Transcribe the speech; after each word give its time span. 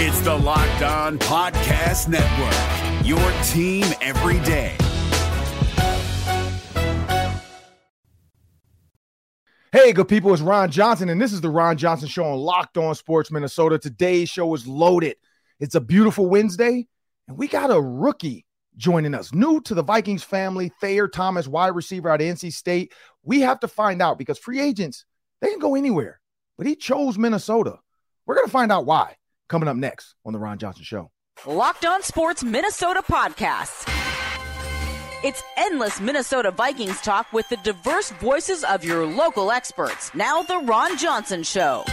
It's 0.00 0.20
the 0.20 0.32
Locked 0.32 0.82
On 0.82 1.18
Podcast 1.18 2.06
Network, 2.06 3.04
your 3.04 3.18
team 3.42 3.84
every 4.00 4.38
day. 4.46 4.76
Hey, 9.72 9.92
good 9.92 10.06
people, 10.06 10.32
it's 10.32 10.40
Ron 10.40 10.70
Johnson, 10.70 11.08
and 11.08 11.20
this 11.20 11.32
is 11.32 11.40
the 11.40 11.50
Ron 11.50 11.76
Johnson 11.76 12.06
Show 12.06 12.22
on 12.22 12.38
Locked 12.38 12.78
On 12.78 12.94
Sports 12.94 13.32
Minnesota. 13.32 13.76
Today's 13.76 14.28
show 14.28 14.54
is 14.54 14.68
loaded. 14.68 15.16
It's 15.58 15.74
a 15.74 15.80
beautiful 15.80 16.26
Wednesday, 16.26 16.86
and 17.26 17.36
we 17.36 17.48
got 17.48 17.72
a 17.72 17.80
rookie 17.80 18.46
joining 18.76 19.14
us, 19.14 19.34
new 19.34 19.60
to 19.62 19.74
the 19.74 19.82
Vikings 19.82 20.22
family, 20.22 20.70
Thayer 20.80 21.08
Thomas, 21.08 21.48
wide 21.48 21.74
receiver 21.74 22.08
out 22.08 22.20
of 22.20 22.26
NC 22.28 22.52
State. 22.52 22.92
We 23.24 23.40
have 23.40 23.58
to 23.58 23.66
find 23.66 24.00
out 24.00 24.16
because 24.16 24.38
free 24.38 24.60
agents, 24.60 25.04
they 25.40 25.50
can 25.50 25.58
go 25.58 25.74
anywhere, 25.74 26.20
but 26.56 26.68
he 26.68 26.76
chose 26.76 27.18
Minnesota. 27.18 27.80
We're 28.26 28.36
going 28.36 28.46
to 28.46 28.52
find 28.52 28.70
out 28.70 28.86
why 28.86 29.16
coming 29.48 29.68
up 29.68 29.76
next 29.76 30.14
on 30.24 30.32
the 30.32 30.38
Ron 30.38 30.58
Johnson 30.58 30.84
Show. 30.84 31.10
Locked 31.46 31.84
On 31.84 32.02
Sports 32.02 32.42
Minnesota 32.42 33.02
Podcasts. 33.02 33.88
It's 35.24 35.42
endless 35.56 36.00
Minnesota 36.00 36.50
Vikings 36.50 37.00
talk 37.00 37.32
with 37.32 37.48
the 37.48 37.56
diverse 37.58 38.10
voices 38.12 38.62
of 38.64 38.84
your 38.84 39.04
local 39.04 39.50
experts. 39.50 40.14
Now, 40.14 40.42
The 40.42 40.58
Ron 40.58 40.96
Johnson 40.96 41.42
Show. 41.42 41.84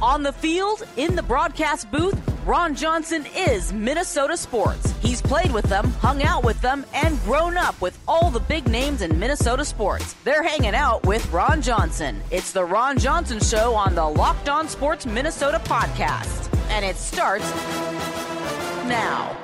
On 0.00 0.22
the 0.22 0.32
field, 0.32 0.86
in 0.96 1.16
the 1.16 1.22
broadcast 1.22 1.90
booth, 1.90 2.20
Ron 2.44 2.74
Johnson 2.74 3.24
is 3.36 3.72
Minnesota 3.72 4.36
sports. 4.36 4.92
He's 5.00 5.22
played 5.22 5.52
with 5.52 5.66
them, 5.66 5.92
hung 6.00 6.24
out 6.24 6.42
with 6.42 6.60
them, 6.60 6.84
and 6.92 7.20
grown 7.20 7.56
up 7.56 7.80
with 7.80 7.96
all 8.08 8.32
the 8.32 8.40
big 8.40 8.66
names 8.66 9.00
in 9.00 9.16
Minnesota 9.16 9.64
sports. 9.64 10.16
They're 10.24 10.42
hanging 10.42 10.74
out 10.74 11.06
with 11.06 11.24
Ron 11.30 11.62
Johnson. 11.62 12.20
It's 12.32 12.50
the 12.50 12.64
Ron 12.64 12.98
Johnson 12.98 13.38
Show 13.38 13.76
on 13.76 13.94
the 13.94 14.04
Locked 14.04 14.48
On 14.48 14.66
Sports 14.66 15.06
Minnesota 15.06 15.60
podcast. 15.64 16.52
And 16.68 16.84
it 16.84 16.96
starts 16.96 17.48
now. 18.88 19.38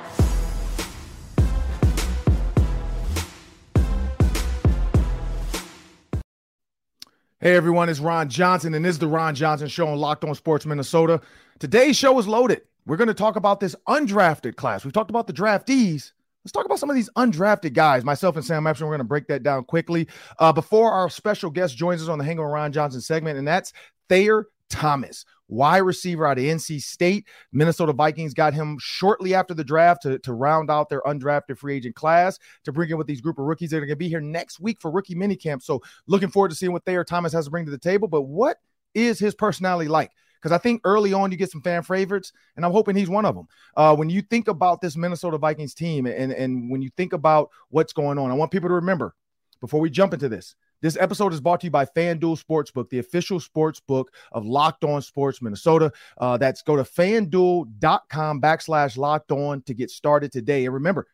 Hey 7.39 7.55
everyone, 7.55 7.87
it's 7.87 8.01
Ron 8.01 8.27
Johnson, 8.27 8.73
and 8.73 8.83
this 8.83 8.95
is 8.95 8.99
the 8.99 9.07
Ron 9.07 9.35
Johnson 9.35 9.69
Show 9.69 9.87
on 9.87 9.97
Locked 9.97 10.25
On 10.25 10.35
Sports 10.35 10.65
Minnesota. 10.65 11.21
Today's 11.59 11.95
show 11.95 12.19
is 12.19 12.27
loaded. 12.27 12.63
We're 12.85 12.97
going 12.97 13.07
to 13.07 13.13
talk 13.13 13.35
about 13.35 13.59
this 13.59 13.75
undrafted 13.87 14.55
class. 14.55 14.83
We've 14.83 14.93
talked 14.93 15.09
about 15.09 15.27
the 15.27 15.33
draftees. 15.33 16.11
Let's 16.43 16.53
talk 16.53 16.65
about 16.65 16.79
some 16.79 16.89
of 16.89 16.95
these 16.95 17.09
undrafted 17.17 17.73
guys. 17.73 18.03
Myself 18.03 18.35
and 18.35 18.45
Sam 18.45 18.65
Ekstrom, 18.65 18.87
we're 18.87 18.95
going 18.95 19.05
to 19.05 19.09
break 19.09 19.27
that 19.27 19.43
down 19.43 19.65
quickly. 19.65 20.07
Uh, 20.39 20.53
before 20.53 20.91
our 20.91 21.09
special 21.09 21.49
guest 21.49 21.75
joins 21.75 22.01
us 22.01 22.07
on 22.07 22.17
the 22.17 22.23
Hang 22.23 22.39
on 22.39 22.45
Ron 22.45 22.71
Johnson 22.71 23.01
segment, 23.01 23.37
and 23.37 23.47
that's 23.47 23.73
Thayer 24.07 24.47
Thomas, 24.69 25.25
wide 25.47 25.79
receiver 25.79 26.25
out 26.25 26.37
of 26.37 26.43
NC 26.43 26.81
State. 26.81 27.27
Minnesota 27.51 27.91
Vikings 27.91 28.33
got 28.33 28.53
him 28.53 28.77
shortly 28.79 29.33
after 29.33 29.53
the 29.53 29.63
draft 29.63 30.03
to, 30.03 30.17
to 30.19 30.33
round 30.33 30.71
out 30.71 30.89
their 30.89 31.01
undrafted 31.01 31.57
free 31.57 31.75
agent 31.75 31.95
class 31.95 32.39
to 32.63 32.71
bring 32.71 32.89
in 32.89 32.97
with 32.97 33.07
these 33.07 33.21
group 33.21 33.37
of 33.37 33.45
rookies 33.45 33.71
that 33.71 33.77
are 33.77 33.81
going 33.81 33.89
to 33.89 33.95
be 33.95 34.09
here 34.09 34.21
next 34.21 34.59
week 34.59 34.79
for 34.79 34.91
rookie 34.91 35.15
minicamp. 35.15 35.61
So 35.61 35.81
looking 36.07 36.29
forward 36.29 36.49
to 36.49 36.55
seeing 36.55 36.71
what 36.71 36.85
Thayer 36.85 37.03
Thomas 37.03 37.33
has 37.33 37.45
to 37.45 37.51
bring 37.51 37.65
to 37.65 37.71
the 37.71 37.77
table. 37.77 38.07
But 38.07 38.23
what 38.23 38.57
is 38.93 39.19
his 39.19 39.35
personality 39.35 39.89
like? 39.89 40.11
Because 40.41 40.53
I 40.53 40.57
think 40.57 40.81
early 40.83 41.13
on 41.13 41.31
you 41.31 41.37
get 41.37 41.51
some 41.51 41.61
fan 41.61 41.83
favorites, 41.83 42.31
and 42.55 42.65
I'm 42.65 42.71
hoping 42.71 42.95
he's 42.95 43.09
one 43.09 43.25
of 43.25 43.35
them. 43.35 43.47
Uh, 43.75 43.95
when 43.95 44.09
you 44.09 44.21
think 44.21 44.47
about 44.47 44.81
this 44.81 44.95
Minnesota 44.95 45.37
Vikings 45.37 45.73
team, 45.73 46.05
and 46.05 46.31
and 46.31 46.69
when 46.69 46.81
you 46.81 46.89
think 46.95 47.13
about 47.13 47.49
what's 47.69 47.93
going 47.93 48.17
on, 48.17 48.31
I 48.31 48.35
want 48.35 48.51
people 48.51 48.69
to 48.69 48.75
remember 48.75 49.15
before 49.61 49.79
we 49.79 49.89
jump 49.89 50.13
into 50.13 50.29
this. 50.29 50.55
This 50.81 50.95
episode 50.97 51.33
is 51.33 51.41
brought 51.41 51.59
to 51.61 51.67
you 51.67 51.71
by 51.71 51.83
FanDuel 51.85 52.41
Sportsbook, 52.41 52.89
the 52.89 52.99
official 52.99 53.41
sports 53.41 53.81
book 53.81 54.13
of 54.31 54.45
Locked 54.45 54.85
On 54.85 55.01
Sports 55.01 55.41
Minnesota. 55.41 55.91
Uh, 56.17 56.37
that's 56.37 56.61
go 56.61 56.77
to 56.77 56.83
fanduel.com 56.83 58.41
backslash 58.41 58.95
locked 58.95 59.33
on 59.33 59.61
to 59.63 59.73
get 59.73 59.89
started 59.89 60.31
today. 60.31 60.63
And 60.63 60.73
remember, 60.73 61.07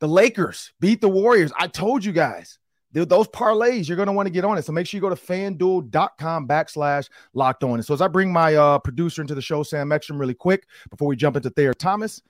the 0.00 0.08
Lakers 0.08 0.72
beat 0.80 1.00
the 1.00 1.08
Warriors. 1.08 1.52
I 1.56 1.68
told 1.68 2.04
you 2.04 2.12
guys. 2.12 2.58
Those 2.94 3.28
parlays, 3.28 3.88
you're 3.88 3.96
going 3.96 4.06
to 4.06 4.12
want 4.12 4.26
to 4.26 4.32
get 4.32 4.44
on 4.44 4.56
it. 4.56 4.64
So 4.64 4.72
make 4.72 4.86
sure 4.86 4.98
you 4.98 5.02
go 5.02 5.10
to 5.10 5.16
fanduel.com 5.16 6.46
backslash 6.46 7.08
locked 7.34 7.64
on. 7.64 7.82
So 7.82 7.92
as 7.92 8.00
I 8.00 8.08
bring 8.08 8.32
my 8.32 8.54
uh, 8.54 8.78
producer 8.78 9.20
into 9.20 9.34
the 9.34 9.42
show, 9.42 9.62
Sam 9.64 9.90
Ekstrom, 9.90 10.18
really 10.18 10.34
quick 10.34 10.66
before 10.90 11.08
we 11.08 11.16
jump 11.16 11.36
into 11.36 11.50
Thayer 11.50 11.74
Thomas, 11.74 12.22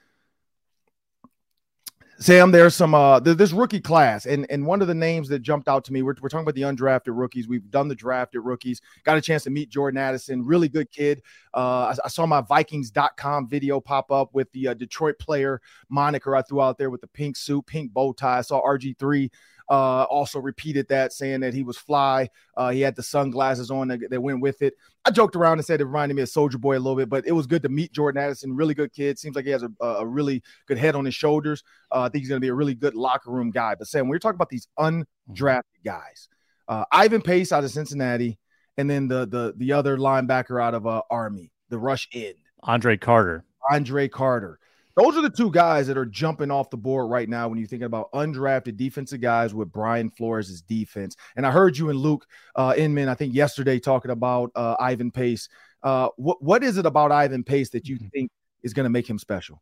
Sam, 2.19 2.53
there's 2.53 2.77
some 2.77 2.95
uh 2.95 3.19
this 3.19 3.53
rookie 3.53 3.81
class, 3.81 4.27
and 4.27 4.47
and 4.49 4.65
one 4.65 4.81
of 4.81 4.87
the 4.87 4.95
names 4.95 5.29
that 5.29 5.41
jumped 5.41 5.69
out 5.69 5.85
to 5.87 5.93
me. 5.93 6.03
We're, 6.03 6.15
we're 6.21 6.29
talking 6.29 6.45
about 6.45 6.55
the 6.55 6.63
undrafted 6.63 7.19
rookies. 7.19 7.49
We've 7.49 7.69
done 7.71 7.89
the 7.89 7.95
drafted 7.95 8.43
rookies. 8.45 8.81
Got 9.03 9.19
a 9.19 9.21
chance 9.21 9.43
to 9.45 9.51
meet 9.51 9.69
Jordan 9.69 9.99
Addison, 9.99 10.45
really 10.45 10.69
good 10.69 10.91
kid. 10.93 11.23
Uh, 11.53 11.93
I, 11.93 11.97
I 12.05 12.09
saw 12.09 12.25
my 12.25 12.41
Vikings.com 12.41 13.49
video 13.49 13.81
pop 13.81 14.13
up 14.13 14.33
with 14.33 14.51
the 14.53 14.69
uh, 14.69 14.75
Detroit 14.75 15.19
player 15.19 15.61
moniker 15.89 16.37
I 16.37 16.43
threw 16.43 16.61
out 16.61 16.79
there 16.79 16.91
with 16.91 17.01
the 17.01 17.09
pink 17.09 17.37
suit, 17.37 17.67
pink 17.67 17.93
bow 17.93 18.13
tie. 18.13 18.39
I 18.39 18.43
saw 18.43 18.63
RG 18.63 18.97
three 18.97 19.31
uh, 19.71 20.05
also 20.05 20.39
repeated 20.39 20.89
that, 20.89 21.13
saying 21.13 21.41
that 21.41 21.55
he 21.55 21.63
was 21.63 21.77
fly. 21.77 22.29
Uh, 22.57 22.71
he 22.71 22.81
had 22.81 22.97
the 22.97 23.03
sunglasses 23.03 23.71
on 23.71 23.89
that, 23.89 24.01
that, 24.11 24.21
went 24.21 24.41
with 24.41 24.63
it. 24.63 24.75
I 25.05 25.11
joked 25.11 25.37
around 25.37 25.59
and 25.59 25.65
said 25.65 25.81
it 25.81 25.85
reminded 25.85 26.15
me 26.15 26.23
of 26.23 26.29
Soldier 26.29 26.59
Boy 26.59 26.77
a 26.77 26.81
little 26.81 26.97
bit, 26.97 27.09
but 27.09 27.27
it 27.27 27.33
was 27.33 27.47
good 27.47 27.63
to 27.63 27.69
meet 27.69 27.93
Jordan 27.93 28.23
Addison. 28.23 28.55
Really 28.55 28.75
good 28.75 28.93
kid. 28.93 29.19
Seems 29.19 29.37
like 29.37 29.45
he 29.45 29.51
has 29.51 29.63
a, 29.63 29.71
a 29.85 30.07
really 30.07 30.43
good 30.67 30.79
head 30.79 30.95
on 30.95 31.05
his 31.05 31.15
shoulders. 31.15 31.63
Uh, 31.91 32.03
I 32.03 32.09
think 32.09 32.23
he's 32.23 32.29
going 32.29 32.41
to 32.41 32.45
be 32.45 32.49
a 32.49 32.55
really 32.55 32.75
good 32.75 32.95
locker 32.95 33.31
room 33.31 33.51
guy. 33.51 33.75
But 33.75 33.89
Sam, 33.89 34.09
we're 34.09 34.19
talking 34.19 34.37
about 34.37 34.51
these 34.51 34.69
undrafted 34.79 35.63
guys. 35.85 36.29
Uh, 36.69 36.85
Ivan 36.91 37.23
Pace 37.23 37.53
out 37.53 37.65
of 37.65 37.71
Cincinnati, 37.71 38.39
and 38.77 38.89
then 38.89 39.09
the 39.09 39.27
the 39.27 39.55
the 39.57 39.73
other 39.73 39.99
linebacker 39.99 40.63
out 40.63 40.75
of 40.75 40.87
uh, 40.87 41.03
Army, 41.11 41.53
the 41.69 41.79
rush 41.79 42.09
end, 42.13 42.37
Andre 42.63 42.97
Carter. 42.97 43.45
Andre 43.71 44.09
Carter. 44.09 44.59
Those 44.97 45.17
are 45.17 45.23
the 45.23 45.31
two 45.31 45.51
guys 45.51 45.89
that 45.89 45.99
are 45.99 46.07
jumping 46.07 46.51
off 46.51 46.71
the 46.71 46.77
board 46.77 47.11
right 47.11 47.29
now 47.29 47.49
when 47.49 47.59
you're 47.59 47.67
thinking 47.67 47.87
about 47.87 48.13
undrafted 48.13 48.77
defensive 48.77 49.21
guys 49.21 49.53
with 49.53 49.73
Brian 49.73 50.09
Flores' 50.09 50.63
defense. 50.63 51.17
And 51.37 51.47
I 51.47 51.51
heard 51.51 51.77
you 51.77 51.91
and 51.91 51.99
Luke 51.99 52.27
uh, 52.55 52.75
Inman, 52.77 53.09
I 53.09 53.15
think 53.15 53.35
yesterday, 53.35 53.81
talking 53.81 54.13
about 54.13 54.53
uh, 54.55 54.77
Ivan 54.79 55.11
Pace. 55.11 55.49
Uh, 55.83 56.09
what 56.17 56.43
what 56.43 56.63
is 56.63 56.79
it 56.79 56.87
about 56.87 57.13
Ivan 57.13 57.43
Pace 57.43 57.71
that 57.71 57.89
you 57.89 57.97
mm-hmm. 57.97 58.09
think 58.09 58.31
is 58.63 58.73
going 58.73 58.85
to 58.85 58.91
make 58.91 59.09
him 59.09 59.19
special? 59.19 59.61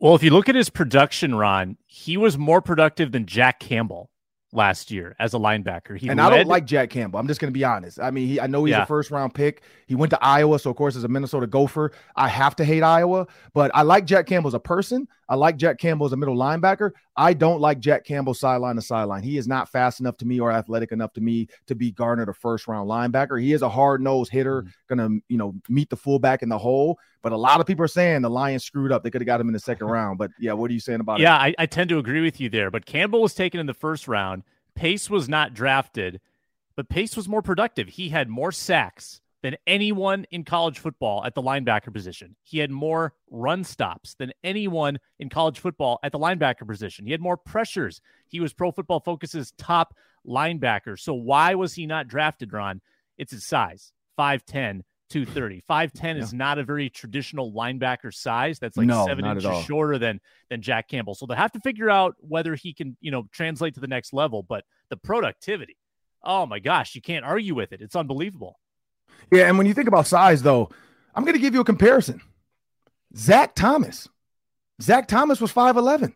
Well, 0.00 0.14
if 0.14 0.22
you 0.22 0.30
look 0.30 0.48
at 0.48 0.54
his 0.54 0.68
production, 0.68 1.34
Ron, 1.34 1.76
he 1.86 2.16
was 2.16 2.36
more 2.36 2.60
productive 2.60 3.12
than 3.12 3.26
Jack 3.26 3.60
Campbell 3.60 4.10
last 4.52 4.90
year 4.90 5.16
as 5.18 5.34
a 5.34 5.38
linebacker. 5.38 5.96
He 5.96 6.08
and 6.08 6.18
led... 6.18 6.32
I 6.32 6.36
don't 6.36 6.46
like 6.46 6.66
Jack 6.66 6.90
Campbell. 6.90 7.18
I'm 7.18 7.26
just 7.26 7.40
going 7.40 7.52
to 7.52 7.58
be 7.58 7.64
honest. 7.64 7.98
I 7.98 8.10
mean, 8.10 8.28
he, 8.28 8.40
I 8.40 8.46
know 8.46 8.64
he's 8.64 8.72
yeah. 8.72 8.82
a 8.82 8.86
first 8.86 9.10
round 9.10 9.34
pick. 9.34 9.62
He 9.86 9.94
went 9.94 10.10
to 10.10 10.22
Iowa, 10.22 10.58
so 10.58 10.70
of 10.70 10.76
course, 10.76 10.94
as 10.94 11.04
a 11.04 11.08
Minnesota 11.08 11.46
Gopher, 11.46 11.92
I 12.16 12.28
have 12.28 12.54
to 12.56 12.64
hate 12.64 12.82
Iowa. 12.82 13.26
But 13.54 13.70
I 13.74 13.82
like 13.82 14.04
Jack 14.04 14.26
Campbell 14.26 14.48
as 14.48 14.54
a 14.54 14.60
person. 14.60 15.08
I 15.28 15.34
like 15.34 15.56
Jack 15.56 15.78
Campbell 15.78 16.06
as 16.06 16.12
a 16.12 16.16
middle 16.16 16.36
linebacker. 16.36 16.92
I 17.16 17.34
don't 17.34 17.60
like 17.60 17.78
Jack 17.78 18.04
Campbell 18.04 18.32
sideline 18.32 18.76
to 18.76 18.82
sideline. 18.82 19.22
He 19.22 19.36
is 19.36 19.46
not 19.46 19.70
fast 19.70 20.00
enough 20.00 20.16
to 20.18 20.24
me 20.24 20.40
or 20.40 20.50
athletic 20.50 20.92
enough 20.92 21.12
to 21.14 21.20
me 21.20 21.48
to 21.66 21.74
be 21.74 21.90
garnered 21.90 22.28
a 22.28 22.34
first 22.34 22.66
round 22.66 22.88
linebacker. 22.88 23.40
He 23.40 23.52
is 23.52 23.62
a 23.62 23.68
hard 23.68 24.00
nosed 24.00 24.30
hitter, 24.30 24.62
mm-hmm. 24.62 24.94
going 24.94 25.10
to 25.10 25.24
you 25.28 25.36
know 25.36 25.54
meet 25.68 25.90
the 25.90 25.96
fullback 25.96 26.42
in 26.42 26.48
the 26.48 26.58
hole. 26.58 26.98
But 27.22 27.32
a 27.32 27.36
lot 27.36 27.60
of 27.60 27.66
people 27.66 27.84
are 27.84 27.88
saying 27.88 28.22
the 28.22 28.30
Lions 28.30 28.64
screwed 28.64 28.92
up. 28.92 29.02
They 29.02 29.10
could 29.10 29.20
have 29.20 29.26
got 29.26 29.40
him 29.40 29.48
in 29.48 29.52
the 29.52 29.60
second 29.60 29.86
round. 29.88 30.18
But 30.18 30.30
yeah, 30.38 30.52
what 30.52 30.70
are 30.70 30.74
you 30.74 30.80
saying 30.80 31.00
about 31.00 31.20
yeah, 31.20 31.34
it? 31.44 31.48
Yeah, 31.48 31.54
I, 31.58 31.62
I 31.64 31.66
tend 31.66 31.90
to 31.90 31.98
agree 31.98 32.22
with 32.22 32.40
you 32.40 32.48
there. 32.48 32.70
But 32.70 32.86
Campbell 32.86 33.22
was 33.22 33.34
taken 33.34 33.60
in 33.60 33.66
the 33.66 33.74
first 33.74 34.08
round. 34.08 34.42
Pace 34.74 35.10
was 35.10 35.28
not 35.28 35.52
drafted, 35.52 36.20
but 36.76 36.88
Pace 36.88 37.16
was 37.16 37.28
more 37.28 37.42
productive. 37.42 37.88
He 37.88 38.08
had 38.08 38.28
more 38.28 38.52
sacks 38.52 39.21
than 39.42 39.56
anyone 39.66 40.24
in 40.30 40.44
college 40.44 40.78
football 40.78 41.24
at 41.24 41.34
the 41.34 41.42
linebacker 41.42 41.92
position. 41.92 42.36
He 42.42 42.58
had 42.58 42.70
more 42.70 43.12
run 43.30 43.64
stops 43.64 44.14
than 44.14 44.32
anyone 44.44 44.98
in 45.18 45.28
college 45.28 45.58
football 45.58 45.98
at 46.02 46.12
the 46.12 46.18
linebacker 46.18 46.66
position. 46.66 47.04
He 47.04 47.12
had 47.12 47.20
more 47.20 47.36
pressures. 47.36 48.00
He 48.28 48.40
was 48.40 48.52
Pro 48.52 48.70
Football 48.70 49.00
Focus's 49.00 49.52
top 49.58 49.94
linebacker. 50.26 50.98
So 50.98 51.12
why 51.12 51.54
was 51.54 51.74
he 51.74 51.86
not 51.86 52.08
drafted, 52.08 52.52
Ron? 52.52 52.80
It's 53.18 53.32
his 53.32 53.46
size 53.46 53.92
5'10, 54.18 54.82
230. 55.10 55.62
5'10 55.68 56.02
yeah. 56.02 56.14
is 56.22 56.32
not 56.32 56.58
a 56.58 56.64
very 56.64 56.88
traditional 56.88 57.52
linebacker 57.52 58.14
size. 58.14 58.60
That's 58.60 58.76
like 58.76 58.86
no, 58.86 59.06
seven 59.06 59.24
inches 59.24 59.64
shorter 59.64 59.98
than 59.98 60.20
than 60.50 60.62
Jack 60.62 60.88
Campbell. 60.88 61.16
So 61.16 61.26
they 61.26 61.34
have 61.34 61.52
to 61.52 61.60
figure 61.60 61.90
out 61.90 62.14
whether 62.20 62.54
he 62.54 62.72
can, 62.72 62.96
you 63.00 63.10
know, 63.10 63.24
translate 63.32 63.74
to 63.74 63.80
the 63.80 63.88
next 63.88 64.12
level. 64.12 64.44
But 64.44 64.64
the 64.88 64.96
productivity, 64.96 65.76
oh 66.22 66.46
my 66.46 66.60
gosh, 66.60 66.94
you 66.94 67.02
can't 67.02 67.24
argue 67.24 67.56
with 67.56 67.72
it. 67.72 67.82
It's 67.82 67.96
unbelievable. 67.96 68.58
Yeah, 69.30 69.48
and 69.48 69.58
when 69.58 69.66
you 69.66 69.74
think 69.74 69.88
about 69.88 70.06
size, 70.06 70.42
though, 70.42 70.70
I'm 71.14 71.24
going 71.24 71.34
to 71.34 71.40
give 71.40 71.54
you 71.54 71.60
a 71.60 71.64
comparison. 71.64 72.20
Zach 73.16 73.54
Thomas. 73.54 74.08
Zach 74.80 75.06
Thomas 75.08 75.40
was 75.40 75.52
5'11. 75.52 76.14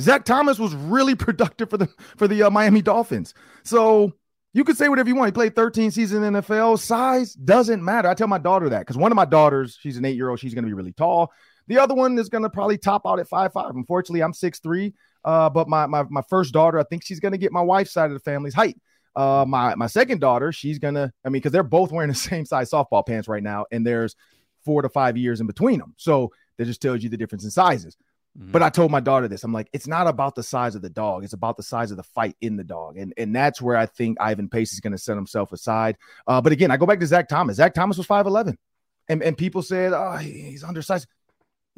Zach 0.00 0.24
Thomas 0.24 0.58
was 0.58 0.74
really 0.74 1.14
productive 1.16 1.70
for 1.70 1.76
the 1.76 1.88
for 2.16 2.28
the 2.28 2.44
uh, 2.44 2.50
Miami 2.50 2.82
Dolphins. 2.82 3.34
So 3.64 4.12
you 4.54 4.64
could 4.64 4.76
say 4.76 4.88
whatever 4.88 5.08
you 5.08 5.14
want. 5.14 5.28
He 5.28 5.32
played 5.32 5.54
13 5.54 5.90
seasons 5.90 6.24
in 6.24 6.32
NFL. 6.34 6.78
Size 6.78 7.34
doesn't 7.34 7.84
matter. 7.84 8.08
I 8.08 8.14
tell 8.14 8.28
my 8.28 8.38
daughter 8.38 8.68
that 8.70 8.80
because 8.80 8.96
one 8.96 9.12
of 9.12 9.16
my 9.16 9.24
daughters, 9.24 9.78
she's 9.80 9.96
an 9.96 10.04
eight 10.04 10.16
year 10.16 10.30
old, 10.30 10.40
she's 10.40 10.54
going 10.54 10.64
to 10.64 10.68
be 10.68 10.74
really 10.74 10.92
tall. 10.92 11.32
The 11.66 11.78
other 11.78 11.94
one 11.94 12.18
is 12.18 12.28
going 12.28 12.44
to 12.44 12.50
probably 12.50 12.78
top 12.78 13.02
out 13.06 13.20
at 13.20 13.28
five 13.28 13.52
five. 13.52 13.74
Unfortunately, 13.74 14.22
I'm 14.22 14.32
six 14.32 14.58
three. 14.58 14.94
Uh, 15.24 15.50
but 15.50 15.68
my, 15.68 15.86
my 15.86 16.04
my 16.08 16.22
first 16.30 16.52
daughter, 16.54 16.78
I 16.78 16.84
think 16.84 17.04
she's 17.04 17.20
going 17.20 17.32
to 17.32 17.38
get 17.38 17.52
my 17.52 17.60
wife's 17.60 17.92
side 17.92 18.06
of 18.06 18.14
the 18.14 18.20
family's 18.20 18.54
height. 18.54 18.76
Uh, 19.18 19.44
my 19.44 19.74
my 19.74 19.88
second 19.88 20.20
daughter, 20.20 20.52
she's 20.52 20.78
gonna. 20.78 21.12
I 21.24 21.28
mean, 21.28 21.40
because 21.40 21.50
they're 21.50 21.64
both 21.64 21.90
wearing 21.90 22.08
the 22.08 22.14
same 22.30 22.44
size 22.44 22.70
softball 22.70 23.04
pants 23.04 23.26
right 23.26 23.42
now, 23.42 23.66
and 23.72 23.84
there's 23.84 24.14
four 24.64 24.80
to 24.82 24.88
five 24.88 25.16
years 25.16 25.40
in 25.40 25.48
between 25.48 25.80
them. 25.80 25.94
So 25.96 26.30
that 26.56 26.66
just 26.66 26.80
tells 26.80 27.02
you 27.02 27.08
the 27.08 27.16
difference 27.16 27.42
in 27.42 27.50
sizes. 27.50 27.96
Mm-hmm. 28.38 28.52
But 28.52 28.62
I 28.62 28.70
told 28.70 28.92
my 28.92 29.00
daughter 29.00 29.26
this. 29.26 29.42
I'm 29.42 29.52
like, 29.52 29.68
it's 29.72 29.88
not 29.88 30.06
about 30.06 30.36
the 30.36 30.44
size 30.44 30.76
of 30.76 30.82
the 30.82 30.90
dog. 30.90 31.24
It's 31.24 31.32
about 31.32 31.56
the 31.56 31.64
size 31.64 31.90
of 31.90 31.96
the 31.96 32.04
fight 32.04 32.36
in 32.40 32.56
the 32.56 32.62
dog. 32.62 32.96
And 32.96 33.12
and 33.16 33.34
that's 33.34 33.60
where 33.60 33.76
I 33.76 33.86
think 33.86 34.18
Ivan 34.20 34.48
Pace 34.48 34.72
is 34.72 34.78
going 34.78 34.92
to 34.92 34.98
set 34.98 35.16
himself 35.16 35.52
aside. 35.52 35.96
Uh, 36.28 36.40
but 36.40 36.52
again, 36.52 36.70
I 36.70 36.76
go 36.76 36.86
back 36.86 37.00
to 37.00 37.06
Zach 37.06 37.28
Thomas. 37.28 37.56
Zach 37.56 37.74
Thomas 37.74 37.98
was 37.98 38.06
5'11. 38.06 38.54
And, 39.08 39.22
and 39.22 39.36
people 39.36 39.62
said, 39.62 39.92
oh, 39.94 40.16
he's 40.16 40.62
undersized. 40.62 41.08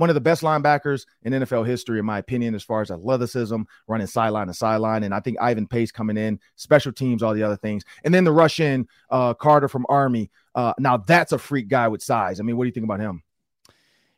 One 0.00 0.08
of 0.08 0.14
the 0.14 0.20
best 0.22 0.40
linebackers 0.40 1.04
in 1.24 1.34
NFL 1.34 1.66
history, 1.66 1.98
in 1.98 2.06
my 2.06 2.16
opinion, 2.16 2.54
as 2.54 2.62
far 2.62 2.80
as 2.80 2.90
athleticism, 2.90 3.60
running 3.86 4.06
sideline 4.06 4.46
to 4.46 4.54
sideline. 4.54 5.02
And 5.02 5.12
I 5.12 5.20
think 5.20 5.36
Ivan 5.38 5.66
Pace 5.66 5.92
coming 5.92 6.16
in, 6.16 6.40
special 6.56 6.90
teams, 6.90 7.22
all 7.22 7.34
the 7.34 7.42
other 7.42 7.58
things. 7.58 7.84
And 8.02 8.14
then 8.14 8.24
the 8.24 8.32
rush 8.32 8.60
end 8.60 8.88
uh, 9.10 9.34
Carter 9.34 9.68
from 9.68 9.84
Army. 9.90 10.30
Uh, 10.54 10.72
now 10.78 10.96
that's 10.96 11.32
a 11.32 11.38
freak 11.38 11.68
guy 11.68 11.86
with 11.86 12.02
size. 12.02 12.40
I 12.40 12.44
mean, 12.44 12.56
what 12.56 12.64
do 12.64 12.68
you 12.68 12.72
think 12.72 12.84
about 12.84 13.00
him? 13.00 13.22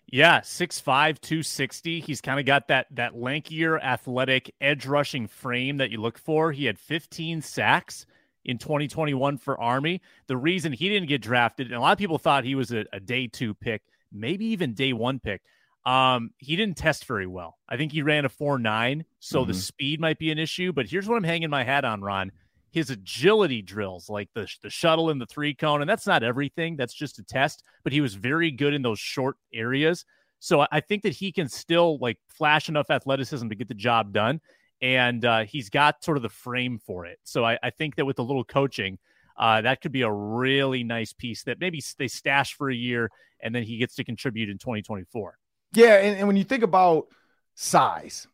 Yeah, 0.07 0.39
6'5, 0.43 0.85
260. 1.21 1.99
He's 1.99 2.21
kind 2.21 2.39
of 2.39 2.47
got 2.47 2.69
that 2.69 2.87
that 2.93 3.15
lankier, 3.15 3.83
athletic, 3.83 4.55
edge 4.61 4.87
rushing 4.87 5.27
frame 5.27 5.79
that 5.79 5.91
you 5.91 6.01
look 6.01 6.17
for. 6.17 6.53
He 6.53 6.65
had 6.65 6.79
15 6.79 7.43
sacks 7.43 8.07
in 8.45 8.57
2021 8.57 9.37
for 9.37 9.61
Army. 9.61 10.01
The 10.29 10.37
reason 10.37 10.73
he 10.73 10.89
didn't 10.89 11.09
get 11.09 11.23
drafted, 11.23 11.67
and 11.67 11.75
a 11.75 11.81
lot 11.81 11.91
of 11.91 11.99
people 11.99 12.19
thought 12.19 12.45
he 12.45 12.55
was 12.55 12.71
a, 12.71 12.85
a 12.93 13.01
day 13.01 13.27
two 13.27 13.53
pick, 13.53 13.83
maybe 14.13 14.45
even 14.45 14.75
day 14.75 14.93
one 14.93 15.19
pick. 15.19 15.43
Um, 15.85 16.31
he 16.39 16.55
didn't 16.57 16.77
test 16.77 17.07
very 17.07 17.27
well. 17.27 17.59
I 17.69 17.77
think 17.77 17.93
he 17.93 18.03
ran 18.03 18.25
a 18.25 18.29
4 18.29 18.59
9, 18.59 19.05
so 19.19 19.41
mm-hmm. 19.41 19.49
the 19.49 19.55
speed 19.57 20.01
might 20.01 20.19
be 20.19 20.31
an 20.31 20.39
issue. 20.39 20.73
But 20.73 20.87
here's 20.87 21.09
what 21.09 21.17
I'm 21.17 21.25
hanging 21.25 21.51
my 21.51 21.65
hat 21.65 21.85
on, 21.85 22.01
Ron 22.01 22.33
his 22.73 22.89
agility 22.89 23.61
drills, 23.61 24.09
like 24.09 24.31
the, 24.35 24.49
the 24.63 24.71
shuttle 24.71 25.11
and 25.11 25.21
the 25.21 25.27
three 25.27 25.55
cone. 25.55 25.83
And 25.83 25.89
that's 25.89 26.07
not 26.07 26.23
everything, 26.23 26.77
that's 26.77 26.95
just 26.95 27.19
a 27.19 27.23
test, 27.23 27.63
but 27.85 27.93
he 27.93 28.01
was 28.01 28.15
very 28.15 28.51
good 28.51 28.75
in 28.75 28.83
those 28.83 28.99
short 28.99 29.37
areas. 29.53 30.05
So 30.41 30.67
I 30.73 30.81
think 30.81 31.03
that 31.03 31.13
he 31.13 31.31
can 31.31 31.49
still 31.49 31.99
like 31.99 32.19
flash 32.29 32.69
enough 32.69 32.91
athleticism 32.91 33.49
to 33.49 33.55
get 33.55 33.69
the 33.69 33.75
job 33.75 34.13
done. 34.13 34.41
And 34.81 35.25
uh, 35.25 35.45
he's 35.45 35.69
got 35.69 36.03
sort 36.03 36.17
of 36.17 36.25
the 36.25 36.29
frame 36.29 36.81
for 36.85 37.07
it. 37.07 37.19
So 37.23 37.45
I, 37.45 37.59
I 37.63 37.71
think 37.71 37.95
that 37.97 38.07
with 38.07 38.19
a 38.19 38.23
little 38.23 38.43
coaching, 38.43 38.99
uh, 39.37 39.61
that 39.61 39.81
could 39.81 39.93
be 39.93 40.03
a 40.03 40.11
really 40.11 40.83
nice 40.83 41.13
piece 41.13 41.45
that 41.45 41.61
maybe 41.61 41.81
they 41.99 42.09
stash 42.09 42.55
for 42.55 42.71
a 42.71 42.75
year 42.75 43.11
and 43.41 43.55
then 43.55 43.63
he 43.63 43.77
gets 43.77 43.95
to 43.97 44.05
contribute 44.05 44.49
in 44.49 44.59
2024. 44.59 45.39
Yeah. 45.73 45.97
And, 45.97 46.19
and 46.19 46.27
when 46.27 46.37
you 46.37 46.45
think 46.45 46.63
about 46.63 47.09
size, 47.55 48.27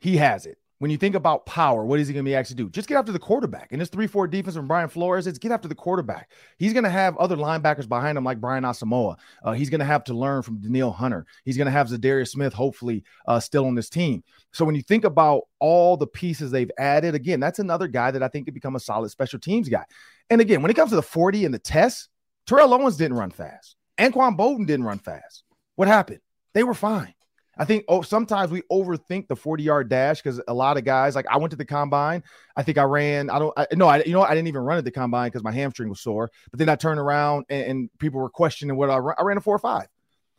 he 0.00 0.16
has 0.16 0.46
it 0.46 0.58
when 0.82 0.90
you 0.90 0.96
think 0.96 1.14
about 1.14 1.46
power, 1.46 1.84
what 1.84 2.00
is 2.00 2.08
he 2.08 2.12
going 2.12 2.24
to 2.24 2.28
be 2.28 2.34
actually 2.34 2.56
do? 2.56 2.68
Just 2.68 2.88
get 2.88 2.98
after 2.98 3.12
the 3.12 3.18
quarterback. 3.20 3.70
In 3.70 3.78
this 3.78 3.88
3 3.88 4.08
4 4.08 4.26
defense 4.26 4.56
from 4.56 4.66
Brian 4.66 4.88
Flores, 4.88 5.28
it's 5.28 5.38
get 5.38 5.52
after 5.52 5.68
the 5.68 5.76
quarterback. 5.76 6.32
He's 6.58 6.72
going 6.72 6.82
to 6.82 6.90
have 6.90 7.16
other 7.18 7.36
linebackers 7.36 7.88
behind 7.88 8.18
him, 8.18 8.24
like 8.24 8.40
Brian 8.40 8.64
Asamoah. 8.64 9.16
Uh, 9.44 9.52
he's 9.52 9.70
going 9.70 9.78
to 9.78 9.84
have 9.84 10.02
to 10.02 10.14
learn 10.14 10.42
from 10.42 10.58
Danielle 10.58 10.90
Hunter. 10.90 11.24
He's 11.44 11.56
going 11.56 11.66
to 11.66 11.70
have 11.70 11.86
Za'Darius 11.86 12.30
Smith, 12.30 12.52
hopefully, 12.52 13.04
uh, 13.28 13.38
still 13.38 13.66
on 13.66 13.76
this 13.76 13.88
team. 13.88 14.24
So 14.50 14.64
when 14.64 14.74
you 14.74 14.82
think 14.82 15.04
about 15.04 15.42
all 15.60 15.96
the 15.96 16.08
pieces 16.08 16.50
they've 16.50 16.72
added, 16.78 17.14
again, 17.14 17.38
that's 17.38 17.60
another 17.60 17.86
guy 17.86 18.10
that 18.10 18.24
I 18.24 18.26
think 18.26 18.46
could 18.46 18.54
become 18.54 18.74
a 18.74 18.80
solid 18.80 19.10
special 19.10 19.38
teams 19.38 19.68
guy. 19.68 19.84
And 20.30 20.40
again, 20.40 20.62
when 20.62 20.70
it 20.72 20.74
comes 20.74 20.90
to 20.90 20.96
the 20.96 21.02
40 21.02 21.44
and 21.44 21.54
the 21.54 21.60
test, 21.60 22.08
Terrell 22.48 22.74
Owens 22.74 22.96
didn't 22.96 23.18
run 23.18 23.30
fast. 23.30 23.76
Anquan 23.98 24.36
Boldin 24.36 24.66
didn't 24.66 24.86
run 24.86 24.98
fast. 24.98 25.44
What 25.76 25.86
happened? 25.86 26.18
They 26.54 26.64
were 26.64 26.74
fine. 26.74 27.14
I 27.58 27.66
think 27.66 27.84
oh 27.86 28.00
sometimes 28.00 28.50
we 28.50 28.62
overthink 28.72 29.28
the 29.28 29.36
40 29.36 29.62
yard 29.62 29.88
dash 29.90 30.22
because 30.22 30.40
a 30.48 30.54
lot 30.54 30.78
of 30.78 30.84
guys 30.84 31.14
like 31.14 31.26
I 31.30 31.36
went 31.36 31.50
to 31.50 31.56
the 31.56 31.66
combine. 31.66 32.22
I 32.56 32.62
think 32.62 32.78
I 32.78 32.84
ran. 32.84 33.28
I 33.28 33.38
don't. 33.38 33.52
I, 33.56 33.66
no, 33.74 33.88
I 33.88 34.02
you 34.04 34.12
know 34.12 34.22
I 34.22 34.34
didn't 34.34 34.48
even 34.48 34.62
run 34.62 34.78
at 34.78 34.84
the 34.84 34.90
combine 34.90 35.28
because 35.28 35.44
my 35.44 35.52
hamstring 35.52 35.90
was 35.90 36.00
sore. 36.00 36.30
But 36.50 36.58
then 36.58 36.70
I 36.70 36.76
turned 36.76 36.98
around 36.98 37.44
and, 37.50 37.64
and 37.64 37.90
people 37.98 38.20
were 38.20 38.30
questioning 38.30 38.76
what 38.76 38.88
I 38.88 38.96
ran. 38.96 39.16
I 39.18 39.22
ran 39.22 39.36
a 39.36 39.40
four 39.40 39.54
or 39.54 39.58
five. 39.58 39.86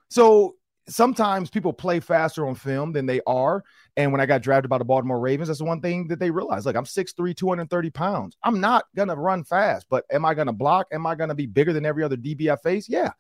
So 0.10 0.56
sometimes 0.90 1.50
people 1.50 1.72
play 1.72 2.00
faster 2.00 2.48
on 2.48 2.56
film 2.56 2.92
than 2.92 3.06
they 3.06 3.22
are. 3.26 3.64
And 3.96 4.12
when 4.12 4.20
I 4.20 4.26
got 4.26 4.42
drafted 4.42 4.70
by 4.70 4.80
the 4.80 4.86
Baltimore 4.86 5.20
Ravens, 5.20 5.48
that's 5.48 5.60
the 5.60 5.66
one 5.66 5.82
thing 5.82 6.08
that 6.08 6.20
they 6.20 6.32
realized. 6.32 6.66
Like 6.66 6.76
I'm 6.76 6.86
6'3, 6.86 7.36
230 7.36 7.90
pounds. 7.92 8.38
I'm 8.44 8.60
not 8.60 8.86
gonna 8.96 9.16
run 9.16 9.44
fast, 9.44 9.86
but 9.90 10.04
am 10.12 10.26
I 10.26 10.34
gonna 10.34 10.54
block? 10.54 10.88
Am 10.92 11.06
I 11.06 11.16
gonna 11.16 11.36
be 11.36 11.46
bigger 11.46 11.74
than 11.74 11.86
every 11.86 12.04
other 12.04 12.18
DB 12.18 12.52
I 12.52 12.56
face? 12.56 12.90
Yeah. 12.90 13.12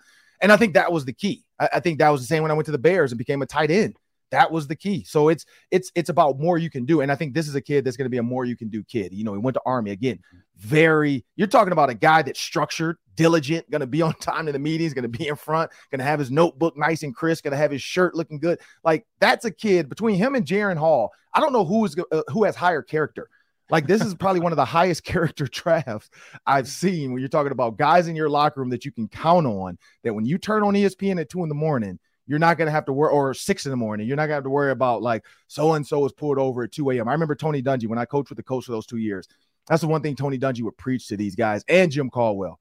And 0.42 0.52
I 0.52 0.58
think 0.58 0.74
that 0.74 0.92
was 0.92 1.06
the 1.06 1.14
key. 1.14 1.43
I, 1.60 1.70
I 1.74 1.80
think 1.80 2.00
that 2.00 2.10
was 2.10 2.22
the 2.22 2.28
same 2.28 2.42
when 2.42 2.52
I 2.52 2.56
went 2.56 2.66
to 2.66 2.72
the 2.72 2.78
Bears 2.78 3.12
and 3.12 3.18
became 3.18 3.42
a 3.42 3.46
tight 3.46 3.72
end. 3.72 3.96
That 4.32 4.52
was 4.52 4.68
the 4.68 4.76
key. 4.76 5.04
So 5.04 5.30
it's 5.30 5.46
it's 5.70 5.92
it's 5.94 6.10
about 6.10 6.40
more 6.40 6.58
you 6.58 6.72
can 6.72 6.86
do. 6.86 7.02
And 7.02 7.12
I 7.12 7.16
think 7.16 7.36
this 7.36 7.48
is 7.48 7.54
a 7.54 7.62
kid 7.62 7.86
that's 7.86 7.96
going 7.96 8.08
to 8.08 8.10
be 8.10 8.18
a 8.18 8.24
more 8.24 8.46
you 8.46 8.58
can 8.58 8.68
do 8.68 8.84
kid. 8.84 9.14
You 9.14 9.24
know, 9.24 9.34
he 9.34 9.40
went 9.40 9.54
to 9.54 9.62
Army 9.64 9.92
again. 9.92 10.20
Very, 10.58 11.24
you're 11.36 11.48
talking 11.48 11.72
about 11.72 11.92
a 11.92 11.94
guy 11.94 12.24
that's 12.24 12.40
structured, 12.40 12.98
diligent, 13.14 13.70
going 13.70 13.82
to 13.82 13.88
be 13.88 14.02
on 14.04 14.14
time 14.16 14.48
to 14.48 14.52
the 14.52 14.58
meetings, 14.58 14.96
going 14.96 15.04
to 15.04 15.18
be 15.18 15.28
in 15.28 15.36
front, 15.36 15.70
going 15.92 16.00
to 16.00 16.06
have 16.06 16.18
his 16.18 16.32
notebook 16.32 16.76
nice 16.76 17.04
and 17.04 17.16
crisp, 17.16 17.44
going 17.44 17.52
to 17.52 17.58
have 17.58 17.70
his 17.70 17.84
shirt 17.84 18.16
looking 18.16 18.40
good. 18.40 18.60
Like 18.84 19.06
that's 19.20 19.46
a 19.46 19.52
kid 19.52 19.88
between 19.88 20.16
him 20.16 20.34
and 20.34 20.48
Jaren 20.48 20.78
Hall. 20.78 21.12
I 21.32 21.40
don't 21.40 21.54
know 21.54 21.66
who 21.66 21.86
is 21.86 21.96
uh, 22.12 22.24
who 22.30 22.44
has 22.46 22.56
higher 22.56 22.82
character. 22.82 23.30
Like 23.70 23.88
this 23.88 24.04
is 24.04 24.14
probably 24.14 24.42
one 24.42 24.52
of 24.52 24.58
the 24.58 24.66
highest 24.66 25.04
character 25.06 25.46
drafts 25.46 26.10
I've 26.46 26.68
seen 26.68 27.12
when 27.12 27.22
you're 27.22 27.30
talking 27.30 27.52
about 27.52 27.78
guys 27.78 28.08
in 28.08 28.16
your 28.16 28.30
locker 28.30 28.60
room 28.62 28.70
that 28.70 28.86
you 28.86 28.92
can 28.92 29.08
count 29.08 29.48
on. 29.48 29.78
That 30.04 30.14
when 30.14 30.26
you 30.26 30.38
turn 30.38 30.64
on 30.64 30.74
ESPN 30.74 31.20
at 31.20 31.30
two 31.30 31.44
in 31.44 31.50
the 31.50 31.56
morning, 31.56 32.00
you're 32.26 32.40
not 32.40 32.58
to 32.58 32.72
have 32.72 32.86
to 32.86 32.94
worry, 32.94 33.12
or 33.12 33.34
six 33.34 33.66
in 33.66 33.72
the 33.72 33.78
morning, 33.78 34.08
you're 34.08 34.16
not 34.16 34.28
to 34.28 34.34
have 34.34 34.44
to 34.44 34.50
worry 34.50 34.72
about 34.72 35.02
like 35.02 35.26
so 35.48 35.74
and 35.74 35.86
so 35.86 36.00
was 36.00 36.14
pulled 36.14 36.38
over 36.38 36.64
at 36.64 36.72
2 36.72 36.92
a.m. 36.92 37.08
I 37.08 37.12
remember 37.12 37.36
Tony 37.36 37.62
Dungy 37.62 37.88
when 37.88 38.00
I 38.00 38.06
coached 38.06 38.30
with 38.30 38.38
the 38.38 38.44
coach 38.44 38.66
for 38.66 38.72
those 38.72 38.86
two 38.86 38.98
years. 38.98 39.28
That's 39.68 39.82
the 39.82 39.88
one 39.88 40.02
thing 40.02 40.16
Tony 40.16 40.38
Dungy 40.38 40.62
would 40.62 40.78
preach 40.78 41.08
to 41.08 41.18
these 41.18 41.36
guys 41.36 41.64
and 41.68 41.92
Jim 41.92 42.10
Caldwell. 42.10 42.60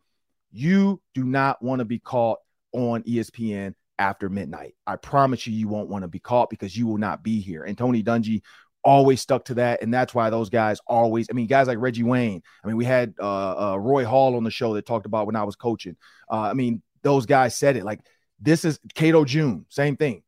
You 0.52 1.00
do 1.14 1.24
not 1.24 1.62
want 1.62 1.80
to 1.80 1.84
be 1.84 1.98
caught 1.98 2.38
on 2.72 3.02
ESPN 3.02 3.74
after 3.98 4.28
midnight. 4.28 4.74
I 4.86 4.96
promise 4.96 5.46
you, 5.46 5.52
you 5.52 5.68
won't 5.68 5.88
want 5.88 6.02
to 6.02 6.08
be 6.08 6.18
caught 6.18 6.50
because 6.50 6.76
you 6.76 6.86
will 6.86 6.98
not 6.98 7.22
be 7.22 7.40
here. 7.40 7.64
And 7.64 7.76
Tony 7.76 8.02
Dungy 8.02 8.42
always 8.84 9.20
stuck 9.20 9.44
to 9.46 9.54
that. 9.54 9.82
And 9.82 9.92
that's 9.92 10.14
why 10.14 10.30
those 10.30 10.50
guys 10.50 10.80
always, 10.86 11.28
I 11.30 11.34
mean, 11.34 11.46
guys 11.46 11.66
like 11.66 11.78
Reggie 11.78 12.02
Wayne, 12.02 12.42
I 12.62 12.66
mean, 12.66 12.76
we 12.76 12.84
had 12.84 13.14
uh, 13.20 13.72
uh, 13.72 13.76
Roy 13.76 14.04
Hall 14.04 14.36
on 14.36 14.44
the 14.44 14.50
show 14.50 14.74
that 14.74 14.86
talked 14.86 15.06
about 15.06 15.26
when 15.26 15.36
I 15.36 15.44
was 15.44 15.56
coaching. 15.56 15.96
Uh, 16.30 16.40
I 16.40 16.54
mean, 16.54 16.82
those 17.02 17.26
guys 17.26 17.56
said 17.56 17.76
it 17.76 17.84
like 17.84 18.00
this 18.40 18.64
is 18.64 18.78
Cato 18.94 19.24
June, 19.24 19.66
same 19.68 19.96
thing. 19.96 20.22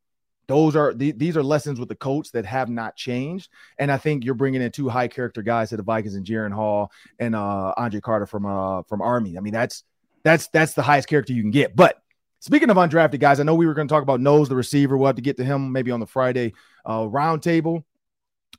Those 0.46 0.76
are 0.76 0.92
th- 0.92 1.16
these 1.16 1.36
are 1.36 1.42
lessons 1.42 1.80
with 1.80 1.88
the 1.88 1.94
coach 1.94 2.30
that 2.32 2.44
have 2.44 2.68
not 2.68 2.96
changed, 2.96 3.48
and 3.78 3.90
I 3.90 3.96
think 3.96 4.24
you're 4.24 4.34
bringing 4.34 4.60
in 4.60 4.70
two 4.70 4.88
high 4.88 5.08
character 5.08 5.42
guys 5.42 5.70
to 5.70 5.76
the 5.76 5.82
Vikings 5.82 6.16
and 6.16 6.26
Jaren 6.26 6.52
Hall 6.52 6.92
and 7.18 7.34
uh, 7.34 7.72
Andre 7.76 8.00
Carter 8.00 8.26
from 8.26 8.44
uh, 8.44 8.82
from 8.82 9.00
Army. 9.00 9.38
I 9.38 9.40
mean 9.40 9.54
that's 9.54 9.84
that's 10.22 10.48
that's 10.48 10.74
the 10.74 10.82
highest 10.82 11.08
character 11.08 11.32
you 11.32 11.40
can 11.40 11.50
get. 11.50 11.74
But 11.74 12.02
speaking 12.40 12.68
of 12.68 12.76
undrafted 12.76 13.20
guys, 13.20 13.40
I 13.40 13.44
know 13.44 13.54
we 13.54 13.66
were 13.66 13.74
going 13.74 13.88
to 13.88 13.92
talk 13.92 14.02
about 14.02 14.20
Knowles, 14.20 14.50
the 14.50 14.56
receiver. 14.56 14.98
We'll 14.98 15.06
have 15.06 15.16
to 15.16 15.22
get 15.22 15.38
to 15.38 15.44
him 15.44 15.72
maybe 15.72 15.90
on 15.90 16.00
the 16.00 16.06
Friday 16.06 16.52
uh, 16.84 17.00
roundtable. 17.00 17.84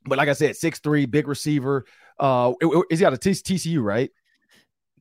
But 0.05 0.17
like 0.17 0.29
I 0.29 0.33
said, 0.33 0.55
six 0.55 0.79
three, 0.79 1.05
big 1.05 1.27
receiver. 1.27 1.85
Uh, 2.19 2.53
is 2.89 2.99
he 2.99 3.05
out 3.05 3.13
of 3.13 3.19
T- 3.19 3.31
TCU, 3.31 3.83
right? 3.83 4.09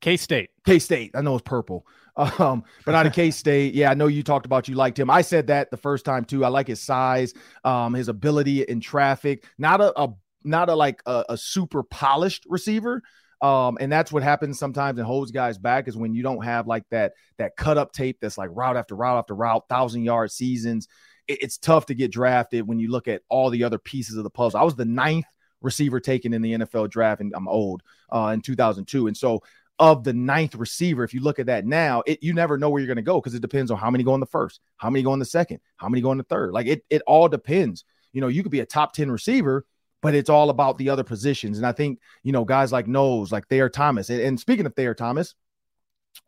K 0.01 0.17
State. 0.17 0.51
K 0.67 0.79
State. 0.79 1.13
I 1.15 1.23
know 1.23 1.35
it's 1.35 1.43
purple. 1.43 1.87
Um, 2.17 2.63
but 2.87 2.95
out 2.95 3.07
of 3.07 3.13
K 3.13 3.33
State, 3.33 3.75
yeah, 3.75 3.91
I 3.91 3.95
know 3.95 4.07
you 4.07 4.23
talked 4.23 4.47
about 4.47 4.69
you 4.69 4.77
liked 4.77 4.97
him. 4.97 5.11
I 5.11 5.21
said 5.21 5.49
that 5.49 5.73
the 5.73 5.77
first 5.77 6.05
time 6.05 6.25
too. 6.25 6.45
I 6.45 6.49
like 6.49 6.69
his 6.69 6.81
size, 6.81 7.35
um, 7.65 7.93
his 7.93 8.07
ability 8.07 8.63
in 8.63 8.79
traffic. 8.79 9.45
Not 9.59 9.81
a, 9.81 10.01
a 10.01 10.15
not 10.45 10.69
a 10.69 10.77
like 10.77 11.03
a, 11.07 11.25
a 11.31 11.37
super 11.37 11.83
polished 11.83 12.45
receiver. 12.49 13.03
Um, 13.43 13.79
and 13.81 13.91
that's 13.91 14.13
what 14.13 14.23
happens 14.23 14.59
sometimes 14.59 14.99
and 14.99 15.07
holds 15.07 15.33
guys 15.33 15.59
back 15.59 15.89
is 15.89 15.97
when 15.97 16.15
you 16.15 16.23
don't 16.23 16.45
have 16.45 16.69
like 16.69 16.85
that 16.91 17.15
that 17.39 17.57
cut 17.57 17.79
up 17.79 17.93
tape 17.93 18.19
that's 18.21 18.39
like 18.39 18.51
route 18.53 18.77
after 18.77 18.95
route 18.95 19.19
after 19.19 19.35
route, 19.35 19.65
thousand 19.69 20.05
yard 20.05 20.31
seasons. 20.31 20.87
It, 21.29 21.43
it's 21.43 21.59
tough 21.59 21.87
to 21.87 21.95
get 21.95 22.13
drafted 22.13 22.67
when 22.67 22.79
you 22.79 22.91
look 22.91 23.09
at 23.09 23.23
all 23.29 23.51
the 23.51 23.65
other 23.65 23.79
pieces 23.79 24.17
of 24.17 24.25
the 24.25 24.31
puzzle. 24.31 24.61
I 24.61 24.65
was 24.65 24.77
the 24.77 24.85
ninth 24.85 25.27
receiver 25.61 26.01
taken 26.01 26.33
in 26.33 26.43
the 26.43 26.53
NFL 26.55 26.91
draft, 26.91 27.21
and 27.21 27.33
I'm 27.35 27.49
old 27.49 27.83
uh, 28.13 28.31
in 28.35 28.41
2002, 28.41 29.07
and 29.07 29.17
so 29.17 29.43
of 29.79 30.05
the 30.05 30.13
ninth 30.13 30.55
receiver. 30.55 31.03
If 31.05 31.15
you 31.15 31.21
look 31.21 31.39
at 31.39 31.47
that 31.47 31.67
now, 31.67 32.03
it 32.07 32.23
you 32.23 32.33
never 32.33 32.57
know 32.59 32.71
where 32.71 32.81
you're 32.81 32.87
going 32.87 32.97
to 32.97 33.03
go 33.03 33.21
because 33.21 33.35
it 33.35 33.43
depends 33.43 33.71
on 33.71 33.79
how 33.79 33.91
many 33.91 34.05
go 34.05 34.15
in 34.15 34.21
the 34.21 34.27
first, 34.27 34.61
how 34.77 34.91
many 34.91 35.03
go 35.03 35.13
in 35.13 35.19
the 35.19 35.25
second, 35.25 35.61
how 35.77 35.89
many 35.89 36.01
go 36.01 36.13
in 36.13 36.19
the 36.19 36.25
third. 36.25 36.53
Like 36.53 36.67
it, 36.67 36.85
it 36.91 37.03
all 37.07 37.29
depends. 37.29 37.85
You 38.13 38.21
know, 38.21 38.29
you 38.29 38.43
could 38.43 38.53
be 38.53 38.61
a 38.61 38.67
top 38.67 38.93
10 38.93 39.11
receiver, 39.11 39.67
but 40.01 40.15
it's 40.15 40.31
all 40.31 40.51
about 40.51 40.79
the 40.79 40.91
other 40.91 41.03
positions. 41.03 41.59
And 41.59 41.67
I 41.67 41.73
think, 41.73 41.99
you 42.23 42.31
know, 42.31 42.45
guys 42.45 42.71
like 42.71 42.87
Knowles, 42.87 43.33
like 43.33 43.49
Thayer 43.49 43.69
Thomas. 43.69 44.11
And, 44.11 44.21
and 44.21 44.39
speaking 44.39 44.67
of 44.67 44.75
Thayer 44.75 44.95
Thomas, 44.95 45.35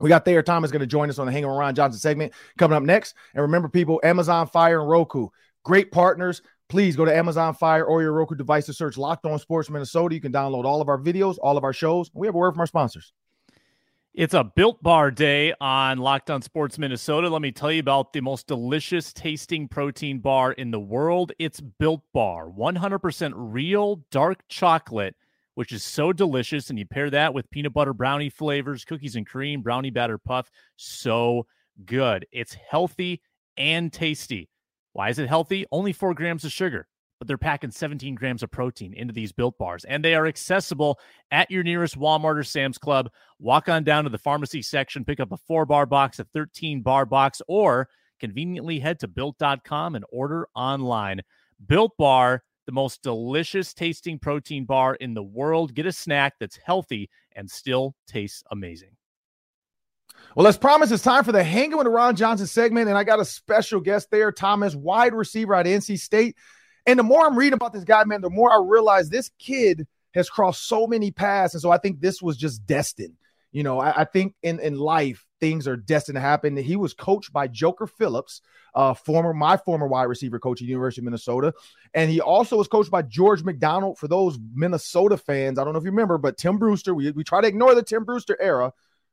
we 0.01 0.09
got 0.09 0.25
Thayer 0.25 0.43
Thomas 0.43 0.71
going 0.71 0.81
to 0.81 0.87
join 0.87 1.11
us 1.11 1.19
on 1.19 1.27
the 1.27 1.33
Hanging 1.33 1.49
Ron 1.49 1.75
Johnson 1.75 1.99
segment 1.99 2.33
coming 2.59 2.77
up 2.77 2.83
next. 2.83 3.15
And 3.35 3.43
remember, 3.43 3.69
people, 3.69 4.01
Amazon 4.05 4.47
Fire 4.47 4.81
and 4.81 4.89
Roku, 4.89 5.29
great 5.65 5.91
partners. 5.91 6.43
Please 6.69 6.97
go 6.97 7.05
to 7.05 7.17
Amazon 7.17 7.55
Fire 7.55 7.85
or 7.85 8.03
your 8.03 8.13
Roku 8.13 8.35
device 8.35 8.67
to 8.67 8.73
search 8.73 8.99
Locked 8.99 9.25
On 9.25 9.39
Sports 9.39 9.71
Minnesota. 9.71 10.15
You 10.15 10.21
can 10.21 10.33
download 10.33 10.65
all 10.65 10.81
of 10.81 10.89
our 10.89 10.99
videos, 10.99 11.39
all 11.41 11.57
of 11.57 11.65
our 11.65 11.73
shows. 11.73 12.11
We 12.13 12.27
have 12.27 12.35
a 12.35 12.39
word 12.39 12.53
from 12.53 12.61
our 12.61 12.67
sponsors. 12.67 13.13
It's 14.17 14.33
a 14.33 14.45
built 14.45 14.83
bar 14.83 15.11
day 15.11 15.53
on 15.61 15.99
Locked 15.99 16.31
On 16.31 16.41
Sports 16.41 16.79
Minnesota. 16.79 17.29
Let 17.29 17.43
me 17.43 17.53
tell 17.53 17.71
you 17.71 17.81
about 17.81 18.15
the 18.15 18.23
most 18.23 18.47
delicious 18.47 19.13
tasting 19.13 19.69
protein 19.69 20.21
bar 20.21 20.53
in 20.53 20.71
the 20.71 20.81
world. 20.81 21.33
It's 21.39 21.61
Built 21.61 22.01
Bar, 22.15 22.49
100% 22.49 23.33
real 23.37 23.97
dark 24.11 24.49
chocolate, 24.49 25.17
which 25.57 25.73
is 25.73 25.83
so 25.83 26.13
delicious. 26.13 26.71
And 26.71 26.79
you 26.79 26.87
pair 26.87 27.11
that 27.11 27.35
with 27.35 27.51
peanut 27.51 27.73
butter 27.73 27.93
brownie 27.93 28.31
flavors, 28.31 28.85
cookies 28.85 29.17
and 29.17 29.27
cream, 29.27 29.63
brownie 29.63 29.91
batter 29.91 30.19
puff. 30.19 30.51
So 30.77 31.47
good. 31.85 32.27
It's 32.31 32.55
healthy 32.55 33.23
and 33.57 33.93
tasty. 33.93 34.49
Why 34.93 35.09
is 35.09 35.19
it 35.19 35.29
healthy? 35.29 35.67
Only 35.73 35.93
four 35.93 36.15
grams 36.15 36.45
of 36.45 36.53
sugar, 36.53 36.87
but 37.19 37.27
they're 37.27 37.39
packing 37.39 37.71
17 37.71 38.15
grams 38.15 38.43
of 38.43 38.51
protein 38.51 38.95
into 38.95 39.13
these 39.13 39.33
built 39.33 39.59
bars, 39.59 39.85
and 39.85 40.05
they 40.05 40.15
are 40.15 40.27
accessible 40.27 40.99
at 41.31 41.51
your 41.51 41.63
nearest 41.63 41.99
Walmart 41.99 42.39
or 42.39 42.45
Sam's 42.45 42.79
Club. 42.79 43.11
Walk 43.39 43.69
on 43.69 43.85
down 43.85 44.05
to 44.05 44.11
the 44.11 44.19
pharmacy 44.19 44.63
section, 44.63 45.05
pick 45.05 45.21
up 45.21 45.33
a 45.33 45.37
four 45.37 45.67
bar 45.67 45.85
box, 45.87 46.19
a 46.19 46.25
13 46.25 46.81
bar 46.83 47.05
box, 47.05 47.43
or 47.49 47.89
conveniently 48.21 48.79
head 48.79 48.99
to 49.01 49.09
built.com 49.09 49.95
and 49.95 50.05
order 50.11 50.49
online. 50.55 51.23
Built 51.67 51.93
Bar, 51.97 52.43
the 52.67 52.73
most 52.73 53.03
delicious 53.03 53.73
tasting 53.73 54.19
protein 54.19 54.65
bar 54.65 54.95
in 54.97 55.15
the 55.15 55.23
world. 55.23 55.75
Get 55.75 55.87
a 55.87 55.93
snack 55.93 56.35
that's 56.39 56.59
healthy 56.65 57.09
and 57.35 57.51
still 57.51 57.95
tastes 58.07 58.43
amazing. 58.51 58.97
Well, 60.35 60.47
as 60.47 60.59
promised, 60.59 60.93
it's 60.93 61.03
time 61.03 61.25
for 61.25 61.33
the 61.33 61.45
Hanging 61.45 61.79
with 61.79 61.87
Ron 61.87 62.17
Johnson 62.17 62.47
segment, 62.47 62.89
and 62.89 62.99
I 62.99 63.05
got 63.05 63.21
a 63.21 63.25
special 63.25 63.81
guest 63.81 64.11
Thayer, 64.11 64.33
Thomas, 64.33 64.75
wide 64.75 65.15
receiver 65.15 65.55
at 65.55 65.67
NC 65.67 65.99
State. 65.99 66.37
And 66.87 66.99
the 66.99 67.03
more 67.03 67.27
I'm 67.27 67.37
reading 67.37 67.55
about 67.55 67.73
this 67.73 67.85
guy, 67.85 68.05
man, 68.05 68.21
the 68.21 68.31
more 68.31 68.53
I 68.53 68.61
realize 68.63 69.09
this 69.09 69.31
kid 69.39 69.87
has 70.15 70.31
crossed 70.31 70.67
so 70.67 70.87
many 70.87 71.11
paths, 71.11 71.55
and 71.55 71.61
so 71.61 71.71
I 71.71 71.79
think 71.79 72.01
this 72.01 72.23
was 72.23 72.37
just 72.37 72.67
destined. 72.67 73.15
You 73.53 73.63
know, 73.63 73.81
I, 73.81 74.03
I 74.03 74.05
think 74.05 74.35
in 74.43 74.61
in 74.61 74.77
life 74.79 75.26
things 75.41 75.69
are 75.69 75.77
destined 75.77 76.17
to 76.17 76.21
happen. 76.21 76.57
He 76.57 76.77
was 76.77 76.95
coached 76.95 77.33
by 77.33 77.49
Joker 77.49 77.87
Phillips, 77.87 78.41
uh, 78.75 78.95
former 78.95 79.33
my 79.33 79.57
former 79.57 79.87
wide 79.87 80.05
receiver 80.05 80.39
coach 80.39 80.63
at 80.63 80.69
University 80.69 81.01
of 81.01 81.05
Minnesota, 81.05 81.53
and 81.95 82.11
he 82.11 82.21
also 82.21 82.57
was 82.57 82.69
coached 82.69 82.91
by 82.91 83.03
George 83.03 83.43
McDonald. 83.43 83.99
For 83.99 84.09
those 84.09 84.39
Minnesota 84.55 85.17
fans, 85.17 85.59
I 85.59 85.65
don't 85.65 85.73
know 85.73 85.79
if 85.79 85.85
you 85.85 85.91
remember, 85.91 86.19
but 86.19 86.39
Tim 86.39 86.59
Brewster. 86.59 86.95
We 86.95 87.11
we 87.13 87.25
try 87.25 87.41
to 87.41 87.49
ignore 87.49 87.75
the 87.75 87.83
Tim 87.83 88.05
Brewster 88.05 88.37
era, 88.41 88.73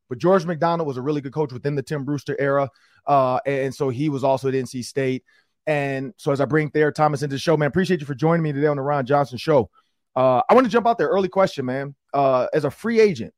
but 0.09 0.17
George 0.17 0.45
McDonald 0.45 0.87
was 0.87 0.97
a 0.97 1.01
really 1.01 1.21
good 1.21 1.33
coach 1.33 1.53
within 1.53 1.75
the 1.75 1.83
Tim 1.83 2.03
Brewster 2.03 2.35
era, 2.39 2.69
uh, 3.07 3.39
and 3.45 3.73
so 3.73 3.89
he 3.89 4.09
was 4.09 4.23
also 4.23 4.47
at 4.47 4.53
NC 4.53 4.83
State. 4.85 5.23
And 5.65 6.13
so 6.17 6.31
as 6.31 6.41
I 6.41 6.45
bring 6.45 6.69
Thayer 6.69 6.91
Thomas 6.91 7.23
into 7.23 7.35
the 7.35 7.39
show, 7.39 7.55
man, 7.55 7.67
appreciate 7.67 8.01
you 8.01 8.05
for 8.05 8.15
joining 8.15 8.43
me 8.43 8.51
today 8.51 8.67
on 8.67 8.75
the 8.75 8.83
Ron 8.83 9.05
Johnson 9.05 9.37
Show. 9.37 9.69
Uh, 10.15 10.41
I 10.49 10.53
want 10.53 10.65
to 10.65 10.71
jump 10.71 10.85
out 10.85 10.97
there 10.97 11.07
early 11.07 11.29
question, 11.29 11.65
man. 11.65 11.95
Uh, 12.13 12.47
as 12.53 12.65
a 12.65 12.71
free 12.71 12.99
agent, 12.99 13.33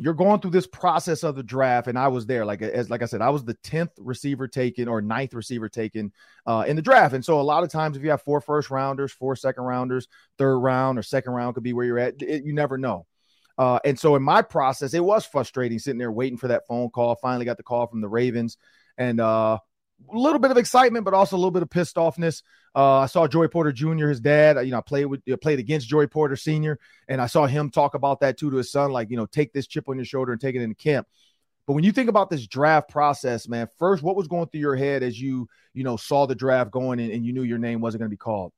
you're 0.00 0.14
going 0.14 0.40
through 0.40 0.52
this 0.52 0.66
process 0.68 1.24
of 1.24 1.34
the 1.34 1.42
draft, 1.42 1.88
and 1.88 1.98
I 1.98 2.06
was 2.06 2.24
there. 2.24 2.44
Like 2.44 2.62
as 2.62 2.88
like 2.88 3.02
I 3.02 3.06
said, 3.06 3.20
I 3.20 3.30
was 3.30 3.44
the 3.44 3.54
tenth 3.64 3.90
receiver 3.98 4.46
taken 4.46 4.86
or 4.86 5.02
ninth 5.02 5.34
receiver 5.34 5.68
taken 5.68 6.12
uh, 6.46 6.64
in 6.68 6.76
the 6.76 6.82
draft. 6.82 7.14
And 7.14 7.24
so 7.24 7.40
a 7.40 7.42
lot 7.42 7.64
of 7.64 7.70
times, 7.70 7.96
if 7.96 8.04
you 8.04 8.10
have 8.10 8.22
four 8.22 8.40
first 8.40 8.70
rounders, 8.70 9.12
four 9.12 9.34
second 9.34 9.64
rounders, 9.64 10.06
third 10.38 10.58
round 10.58 11.00
or 11.00 11.02
second 11.02 11.32
round 11.32 11.54
could 11.54 11.64
be 11.64 11.72
where 11.72 11.84
you're 11.84 11.98
at. 11.98 12.22
It, 12.22 12.44
you 12.44 12.52
never 12.52 12.78
know. 12.78 13.06
Uh, 13.58 13.80
and 13.84 13.98
so 13.98 14.14
in 14.14 14.22
my 14.22 14.40
process, 14.40 14.94
it 14.94 15.02
was 15.02 15.26
frustrating 15.26 15.80
sitting 15.80 15.98
there 15.98 16.12
waiting 16.12 16.38
for 16.38 16.46
that 16.46 16.66
phone 16.68 16.90
call. 16.90 17.16
Finally 17.16 17.44
got 17.44 17.56
the 17.56 17.64
call 17.64 17.88
from 17.88 18.00
the 18.00 18.08
Ravens, 18.08 18.56
and 18.98 19.20
uh, 19.20 19.58
a 20.12 20.16
little 20.16 20.38
bit 20.38 20.50
of 20.50 20.56
excitement, 20.56 21.04
but 21.04 21.14
also 21.14 21.36
a 21.36 21.38
little 21.38 21.50
bit 21.50 21.62
of 21.62 21.70
pissed 21.70 21.96
offness. 21.96 22.42
Uh, 22.74 22.98
I 23.00 23.06
saw 23.06 23.26
Joey 23.26 23.48
Porter 23.48 23.72
Jr., 23.72 24.08
his 24.08 24.20
dad. 24.20 24.56
You 24.64 24.72
know, 24.72 24.78
I 24.78 24.82
played 24.82 25.06
with 25.06 25.22
played 25.40 25.58
against 25.58 25.88
Joey 25.88 26.06
Porter 26.06 26.36
Sr., 26.36 26.78
and 27.08 27.20
I 27.20 27.26
saw 27.26 27.46
him 27.46 27.70
talk 27.70 27.94
about 27.94 28.20
that 28.20 28.38
too 28.38 28.50
to 28.50 28.56
his 28.56 28.70
son, 28.70 28.92
like 28.92 29.10
you 29.10 29.16
know, 29.16 29.26
take 29.26 29.52
this 29.52 29.66
chip 29.66 29.88
on 29.88 29.96
your 29.96 30.04
shoulder 30.04 30.32
and 30.32 30.40
take 30.40 30.54
it 30.54 30.62
into 30.62 30.74
camp. 30.74 31.06
But 31.66 31.74
when 31.74 31.84
you 31.84 31.92
think 31.92 32.08
about 32.08 32.30
this 32.30 32.46
draft 32.46 32.88
process, 32.88 33.46
man, 33.46 33.68
first, 33.78 34.02
what 34.02 34.16
was 34.16 34.26
going 34.26 34.48
through 34.48 34.60
your 34.60 34.76
head 34.76 35.02
as 35.02 35.20
you 35.20 35.48
you 35.74 35.84
know 35.84 35.96
saw 35.96 36.26
the 36.26 36.34
draft 36.34 36.70
going 36.70 37.00
and, 37.00 37.12
and 37.12 37.26
you 37.26 37.32
knew 37.32 37.42
your 37.42 37.58
name 37.58 37.80
wasn't 37.80 38.00
going 38.00 38.08
to 38.08 38.14
be 38.14 38.16
called? 38.16 38.52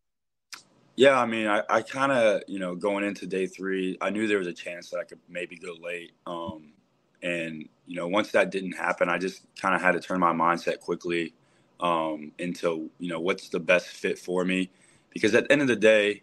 Yeah, 0.96 1.18
I 1.18 1.24
mean, 1.24 1.46
I, 1.46 1.62
I 1.68 1.82
kind 1.82 2.12
of 2.12 2.42
you 2.46 2.58
know 2.58 2.74
going 2.74 3.04
into 3.04 3.26
day 3.26 3.46
three, 3.46 3.96
I 4.00 4.10
knew 4.10 4.26
there 4.28 4.38
was 4.38 4.46
a 4.46 4.52
chance 4.52 4.90
that 4.90 4.98
I 4.98 5.04
could 5.04 5.18
maybe 5.28 5.56
go 5.56 5.74
late. 5.80 6.12
Um, 6.26 6.74
and 7.22 7.68
you 7.86 7.96
know, 7.96 8.08
once 8.08 8.30
that 8.32 8.50
didn't 8.50 8.72
happen, 8.72 9.08
I 9.08 9.18
just 9.18 9.42
kind 9.60 9.74
of 9.74 9.80
had 9.80 9.92
to 9.92 10.00
turn 10.00 10.20
my 10.20 10.32
mindset 10.32 10.80
quickly 10.80 11.34
um, 11.80 12.32
into 12.38 12.90
you 12.98 13.08
know 13.08 13.20
what's 13.20 13.48
the 13.48 13.60
best 13.60 13.88
fit 13.88 14.18
for 14.18 14.44
me. 14.44 14.70
Because 15.10 15.34
at 15.34 15.44
the 15.44 15.52
end 15.52 15.62
of 15.62 15.68
the 15.68 15.76
day, 15.76 16.22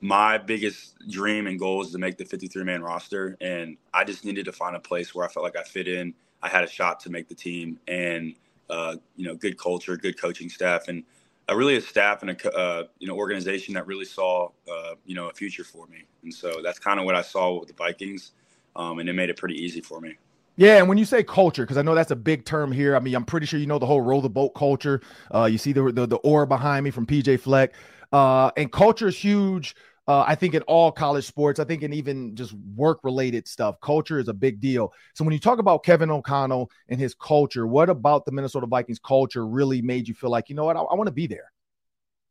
my 0.00 0.36
biggest 0.36 0.96
dream 1.08 1.46
and 1.46 1.58
goal 1.58 1.82
is 1.82 1.92
to 1.92 1.98
make 1.98 2.18
the 2.18 2.24
53 2.24 2.64
man 2.64 2.82
roster, 2.82 3.36
and 3.40 3.76
I 3.94 4.04
just 4.04 4.24
needed 4.24 4.44
to 4.46 4.52
find 4.52 4.76
a 4.76 4.80
place 4.80 5.14
where 5.14 5.26
I 5.26 5.28
felt 5.28 5.44
like 5.44 5.56
I 5.56 5.62
fit 5.62 5.88
in. 5.88 6.14
I 6.42 6.48
had 6.48 6.64
a 6.64 6.68
shot 6.68 7.00
to 7.00 7.10
make 7.10 7.28
the 7.28 7.34
team, 7.34 7.78
and 7.88 8.34
uh, 8.68 8.96
you 9.16 9.26
know, 9.26 9.34
good 9.34 9.58
culture, 9.58 9.96
good 9.96 10.20
coaching 10.20 10.48
staff, 10.48 10.88
and 10.88 11.04
a 11.48 11.56
really 11.56 11.76
a 11.76 11.80
staff 11.80 12.22
and 12.22 12.30
a 12.30 12.56
uh, 12.56 12.84
you 12.98 13.06
know 13.06 13.16
organization 13.16 13.74
that 13.74 13.86
really 13.86 14.04
saw 14.04 14.48
uh, 14.70 14.94
you 15.06 15.14
know 15.14 15.28
a 15.28 15.32
future 15.32 15.64
for 15.64 15.86
me. 15.86 16.04
And 16.22 16.34
so 16.34 16.60
that's 16.62 16.78
kind 16.78 16.98
of 16.98 17.06
what 17.06 17.14
I 17.14 17.22
saw 17.22 17.58
with 17.58 17.68
the 17.68 17.74
Vikings 17.74 18.32
um, 18.76 18.98
and 18.98 19.08
it 19.08 19.12
made 19.12 19.30
it 19.30 19.36
pretty 19.36 19.56
easy 19.62 19.80
for 19.80 20.00
me. 20.00 20.16
Yeah, 20.56 20.78
and 20.78 20.88
when 20.88 20.98
you 20.98 21.04
say 21.04 21.22
culture, 21.22 21.62
because 21.62 21.78
I 21.78 21.82
know 21.82 21.94
that's 21.94 22.10
a 22.10 22.16
big 22.16 22.44
term 22.44 22.72
here. 22.72 22.94
I 22.94 23.00
mean, 23.00 23.14
I'm 23.14 23.24
pretty 23.24 23.46
sure 23.46 23.58
you 23.58 23.66
know 23.66 23.78
the 23.78 23.86
whole 23.86 24.02
row 24.02 24.20
the 24.20 24.28
boat 24.28 24.50
culture. 24.50 25.00
Uh, 25.34 25.44
you 25.44 25.56
see 25.58 25.72
the, 25.72 25.90
the 25.90 26.06
the 26.06 26.16
aura 26.16 26.46
behind 26.46 26.84
me 26.84 26.90
from 26.90 27.06
PJ 27.06 27.40
Fleck, 27.40 27.72
uh, 28.12 28.50
and 28.56 28.70
culture 28.70 29.08
is 29.08 29.16
huge. 29.16 29.74
Uh, 30.08 30.24
I 30.26 30.34
think 30.34 30.54
in 30.54 30.62
all 30.62 30.90
college 30.90 31.24
sports, 31.24 31.60
I 31.60 31.64
think 31.64 31.82
in 31.82 31.92
even 31.92 32.34
just 32.34 32.54
work 32.74 32.98
related 33.04 33.46
stuff, 33.46 33.80
culture 33.80 34.18
is 34.18 34.26
a 34.28 34.34
big 34.34 34.60
deal. 34.60 34.92
So 35.14 35.24
when 35.24 35.32
you 35.32 35.38
talk 35.38 35.60
about 35.60 35.84
Kevin 35.84 36.10
O'Connell 36.10 36.70
and 36.88 36.98
his 36.98 37.14
culture, 37.14 37.68
what 37.68 37.88
about 37.88 38.24
the 38.24 38.32
Minnesota 38.32 38.66
Vikings 38.66 38.98
culture 38.98 39.46
really 39.46 39.80
made 39.80 40.08
you 40.08 40.14
feel 40.14 40.30
like, 40.30 40.48
you 40.48 40.56
know 40.56 40.64
what, 40.64 40.76
I, 40.76 40.80
I 40.80 40.94
want 40.96 41.06
to 41.06 41.12
be 41.12 41.28
there? 41.28 41.52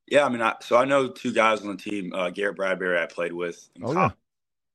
Yeah, 0.07 0.25
I 0.25 0.29
mean, 0.29 0.41
I, 0.41 0.55
so 0.59 0.75
I 0.75 0.83
know 0.83 1.07
two 1.07 1.31
guys 1.31 1.61
on 1.61 1.67
the 1.67 1.77
team, 1.77 2.11
uh, 2.13 2.29
Garrett 2.29 2.57
Bradbury, 2.57 2.99
I 2.99 3.05
played 3.05 3.31
with. 3.31 3.69
oh, 3.81 3.93
yeah. 3.93 4.09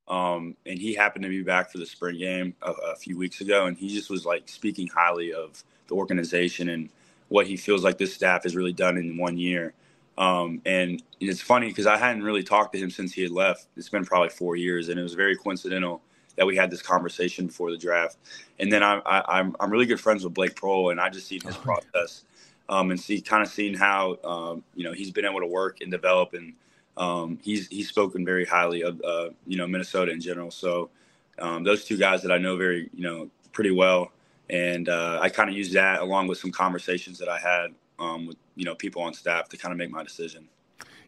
Um, 0.08 0.56
and 0.64 0.78
he 0.78 0.94
happened 0.94 1.24
to 1.24 1.28
be 1.28 1.42
back 1.42 1.70
for 1.70 1.78
the 1.78 1.86
spring 1.86 2.18
game 2.18 2.54
a, 2.62 2.70
a, 2.70 2.96
few 2.96 3.18
weeks 3.18 3.40
ago, 3.40 3.66
and 3.66 3.76
he 3.76 3.88
just 3.88 4.08
was 4.08 4.24
like 4.24 4.48
speaking 4.48 4.86
highly 4.86 5.32
of 5.32 5.64
the 5.88 5.94
organization 5.94 6.68
and 6.68 6.90
what 7.28 7.48
he 7.48 7.56
feels 7.56 7.82
like 7.82 7.98
this 7.98 8.14
staff 8.14 8.44
has 8.44 8.54
really 8.54 8.72
done 8.72 8.96
in 8.96 9.16
one 9.16 9.36
year. 9.36 9.74
Um, 10.16 10.62
and 10.64 11.02
it's 11.18 11.40
funny 11.40 11.66
because 11.66 11.86
I 11.86 11.96
hadn't 11.96 12.22
really 12.22 12.44
talked 12.44 12.72
to 12.74 12.78
him 12.78 12.88
since 12.88 13.12
he 13.12 13.22
had 13.22 13.32
left. 13.32 13.66
It's 13.76 13.88
been 13.88 14.04
probably 14.04 14.28
four 14.28 14.54
years, 14.54 14.88
and 14.88 14.98
it 14.98 15.02
was 15.02 15.14
very 15.14 15.36
coincidental 15.36 16.00
that 16.36 16.46
we 16.46 16.54
had 16.54 16.70
this 16.70 16.82
conversation 16.82 17.48
before 17.48 17.70
the 17.70 17.78
draft. 17.78 18.16
And 18.60 18.72
then 18.72 18.82
I, 18.82 19.00
I, 19.04 19.38
I'm 19.40 19.56
I'm 19.58 19.70
really 19.70 19.86
good 19.86 20.00
friends 20.00 20.22
with 20.22 20.34
Blake 20.34 20.54
Proehl, 20.54 20.92
and 20.92 21.00
I 21.00 21.10
just 21.10 21.26
seen 21.26 21.40
his 21.40 21.56
process 21.56 22.24
um, 22.68 22.90
and 22.90 23.00
see 23.00 23.20
kind 23.20 23.42
of 23.42 23.48
seeing 23.48 23.74
how 23.74 24.18
um, 24.24 24.64
you 24.74 24.84
know 24.84 24.92
he's 24.92 25.10
been 25.10 25.24
able 25.24 25.40
to 25.40 25.46
work 25.46 25.80
and 25.80 25.90
develop 25.90 26.34
and 26.34 26.54
um, 26.96 27.38
he's 27.42 27.68
he's 27.68 27.88
spoken 27.88 28.24
very 28.24 28.44
highly 28.44 28.82
of 28.82 29.00
uh, 29.02 29.30
you 29.46 29.56
know 29.56 29.66
Minnesota 29.66 30.12
in 30.12 30.20
general. 30.20 30.50
So 30.50 30.90
um, 31.38 31.64
those 31.64 31.84
two 31.84 31.96
guys 31.96 32.22
that 32.22 32.32
I 32.32 32.38
know 32.38 32.56
very 32.56 32.90
you 32.94 33.02
know 33.02 33.30
pretty 33.52 33.70
well, 33.70 34.12
and 34.50 34.88
uh, 34.88 35.18
I 35.20 35.28
kind 35.28 35.50
of 35.50 35.56
use 35.56 35.72
that 35.72 36.00
along 36.00 36.28
with 36.28 36.38
some 36.38 36.52
conversations 36.52 37.18
that 37.18 37.28
I 37.28 37.38
had 37.38 37.74
um, 37.98 38.26
with 38.26 38.36
you 38.54 38.64
know 38.64 38.74
people 38.74 39.02
on 39.02 39.14
staff 39.14 39.48
to 39.50 39.56
kind 39.56 39.72
of 39.72 39.78
make 39.78 39.90
my 39.90 40.02
decision. 40.02 40.48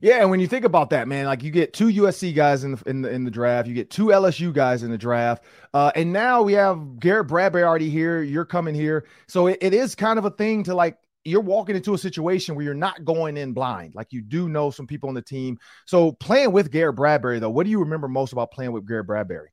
Yeah, 0.01 0.21
and 0.21 0.31
when 0.31 0.39
you 0.39 0.47
think 0.47 0.65
about 0.65 0.91
that, 0.91 1.09
man, 1.09 1.27
like 1.27 1.43
you 1.43 1.51
get 1.51 1.73
two 1.73 1.89
USC 1.89 2.33
guys 2.35 2.63
in 2.63 2.73
the 2.73 2.83
in 2.87 3.03
the, 3.03 3.11
in 3.11 3.25
the 3.25 3.31
draft, 3.31 3.67
you 3.67 3.75
get 3.75 3.91
two 3.91 4.07
LSU 4.07 4.53
guys 4.53 4.83
in 4.83 4.91
the 4.91 4.99
draft, 4.99 5.45
uh, 5.75 5.91
and 5.95 6.13
now 6.13 6.43
we 6.43 6.53
have 6.53 7.01
Garrett 7.01 7.27
Bradbury 7.27 7.65
already 7.65 7.91
here. 7.91 8.23
You're 8.23 8.45
coming 8.45 8.75
here, 8.75 9.07
so 9.27 9.49
it, 9.49 9.59
it 9.61 9.75
is 9.75 9.95
kind 9.95 10.19
of 10.19 10.25
a 10.25 10.31
thing 10.31 10.63
to 10.65 10.75
like 10.75 10.99
you're 11.29 11.41
walking 11.41 11.77
into 11.77 11.95
a 11.95 11.99
situation 11.99 12.55
where 12.55 12.65
you're 12.65 12.75
not 12.75 13.05
going 13.05 13.37
in 13.37 13.53
blind. 13.53 13.95
Like 13.95 14.13
you 14.13 14.23
do 14.23 14.49
know 14.49 14.71
some 14.71 14.87
people 14.87 15.09
on 15.09 15.15
the 15.15 15.23
team. 15.23 15.59
So 15.87 16.13
playing 16.13 16.53
with 16.53 16.71
Garrett 16.71 16.97
Bradbury, 16.97 17.39
though, 17.39 17.51
what 17.51 17.65
do 17.65 17.71
you 17.71 17.81
remember 17.81 18.09
most 18.09 18.33
about 18.33 18.51
playing 18.51 18.73
with 18.73 18.87
Garrett 18.87 19.07
Bradbury? 19.07 19.51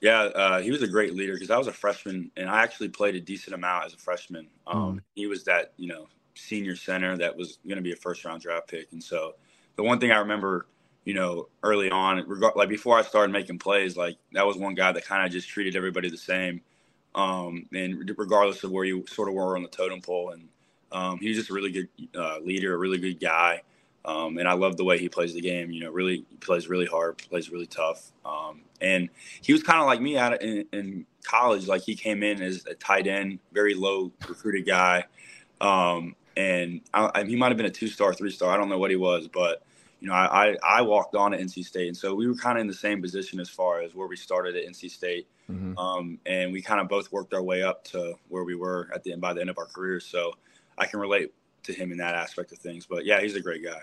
Yeah, 0.00 0.22
uh, 0.22 0.60
he 0.60 0.70
was 0.70 0.82
a 0.82 0.88
great 0.88 1.14
leader 1.14 1.34
because 1.34 1.50
I 1.50 1.58
was 1.58 1.66
a 1.66 1.72
freshman 1.72 2.30
and 2.36 2.48
I 2.48 2.62
actually 2.62 2.88
played 2.88 3.14
a 3.16 3.20
decent 3.20 3.54
amount 3.54 3.86
as 3.86 3.94
a 3.94 3.98
freshman. 3.98 4.48
Um, 4.66 4.96
mm. 4.96 5.00
He 5.14 5.26
was 5.26 5.44
that 5.44 5.72
you 5.76 5.88
know 5.88 6.08
senior 6.34 6.74
center 6.74 7.18
that 7.18 7.36
was 7.36 7.58
going 7.66 7.76
to 7.76 7.82
be 7.82 7.92
a 7.92 7.96
first 7.96 8.24
round 8.24 8.40
draft 8.40 8.68
pick, 8.68 8.88
and 8.92 9.02
so 9.02 9.34
the 9.76 9.82
one 9.82 10.00
thing 10.00 10.10
I 10.10 10.18
remember, 10.18 10.66
you 11.04 11.14
know, 11.14 11.48
early 11.62 11.90
on, 11.90 12.24
like 12.56 12.68
before 12.68 12.98
I 12.98 13.02
started 13.02 13.32
making 13.32 13.58
plays, 13.58 13.96
like 13.96 14.16
that 14.32 14.46
was 14.46 14.56
one 14.56 14.74
guy 14.74 14.92
that 14.92 15.04
kind 15.04 15.26
of 15.26 15.32
just 15.32 15.48
treated 15.48 15.76
everybody 15.76 16.08
the 16.08 16.16
same 16.16 16.62
um, 17.14 17.66
and 17.72 18.12
regardless 18.16 18.64
of 18.64 18.70
where 18.70 18.84
you 18.84 19.04
sort 19.08 19.28
of 19.28 19.34
were 19.34 19.56
on 19.56 19.62
the 19.62 19.68
totem 19.68 20.00
pole. 20.00 20.30
And 20.30 20.48
um, 20.92 21.18
he's 21.18 21.36
just 21.36 21.50
a 21.50 21.52
really 21.52 21.70
good 21.70 21.88
uh, 22.16 22.38
leader, 22.38 22.74
a 22.74 22.78
really 22.78 22.98
good 22.98 23.20
guy. 23.20 23.62
Um, 24.04 24.38
and 24.38 24.48
I 24.48 24.54
love 24.54 24.76
the 24.76 24.84
way 24.84 24.98
he 24.98 25.08
plays 25.08 25.34
the 25.34 25.40
game. 25.40 25.70
You 25.70 25.84
know, 25.84 25.90
really 25.90 26.24
he 26.30 26.36
plays 26.36 26.68
really 26.68 26.86
hard, 26.86 27.18
plays 27.18 27.50
really 27.50 27.66
tough. 27.66 28.12
Um, 28.24 28.62
and 28.80 29.10
he 29.42 29.52
was 29.52 29.62
kind 29.62 29.78
of 29.80 29.86
like 29.86 30.00
me 30.00 30.16
out 30.16 30.42
in, 30.42 30.64
in, 30.72 31.06
college. 31.22 31.66
Like 31.66 31.82
he 31.82 31.94
came 31.94 32.22
in 32.22 32.40
as 32.40 32.64
a 32.64 32.72
tight 32.74 33.06
end, 33.06 33.40
very 33.52 33.74
low 33.74 34.10
recruited 34.26 34.66
guy. 34.66 35.04
Um, 35.60 36.16
and 36.34 36.80
I, 36.94 37.10
I, 37.14 37.24
he 37.24 37.36
might 37.36 37.48
have 37.48 37.58
been 37.58 37.66
a 37.66 37.70
two 37.70 37.88
star, 37.88 38.14
three 38.14 38.30
star. 38.30 38.50
I 38.50 38.56
don't 38.56 38.70
know 38.70 38.78
what 38.78 38.90
he 38.90 38.96
was, 38.96 39.28
but 39.28 39.62
you 40.00 40.08
know, 40.08 40.14
I, 40.14 40.52
I, 40.52 40.56
I 40.78 40.82
walked 40.82 41.14
on 41.14 41.34
at 41.34 41.40
NC 41.40 41.64
State, 41.64 41.88
and 41.88 41.96
so 41.96 42.14
we 42.14 42.26
were 42.26 42.34
kind 42.34 42.56
of 42.56 42.62
in 42.62 42.66
the 42.66 42.74
same 42.74 43.02
position 43.02 43.38
as 43.38 43.50
far 43.50 43.82
as 43.82 43.94
where 43.94 44.08
we 44.08 44.16
started 44.16 44.56
at 44.56 44.66
NC 44.66 44.90
State, 44.90 45.28
mm-hmm. 45.50 45.78
um, 45.78 46.18
and 46.26 46.52
we 46.52 46.62
kind 46.62 46.80
of 46.80 46.88
both 46.88 47.10
worked 47.12 47.34
our 47.34 47.42
way 47.42 47.62
up 47.62 47.84
to 47.84 48.14
where 48.28 48.44
we 48.44 48.54
were 48.54 48.88
at 48.94 49.02
the 49.02 49.12
end 49.12 49.20
by 49.20 49.32
the 49.32 49.40
end 49.40 49.50
of 49.50 49.58
our 49.58 49.66
careers. 49.66 50.06
So 50.06 50.32
I 50.78 50.86
can 50.86 51.00
relate 51.00 51.32
to 51.64 51.72
him 51.72 51.92
in 51.92 51.98
that 51.98 52.14
aspect 52.14 52.52
of 52.52 52.58
things. 52.58 52.86
But 52.86 53.04
yeah, 53.04 53.20
he's 53.20 53.36
a 53.36 53.40
great 53.40 53.62
guy. 53.62 53.80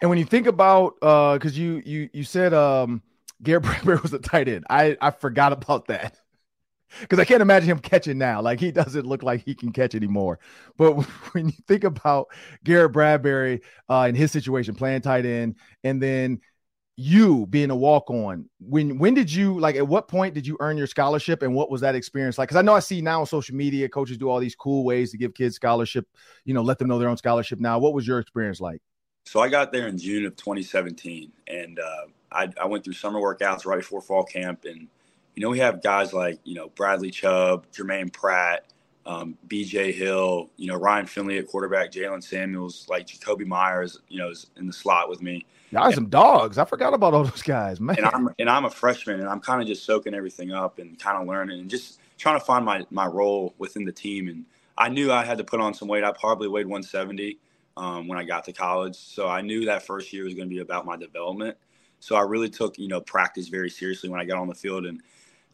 And 0.00 0.08
when 0.08 0.18
you 0.18 0.24
think 0.24 0.46
about, 0.46 0.96
uh 1.02 1.34
because 1.34 1.56
uh, 1.56 1.60
you 1.60 1.82
you 1.84 2.10
you 2.12 2.24
said 2.24 2.54
um, 2.54 3.02
Garrett 3.42 3.62
Bradbury 3.64 3.98
was 4.02 4.12
a 4.12 4.18
tight 4.18 4.48
end, 4.48 4.64
I 4.70 4.96
I 5.00 5.10
forgot 5.10 5.52
about 5.52 5.86
that. 5.86 6.16
because 7.00 7.18
I 7.18 7.24
can't 7.24 7.42
imagine 7.42 7.68
him 7.68 7.78
catching 7.78 8.18
now. 8.18 8.40
Like 8.40 8.60
he 8.60 8.72
doesn't 8.72 9.06
look 9.06 9.22
like 9.22 9.44
he 9.44 9.54
can 9.54 9.72
catch 9.72 9.94
anymore. 9.94 10.38
But 10.76 10.92
when 11.32 11.46
you 11.46 11.54
think 11.66 11.84
about 11.84 12.28
Garrett 12.64 12.92
Bradbury 12.92 13.62
uh, 13.88 14.06
in 14.08 14.14
his 14.14 14.32
situation, 14.32 14.74
playing 14.74 15.02
tight 15.02 15.26
end, 15.26 15.56
and 15.84 16.02
then 16.02 16.40
you 17.00 17.46
being 17.46 17.70
a 17.70 17.76
walk 17.76 18.10
on, 18.10 18.48
when 18.60 18.98
when 18.98 19.14
did 19.14 19.32
you 19.32 19.58
like? 19.58 19.76
At 19.76 19.86
what 19.86 20.08
point 20.08 20.34
did 20.34 20.46
you 20.46 20.56
earn 20.60 20.76
your 20.76 20.86
scholarship, 20.86 21.42
and 21.42 21.54
what 21.54 21.70
was 21.70 21.80
that 21.80 21.94
experience 21.94 22.38
like? 22.38 22.48
Because 22.48 22.58
I 22.58 22.62
know 22.62 22.74
I 22.74 22.80
see 22.80 23.00
now 23.00 23.20
on 23.20 23.26
social 23.26 23.56
media, 23.56 23.88
coaches 23.88 24.18
do 24.18 24.28
all 24.28 24.40
these 24.40 24.54
cool 24.54 24.84
ways 24.84 25.10
to 25.12 25.18
give 25.18 25.34
kids 25.34 25.56
scholarship. 25.56 26.06
You 26.44 26.54
know, 26.54 26.62
let 26.62 26.78
them 26.78 26.88
know 26.88 26.98
their 26.98 27.08
own 27.08 27.16
scholarship. 27.16 27.60
Now, 27.60 27.78
what 27.78 27.94
was 27.94 28.06
your 28.06 28.18
experience 28.18 28.60
like? 28.60 28.80
So 29.24 29.40
I 29.40 29.48
got 29.48 29.72
there 29.72 29.88
in 29.88 29.98
June 29.98 30.26
of 30.26 30.36
2017, 30.36 31.32
and 31.46 31.78
uh, 31.78 32.06
I, 32.32 32.48
I 32.60 32.66
went 32.66 32.84
through 32.84 32.94
summer 32.94 33.20
workouts 33.20 33.66
right 33.66 33.78
before 33.78 34.00
fall 34.00 34.24
camp 34.24 34.64
and 34.64 34.88
you 35.34 35.42
know, 35.42 35.50
we 35.50 35.58
have 35.60 35.82
guys 35.82 36.12
like, 36.12 36.38
you 36.44 36.54
know, 36.54 36.68
Bradley 36.74 37.10
Chubb, 37.10 37.66
Jermaine 37.72 38.12
Pratt, 38.12 38.64
um, 39.06 39.38
BJ 39.48 39.94
Hill, 39.94 40.50
you 40.56 40.66
know, 40.66 40.76
Ryan 40.76 41.06
Finley 41.06 41.38
at 41.38 41.46
quarterback, 41.46 41.92
Jaylen 41.92 42.22
Samuels, 42.22 42.86
like 42.88 43.06
Jakobi 43.06 43.46
Meyers 43.46 44.00
you 44.08 44.18
know, 44.18 44.28
is 44.28 44.48
in 44.56 44.66
the 44.66 44.72
slot 44.72 45.08
with 45.08 45.22
me. 45.22 45.46
Guys, 45.72 45.94
some 45.94 46.08
dogs. 46.08 46.58
I 46.58 46.64
forgot 46.64 46.94
about 46.94 47.14
all 47.14 47.24
those 47.24 47.42
guys, 47.42 47.80
man. 47.80 47.96
And 47.98 48.06
I'm 48.06 48.28
and 48.38 48.50
I'm 48.50 48.64
a 48.64 48.70
freshman, 48.70 49.20
and 49.20 49.28
I'm 49.28 49.40
kind 49.40 49.60
of 49.62 49.68
just 49.68 49.84
soaking 49.84 50.14
everything 50.14 50.52
up 50.52 50.78
and 50.78 50.98
kind 50.98 51.20
of 51.20 51.28
learning 51.28 51.60
and 51.60 51.70
just 51.70 52.00
trying 52.18 52.38
to 52.38 52.44
find 52.44 52.64
my 52.64 52.86
my 52.90 53.06
role 53.06 53.54
within 53.58 53.84
the 53.84 53.92
team. 53.92 54.28
And 54.28 54.46
I 54.78 54.88
knew 54.88 55.12
I 55.12 55.24
had 55.24 55.38
to 55.38 55.44
put 55.44 55.60
on 55.60 55.74
some 55.74 55.88
weight. 55.88 56.04
I 56.04 56.12
probably 56.12 56.48
weighed 56.48 56.66
170 56.66 57.38
um, 57.76 58.08
when 58.08 58.18
I 58.18 58.24
got 58.24 58.44
to 58.46 58.52
college, 58.52 58.96
so 58.96 59.28
I 59.28 59.42
knew 59.42 59.66
that 59.66 59.84
first 59.84 60.12
year 60.12 60.24
was 60.24 60.34
going 60.34 60.48
to 60.48 60.54
be 60.54 60.60
about 60.60 60.86
my 60.86 60.96
development. 60.96 61.56
So 62.00 62.16
I 62.16 62.22
really 62.22 62.50
took 62.50 62.78
you 62.78 62.88
know 62.88 63.00
practice 63.00 63.48
very 63.48 63.70
seriously 63.70 64.08
when 64.10 64.20
I 64.20 64.24
got 64.24 64.38
on 64.38 64.48
the 64.48 64.54
field 64.54 64.86
and 64.86 65.00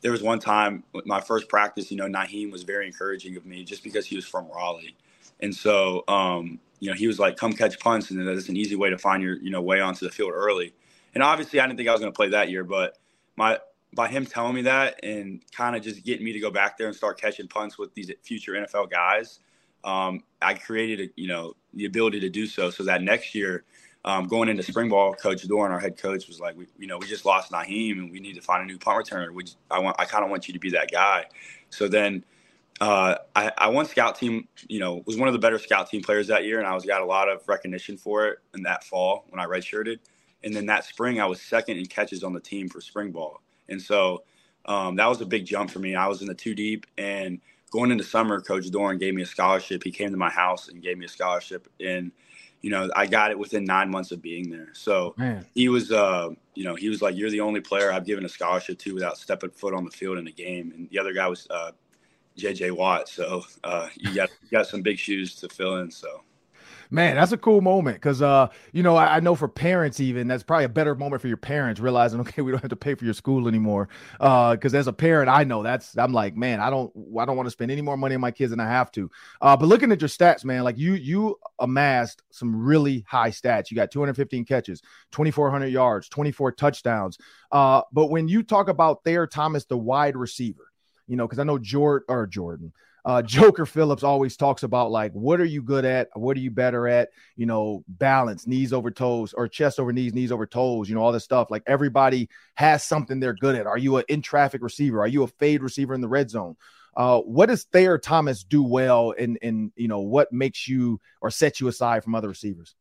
there 0.03 0.13
was 0.13 0.23
one 0.23 0.39
time 0.39 0.85
my 1.05 1.21
first 1.21 1.49
practice, 1.49 1.91
you 1.91 1.97
know, 1.97 2.07
Nyheim 2.07 2.53
was 2.53 2.63
very 2.63 2.87
encouraging 2.87 3.37
of 3.37 3.47
me 3.47 3.65
just 3.65 3.83
because 3.83 4.07
he 4.07 4.17
was 4.17 4.27
from 4.27 4.49
Raleigh. 4.49 4.97
And 5.41 5.55
so, 5.55 6.05
um, 6.09 6.61
you 6.81 6.91
know, 6.91 6.97
he 6.97 7.07
was 7.07 7.19
like, 7.19 7.37
come 7.37 7.53
catch 7.53 7.79
punts. 7.79 8.11
And 8.11 8.27
that's 8.27 8.49
an 8.49 8.57
easy 8.57 8.77
way 8.77 8.91
to 8.91 8.99
find 8.99 9.23
your, 9.23 9.37
you 9.37 9.51
know, 9.51 9.63
way 9.63 9.81
onto 9.81 10.05
the 10.07 10.13
field 10.13 10.33
early. 10.35 10.75
And 11.15 11.23
obviously 11.23 11.61
I 11.61 11.67
didn't 11.67 11.79
think 11.79 11.89
I 11.89 11.93
was 11.93 12.01
going 12.01 12.13
to 12.13 12.17
play 12.17 12.29
that 12.31 12.51
year, 12.51 12.65
but 12.65 12.99
my, 13.37 13.59
by 13.95 14.09
him 14.09 14.27
telling 14.27 14.55
me 14.55 14.63
that 14.63 15.03
and 15.03 15.41
kind 15.53 15.75
of 15.75 15.83
just 15.83 16.05
getting 16.05 16.25
me 16.25 16.33
to 16.33 16.41
go 16.41 16.51
back 16.51 16.77
there 16.77 16.87
and 16.87 16.95
start 16.95 17.19
catching 17.19 17.49
punts 17.49 17.79
with 17.79 17.95
these 17.95 18.11
future 18.23 18.53
NFL 18.53 18.91
guys, 18.91 19.41
um, 19.85 20.23
I 20.43 20.55
created, 20.55 21.09
a, 21.09 21.21
you 21.21 21.29
know, 21.29 21.55
the 21.73 21.87
ability 21.87 22.21
to 22.21 22.29
do 22.29 22.47
so. 22.47 22.71
So 22.71 22.83
that 22.85 23.03
next 23.03 23.35
year, 23.35 23.65
um, 24.05 24.27
going 24.27 24.49
into 24.49 24.63
spring 24.63 24.89
ball, 24.89 25.15
Coach 25.15 25.47
Doeren, 25.49 25.71
our 25.71 25.81
head 25.81 25.97
coach, 25.97 26.29
was 26.29 26.39
like, 26.39 26.57
we, 26.57 26.67
you 26.79 26.87
know, 26.87 26.99
we 26.99 27.07
just 27.07 27.25
lost 27.25 27.51
Nyheim 27.51 27.99
and 27.99 28.11
we 28.11 28.21
need 28.21 28.35
to 28.35 28.41
find 28.41 28.63
a 28.63 28.67
new 28.67 28.79
punt 28.79 29.05
returner. 29.05 29.33
We, 29.33 29.45
I 29.71 29.79
want, 29.79 29.97
I 29.99 30.05
kind 30.05 30.25
of 30.25 30.31
want 30.31 30.47
you 30.47 30.55
to 30.55 30.61
be 30.61 30.71
that 30.71 30.91
guy. 30.93 31.27
So 31.71 31.89
then 31.89 32.25
uh, 32.81 33.17
I, 33.35 33.53
I 33.57 33.69
won 33.69 33.87
scout 33.87 34.17
team, 34.17 34.49
you 34.69 34.81
know, 34.81 35.03
was 35.07 35.17
one 35.17 35.29
of 35.29 35.33
the 35.33 35.39
better 35.39 35.59
scout 35.59 35.89
team 35.89 36.03
players 36.03 36.27
that 36.29 36.45
year. 36.45 36.59
And 36.59 36.67
I 36.67 36.75
was 36.75 36.85
got 36.85 37.01
a 37.01 37.07
lot 37.07 37.29
of 37.29 37.47
recognition 37.49 37.97
for 37.97 38.27
it 38.27 38.39
in 38.55 38.63
that 38.65 38.85
fall 38.85 39.25
when 39.31 39.41
I 39.41 39.47
redshirted. 39.47 39.99
And 40.45 40.55
then 40.55 40.67
that 40.67 40.85
spring, 40.85 41.21
I 41.21 41.27
was 41.27 41.41
second 41.41 41.79
in 41.79 41.87
catches 41.87 42.23
on 42.23 42.33
the 42.33 42.41
team 42.41 42.69
for 42.69 42.81
spring 42.81 43.13
ball. 43.13 43.41
And 43.69 43.81
so 43.81 44.25
um, 44.67 44.97
that 44.97 45.07
was 45.07 45.21
a 45.21 45.27
big 45.27 45.47
jump 45.47 45.71
for 45.71 45.79
me. 45.79 45.95
I 45.95 46.07
was 46.07 46.21
in 46.21 46.29
the 46.29 46.35
two 46.35 46.55
deep 46.55 46.87
and 46.99 47.41
going 47.71 47.91
into 47.91 48.05
summer, 48.05 48.41
Coach 48.41 48.67
Doeren 48.67 48.99
gave 48.99 49.15
me 49.15 49.23
a 49.23 49.27
scholarship. 49.27 49.83
He 49.83 49.91
came 49.91 50.11
to 50.11 50.17
my 50.17 50.31
house 50.31 50.69
and 50.69 50.83
gave 50.83 50.99
me 50.99 51.07
a 51.07 51.09
scholarship. 51.09 51.69
And 51.81 52.13
you 52.63 52.71
know, 52.71 52.91
I 52.97 53.07
got 53.07 53.31
it 53.31 53.39
within 53.39 53.65
nine 53.65 53.91
months 53.91 54.11
of 54.11 54.21
being 54.23 54.51
there. 54.51 54.71
So 54.73 55.15
Man. 55.17 55.47
he 55.55 55.69
was, 55.69 55.93
uh, 55.93 56.31
you 56.55 56.65
know, 56.65 56.75
he 56.75 56.89
was 56.89 57.01
like, 57.01 57.15
"You're 57.15 57.31
the 57.31 57.41
only 57.41 57.61
player 57.61 57.93
I've 57.93 58.07
given 58.07 58.25
a 58.25 58.29
scholarship 58.29 58.79
to 58.81 58.95
without 58.95 59.19
stepping 59.19 59.51
foot 59.51 59.75
on 59.75 59.85
the 59.85 59.91
field 59.91 60.19
in 60.19 60.27
a 60.27 60.33
game." 60.33 60.73
And 60.75 60.89
the 60.91 60.99
other 60.99 61.13
guy 61.13 61.29
was 61.29 61.47
uh, 61.49 61.73
J.J. 62.37 62.71
Watt. 62.73 63.09
So 63.09 63.45
uh, 63.65 63.89
you 63.97 64.15
got 64.15 64.31
you 64.43 64.49
got 64.51 64.67
some 64.67 64.83
big 64.83 64.99
shoes 64.99 65.35
to 65.37 65.49
fill 65.49 65.79
in. 65.79 65.91
So 65.91 66.23
Man, 66.91 67.17
that's 67.17 67.33
a 67.33 67.37
cool 67.37 67.61
moment 67.61 67.97
because, 67.97 68.23
uh, 68.23 68.49
you 68.73 68.83
know, 68.83 68.97
I, 68.97 69.17
I, 69.17 69.21
know 69.21 69.35
for 69.35 69.49
parents 69.49 69.99
even 69.99 70.29
that's 70.29 70.43
probably 70.43 70.67
a 70.67 70.69
better 70.69 70.95
moment 70.95 71.21
for 71.21 71.29
your 71.29 71.37
parents 71.37 71.81
realizing, 71.81 72.21
okay, 72.23 72.43
we 72.43 72.53
don't 72.53 72.61
have 72.61 72.71
to 72.71 72.77
pay 72.77 72.95
for 72.95 73.05
your 73.05 73.15
school 73.15 73.49
anymore. 73.49 73.89
Because 74.13 74.75
uh, 74.75 74.79
as 74.79 74.87
a 74.87 74.93
parent, 74.93 75.29
I 75.29 75.45
know 75.45 75.63
that's 75.63 75.97
I'm 75.99 76.13
like, 76.13 76.37
man, 76.37 76.61
I 76.61 76.71
don't 76.71 76.93
I 77.19 77.25
don't 77.25 77.37
want 77.37 77.47
to 77.47 77.51
spend 77.51 77.71
any 77.71 77.83
more 77.83 77.97
money 77.97 78.15
on 78.15 78.21
my 78.21 78.31
kids 78.31 78.51
than 78.51 78.61
I 78.61 78.69
have 78.69 78.93
to. 78.93 79.11
Uh, 79.41 79.57
but 79.57 79.67
looking 79.67 79.91
at 79.91 80.01
your 80.01 80.09
stats, 80.09 80.45
man, 80.45 80.63
like 80.63 80.79
you 80.79 80.95
you 80.95 81.39
amassed 81.59 82.23
some 82.31 82.55
really 82.55 83.05
high 83.09 83.31
stats. 83.31 83.71
You 83.71 83.77
got 83.77 83.91
215 83.91 84.45
catches, 84.45 84.81
2,400 85.13 85.67
yards, 85.67 86.09
24 86.09 86.53
touchdowns. 86.53 87.19
Uh, 87.51 87.83
but 87.93 88.11
when 88.11 88.29
you 88.29 88.43
talk 88.43 88.69
about 88.69 89.03
Thayer 89.05 89.27
Thomas, 89.27 89.65
the 89.65 89.77
wide 89.77 90.17
receiver, 90.17 90.73
you 91.07 91.17
know, 91.17 91.27
because 91.27 91.39
I 91.39 91.45
know 91.45 91.59
Jordan 91.59 92.07
or 92.09 92.27
Jordan 92.27 92.73
uh, 93.07 93.23
Joker 93.23 93.65
Phillips 93.65 94.03
always 94.03 94.37
talks 94.37 94.65
about 94.65 94.91
like, 94.91 95.13
what 95.13 95.41
are 95.41 95.47
you 95.47 95.63
good 95.63 95.87
at? 95.87 96.09
What 96.15 96.37
are 96.37 96.41
you 96.41 96.51
better 96.51 96.87
at? 96.89 97.11
You 97.37 97.47
know, 97.47 97.85
balance, 97.89 98.47
knees 98.47 98.73
over 98.73 98.91
toes, 98.91 99.33
or 99.33 99.49
chest 99.49 99.81
over 99.81 99.93
knees, 99.93 100.13
knees 100.13 100.33
over 100.33 100.45
toes. 100.45 100.89
You 100.89 100.97
know, 100.97 101.03
all 101.03 101.13
this 101.13 101.25
stuff. 101.25 101.51
Like 101.51 101.63
everybody 101.67 102.29
has 102.57 102.83
something 102.83 103.21
they're 103.21 103.33
good 103.33 103.55
at. 103.55 103.67
Are 103.67 103.79
you 103.79 103.97
an 103.97 104.05
in 104.09 104.21
traffic 104.21 104.61
receiver? 104.61 105.01
Are 105.01 105.09
you 105.09 105.23
a 105.23 105.29
fade 105.29 105.63
receiver 105.63 105.95
in 105.95 106.01
the 106.01 106.09
red 106.09 106.29
zone? 106.29 106.57
Uh, 106.97 107.21
what 107.21 107.47
does 107.47 107.65
Thayer 107.65 107.99
Thomas 107.99 108.43
do 108.43 108.63
well, 108.63 109.15
and 109.17 109.39
and 109.43 109.71
you 109.77 109.87
know 109.87 110.01
what 110.01 110.33
makes 110.33 110.67
you 110.67 111.01
or 111.21 111.31
set 111.31 111.61
you 111.61 111.69
aside 111.69 112.03
from 112.03 112.15
other 112.15 112.29
receivers? 112.29 112.75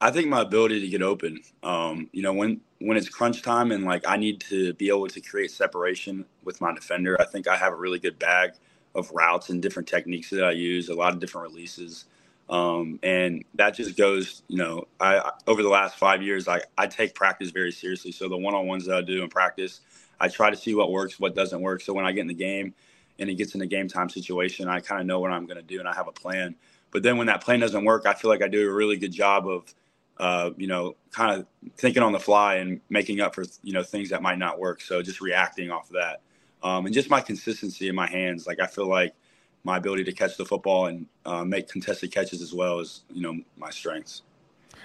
I 0.00 0.10
think 0.10 0.28
my 0.28 0.42
ability 0.42 0.80
to 0.80 0.88
get 0.88 1.02
open. 1.02 1.40
Um, 1.62 2.10
you 2.12 2.22
know, 2.22 2.32
when 2.32 2.60
when 2.80 2.98
it's 2.98 3.08
crunch 3.08 3.42
time 3.42 3.72
and 3.72 3.84
like 3.84 4.04
I 4.06 4.16
need 4.16 4.40
to 4.42 4.74
be 4.74 4.88
able 4.88 5.08
to 5.08 5.20
create 5.20 5.50
separation 5.50 6.26
with 6.44 6.60
my 6.60 6.74
defender, 6.74 7.16
I 7.20 7.24
think 7.24 7.48
I 7.48 7.56
have 7.56 7.72
a 7.72 7.76
really 7.76 7.98
good 7.98 8.18
bag 8.18 8.52
of 8.94 9.10
routes 9.10 9.48
and 9.48 9.62
different 9.62 9.88
techniques 9.88 10.30
that 10.30 10.44
I 10.44 10.52
use, 10.52 10.90
a 10.90 10.94
lot 10.94 11.14
of 11.14 11.20
different 11.20 11.50
releases. 11.50 12.04
Um, 12.48 13.00
and 13.02 13.44
that 13.54 13.74
just 13.74 13.96
goes, 13.96 14.42
you 14.48 14.58
know, 14.58 14.86
I, 15.00 15.32
over 15.46 15.62
the 15.62 15.68
last 15.68 15.96
five 15.96 16.22
years, 16.22 16.46
I, 16.48 16.62
I 16.78 16.86
take 16.86 17.14
practice 17.14 17.50
very 17.50 17.72
seriously. 17.72 18.12
So 18.12 18.28
the 18.28 18.36
one-on-ones 18.36 18.86
that 18.86 18.96
I 18.96 19.02
do 19.02 19.22
in 19.22 19.28
practice, 19.28 19.80
I 20.20 20.28
try 20.28 20.50
to 20.50 20.56
see 20.56 20.74
what 20.74 20.92
works, 20.92 21.18
what 21.18 21.34
doesn't 21.34 21.60
work. 21.60 21.80
So 21.82 21.92
when 21.92 22.06
I 22.06 22.12
get 22.12 22.20
in 22.20 22.28
the 22.28 22.34
game 22.34 22.74
and 23.18 23.28
it 23.28 23.34
gets 23.34 23.54
in 23.54 23.62
a 23.62 23.66
game 23.66 23.88
time 23.88 24.08
situation, 24.08 24.68
I 24.68 24.80
kind 24.80 25.00
of 25.00 25.06
know 25.06 25.20
what 25.20 25.32
I'm 25.32 25.46
going 25.46 25.56
to 25.56 25.62
do 25.62 25.80
and 25.80 25.88
I 25.88 25.94
have 25.94 26.08
a 26.08 26.12
plan. 26.12 26.54
But 26.92 27.02
then 27.02 27.16
when 27.16 27.26
that 27.26 27.42
plan 27.42 27.60
doesn't 27.60 27.84
work, 27.84 28.06
I 28.06 28.14
feel 28.14 28.30
like 28.30 28.42
I 28.42 28.48
do 28.48 28.68
a 28.68 28.72
really 28.72 28.96
good 28.96 29.12
job 29.12 29.48
of, 29.48 29.74
uh, 30.18 30.50
you 30.56 30.66
know, 30.66 30.96
kind 31.10 31.38
of 31.40 31.46
thinking 31.76 32.02
on 32.02 32.12
the 32.12 32.20
fly 32.20 32.56
and 32.56 32.80
making 32.88 33.20
up 33.20 33.34
for, 33.34 33.44
you 33.62 33.72
know, 33.72 33.82
things 33.82 34.10
that 34.10 34.22
might 34.22 34.38
not 34.38 34.58
work. 34.58 34.80
So 34.80 35.02
just 35.02 35.20
reacting 35.20 35.70
off 35.70 35.88
of 35.88 35.94
that 35.94 36.20
um, 36.62 36.86
and 36.86 36.94
just 36.94 37.10
my 37.10 37.20
consistency 37.20 37.88
in 37.88 37.94
my 37.94 38.06
hands. 38.06 38.46
Like 38.46 38.60
I 38.60 38.66
feel 38.66 38.86
like 38.86 39.14
my 39.64 39.76
ability 39.76 40.04
to 40.04 40.12
catch 40.12 40.36
the 40.36 40.44
football 40.44 40.86
and 40.86 41.06
uh, 41.24 41.44
make 41.44 41.68
contested 41.68 42.12
catches 42.12 42.42
as 42.42 42.52
well 42.52 42.78
as 42.80 43.00
you 43.10 43.22
know 43.22 43.38
my 43.56 43.70
strengths. 43.70 44.22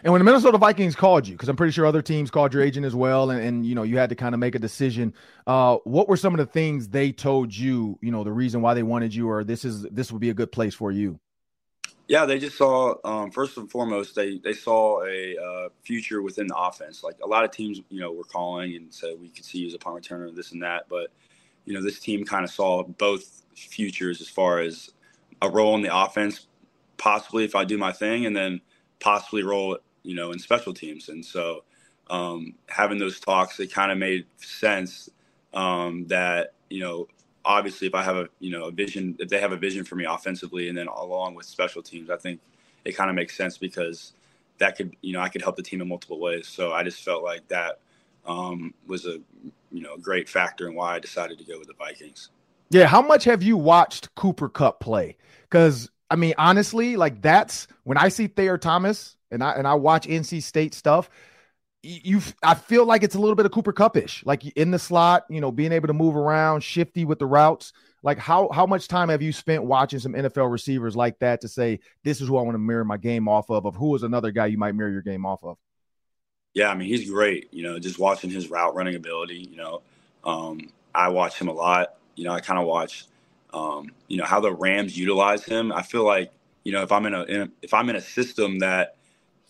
And 0.03 0.11
when 0.11 0.19
the 0.19 0.23
Minnesota 0.23 0.57
Vikings 0.57 0.95
called 0.95 1.27
you, 1.27 1.35
because 1.35 1.49
I'm 1.49 1.55
pretty 1.55 1.73
sure 1.73 1.85
other 1.85 2.01
teams 2.01 2.31
called 2.31 2.53
your 2.53 2.63
agent 2.63 2.85
as 2.85 2.95
well, 2.95 3.29
and, 3.29 3.41
and 3.41 3.65
you 3.65 3.75
know 3.75 3.83
you 3.83 3.97
had 3.97 4.09
to 4.09 4.15
kind 4.15 4.33
of 4.33 4.39
make 4.39 4.55
a 4.55 4.59
decision. 4.59 5.13
Uh, 5.45 5.77
what 5.83 6.07
were 6.07 6.17
some 6.17 6.33
of 6.33 6.37
the 6.37 6.45
things 6.45 6.87
they 6.87 7.11
told 7.11 7.55
you? 7.55 7.97
You 8.01 8.11
know 8.11 8.23
the 8.23 8.31
reason 8.31 8.61
why 8.61 8.73
they 8.73 8.83
wanted 8.83 9.13
you, 9.13 9.29
or 9.29 9.43
this 9.43 9.65
is 9.65 9.83
this 9.83 10.11
would 10.11 10.21
be 10.21 10.29
a 10.29 10.35
good 10.35 10.51
place 10.51 10.73
for 10.73 10.91
you. 10.91 11.19
Yeah, 12.07 12.25
they 12.25 12.39
just 12.39 12.57
saw 12.57 12.95
um, 13.05 13.31
first 13.31 13.57
and 13.57 13.71
foremost 13.71 14.15
they 14.15 14.37
they 14.39 14.53
saw 14.53 15.03
a 15.05 15.37
uh, 15.37 15.69
future 15.83 16.21
within 16.21 16.47
the 16.47 16.57
offense. 16.57 17.03
Like 17.03 17.17
a 17.23 17.27
lot 17.27 17.45
of 17.45 17.51
teams, 17.51 17.81
you 17.89 18.01
know, 18.01 18.13
were 18.13 18.25
calling 18.25 18.75
and 18.77 18.93
said 18.93 19.15
we 19.19 19.29
could 19.29 19.45
see 19.45 19.59
you 19.59 19.67
as 19.67 19.75
a 19.75 19.79
punt 19.79 20.03
returner, 20.03 20.35
this 20.35 20.53
and 20.53 20.63
that, 20.63 20.87
but 20.89 21.09
you 21.65 21.73
know, 21.73 21.81
this 21.81 21.99
team 21.99 22.25
kind 22.25 22.43
of 22.45 22.51
saw 22.51 22.83
both 22.83 23.43
futures 23.55 24.21
as 24.21 24.29
far 24.29 24.59
as 24.59 24.91
a 25.41 25.49
role 25.49 25.75
in 25.75 25.81
the 25.81 25.95
offense, 25.95 26.47
possibly 26.97 27.43
if 27.45 27.55
I 27.55 27.65
do 27.65 27.77
my 27.77 27.91
thing, 27.91 28.25
and 28.25 28.35
then 28.35 28.61
possibly 28.99 29.43
role, 29.43 29.77
you 30.03 30.15
know, 30.15 30.31
in 30.31 30.39
special 30.39 30.73
teams. 30.73 31.09
And 31.09 31.25
so 31.25 31.63
um, 32.09 32.55
having 32.67 32.99
those 32.99 33.19
talks, 33.19 33.59
it 33.59 33.73
kind 33.73 33.91
of 33.91 33.97
made 33.97 34.25
sense 34.37 35.09
um, 35.53 36.07
that, 36.07 36.53
you 36.69 36.81
know, 36.81 37.07
obviously 37.45 37.87
if 37.87 37.95
I 37.95 38.03
have 38.03 38.15
a, 38.15 38.29
you 38.39 38.51
know, 38.51 38.65
a 38.65 38.71
vision, 38.71 39.15
if 39.19 39.29
they 39.29 39.39
have 39.39 39.51
a 39.51 39.57
vision 39.57 39.83
for 39.83 39.95
me 39.95 40.05
offensively 40.05 40.69
and 40.69 40.77
then 40.77 40.87
along 40.87 41.35
with 41.35 41.45
special 41.45 41.81
teams, 41.81 42.09
I 42.09 42.17
think 42.17 42.39
it 42.85 42.93
kind 42.93 43.09
of 43.09 43.15
makes 43.15 43.35
sense 43.35 43.57
because 43.57 44.13
that 44.57 44.75
could, 44.75 44.95
you 45.01 45.13
know, 45.13 45.21
I 45.21 45.29
could 45.29 45.41
help 45.41 45.55
the 45.55 45.63
team 45.63 45.81
in 45.81 45.87
multiple 45.87 46.19
ways. 46.19 46.47
So 46.47 46.71
I 46.71 46.83
just 46.83 47.03
felt 47.03 47.23
like 47.23 47.47
that 47.47 47.79
um, 48.25 48.73
was 48.87 49.05
a 49.05 49.19
you 49.71 49.81
know 49.81 49.97
great 49.97 50.29
factor 50.29 50.67
in 50.67 50.75
why 50.75 50.95
I 50.95 50.99
decided 50.99 51.37
to 51.39 51.43
go 51.43 51.57
with 51.57 51.67
the 51.67 51.73
Vikings. 51.73 52.29
Yeah, 52.69 52.87
how 52.87 53.01
much 53.01 53.23
have 53.25 53.43
you 53.43 53.57
watched 53.57 54.13
Cooper 54.15 54.49
Kupp 54.49 54.79
play? 54.79 55.17
Because 55.43 55.89
I 56.09 56.15
mean, 56.15 56.33
honestly, 56.37 56.95
like 56.95 57.21
that's 57.21 57.67
when 57.83 57.97
I 57.97 58.09
see 58.09 58.27
Thayer 58.27 58.57
Thomas 58.57 59.17
and 59.31 59.43
I 59.43 59.51
and 59.53 59.67
I 59.67 59.73
watch 59.75 60.07
NC 60.07 60.43
State 60.43 60.73
stuff. 60.73 61.09
You, 61.83 62.21
I 62.43 62.53
feel 62.53 62.85
like 62.85 63.01
it's 63.01 63.15
a 63.15 63.19
little 63.19 63.35
bit 63.35 63.47
of 63.47 63.51
Cooper 63.51 63.73
Kuppish, 63.73 64.23
like 64.23 64.45
in 64.45 64.69
the 64.69 64.77
slot, 64.77 65.23
you 65.29 65.41
know, 65.41 65.51
being 65.51 65.71
able 65.71 65.87
to 65.87 65.93
move 65.93 66.15
around, 66.15 66.61
shifty 66.61 67.05
with 67.05 67.17
the 67.17 67.25
routes. 67.25 67.73
Like 68.03 68.19
how 68.19 68.49
how 68.51 68.67
much 68.67 68.87
time 68.87 69.09
have 69.09 69.21
you 69.21 69.31
spent 69.31 69.63
watching 69.63 69.99
some 69.99 70.13
NFL 70.13 70.51
receivers 70.51 70.95
like 70.95 71.17
that 71.19 71.41
to 71.41 71.47
say 71.47 71.79
this 72.03 72.21
is 72.21 72.27
who 72.27 72.37
I 72.37 72.43
want 72.43 72.53
to 72.55 72.59
mirror 72.59 72.85
my 72.85 72.97
game 72.97 73.27
off 73.27 73.49
of? 73.49 73.65
Of 73.65 73.75
who 73.75 73.95
is 73.95 74.03
another 74.03 74.31
guy 74.31 74.47
you 74.47 74.57
might 74.59 74.75
mirror 74.75 74.91
your 74.91 75.01
game 75.01 75.25
off 75.25 75.43
of? 75.43 75.57
Yeah, 76.53 76.69
I 76.69 76.75
mean 76.75 76.87
he's 76.87 77.09
great. 77.09 77.51
You 77.51 77.63
know, 77.63 77.79
just 77.79 77.97
watching 77.99 78.29
his 78.29 78.49
route 78.49 78.75
running 78.75 78.95
ability. 78.95 79.47
You 79.49 79.57
know, 79.57 79.81
um, 80.23 80.69
I 80.93 81.09
watch 81.09 81.39
him 81.39 81.47
a 81.47 81.53
lot. 81.53 81.95
you 82.15 82.25
know, 82.25 82.31
I 82.33 82.41
kind 82.41 82.59
of 82.59 82.67
watch, 82.67 83.05
um, 83.53 83.91
you 84.07 84.17
know, 84.17 84.25
how 84.25 84.39
the 84.39 84.53
Rams 84.53 84.97
utilize 84.97 85.43
him. 85.43 85.71
I 85.71 85.81
feel 85.81 86.03
like, 86.05 86.31
you 86.63 86.71
know, 86.73 86.83
if 86.83 86.91
I'm 86.91 87.05
in 87.05 87.13
a, 87.13 87.23
in 87.23 87.41
a 87.41 87.49
if 87.61 87.73
I'm 87.73 87.89
in 87.89 87.95
a 87.95 88.01
system 88.01 88.59
that 88.59 88.97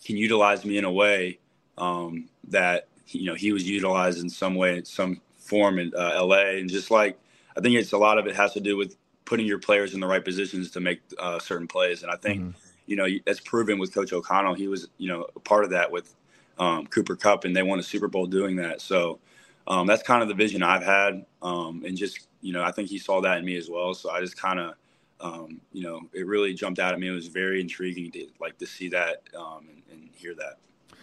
can 0.04 0.16
utilize 0.16 0.64
me 0.64 0.78
in 0.78 0.84
a 0.84 0.92
way 0.92 1.38
um, 1.78 2.28
that 2.48 2.88
you 3.08 3.26
know 3.26 3.34
he 3.34 3.52
was 3.52 3.68
utilized 3.68 4.20
in 4.20 4.30
some 4.30 4.54
way, 4.54 4.82
some 4.84 5.20
form 5.38 5.78
in 5.78 5.92
uh, 5.96 6.24
LA, 6.24 6.56
and 6.56 6.70
just 6.70 6.90
like 6.90 7.18
I 7.56 7.60
think 7.60 7.76
it's 7.76 7.92
a 7.92 7.98
lot 7.98 8.18
of 8.18 8.26
it 8.26 8.34
has 8.34 8.52
to 8.54 8.60
do 8.60 8.76
with 8.76 8.96
putting 9.24 9.46
your 9.46 9.58
players 9.58 9.94
in 9.94 10.00
the 10.00 10.06
right 10.06 10.24
positions 10.24 10.70
to 10.72 10.80
make 10.80 11.00
uh, 11.18 11.38
certain 11.38 11.68
plays, 11.68 12.02
and 12.02 12.10
I 12.10 12.16
think. 12.16 12.40
Mm-hmm. 12.40 12.58
You 12.84 12.96
know, 12.96 13.06
that's 13.24 13.38
proven 13.38 13.78
with 13.78 13.94
Coach 13.94 14.12
O'Connell. 14.12 14.54
He 14.54 14.66
was, 14.66 14.88
you 14.98 15.08
know, 15.08 15.24
a 15.36 15.40
part 15.40 15.62
of 15.62 15.70
that 15.70 15.90
with 15.92 16.12
um, 16.58 16.86
Cooper 16.88 17.14
Kupp, 17.14 17.44
and 17.44 17.54
they 17.54 17.62
won 17.62 17.78
a 17.78 17.82
Super 17.82 18.08
Bowl 18.08 18.26
doing 18.26 18.56
that. 18.56 18.80
So 18.80 19.20
um, 19.66 19.86
that's 19.86 20.02
kind 20.02 20.20
of 20.20 20.28
the 20.28 20.34
vision 20.34 20.64
I've 20.64 20.82
had, 20.82 21.24
um, 21.42 21.84
and 21.86 21.96
just 21.96 22.26
you 22.40 22.52
know, 22.52 22.62
I 22.62 22.72
think 22.72 22.88
he 22.88 22.98
saw 22.98 23.20
that 23.20 23.38
in 23.38 23.44
me 23.44 23.56
as 23.56 23.70
well. 23.70 23.94
So 23.94 24.10
I 24.10 24.20
just 24.20 24.36
kind 24.36 24.58
of, 24.58 24.74
um, 25.20 25.60
you 25.72 25.82
know, 25.84 26.00
it 26.12 26.26
really 26.26 26.52
jumped 26.52 26.80
out 26.80 26.92
at 26.92 27.00
me. 27.00 27.08
It 27.08 27.12
was 27.12 27.28
very 27.28 27.60
intriguing 27.60 28.10
to 28.12 28.26
like 28.40 28.58
to 28.58 28.66
see 28.66 28.88
that 28.88 29.22
um, 29.38 29.68
and, 29.70 29.82
and 29.90 30.10
hear 30.14 30.34
that. 30.34 30.58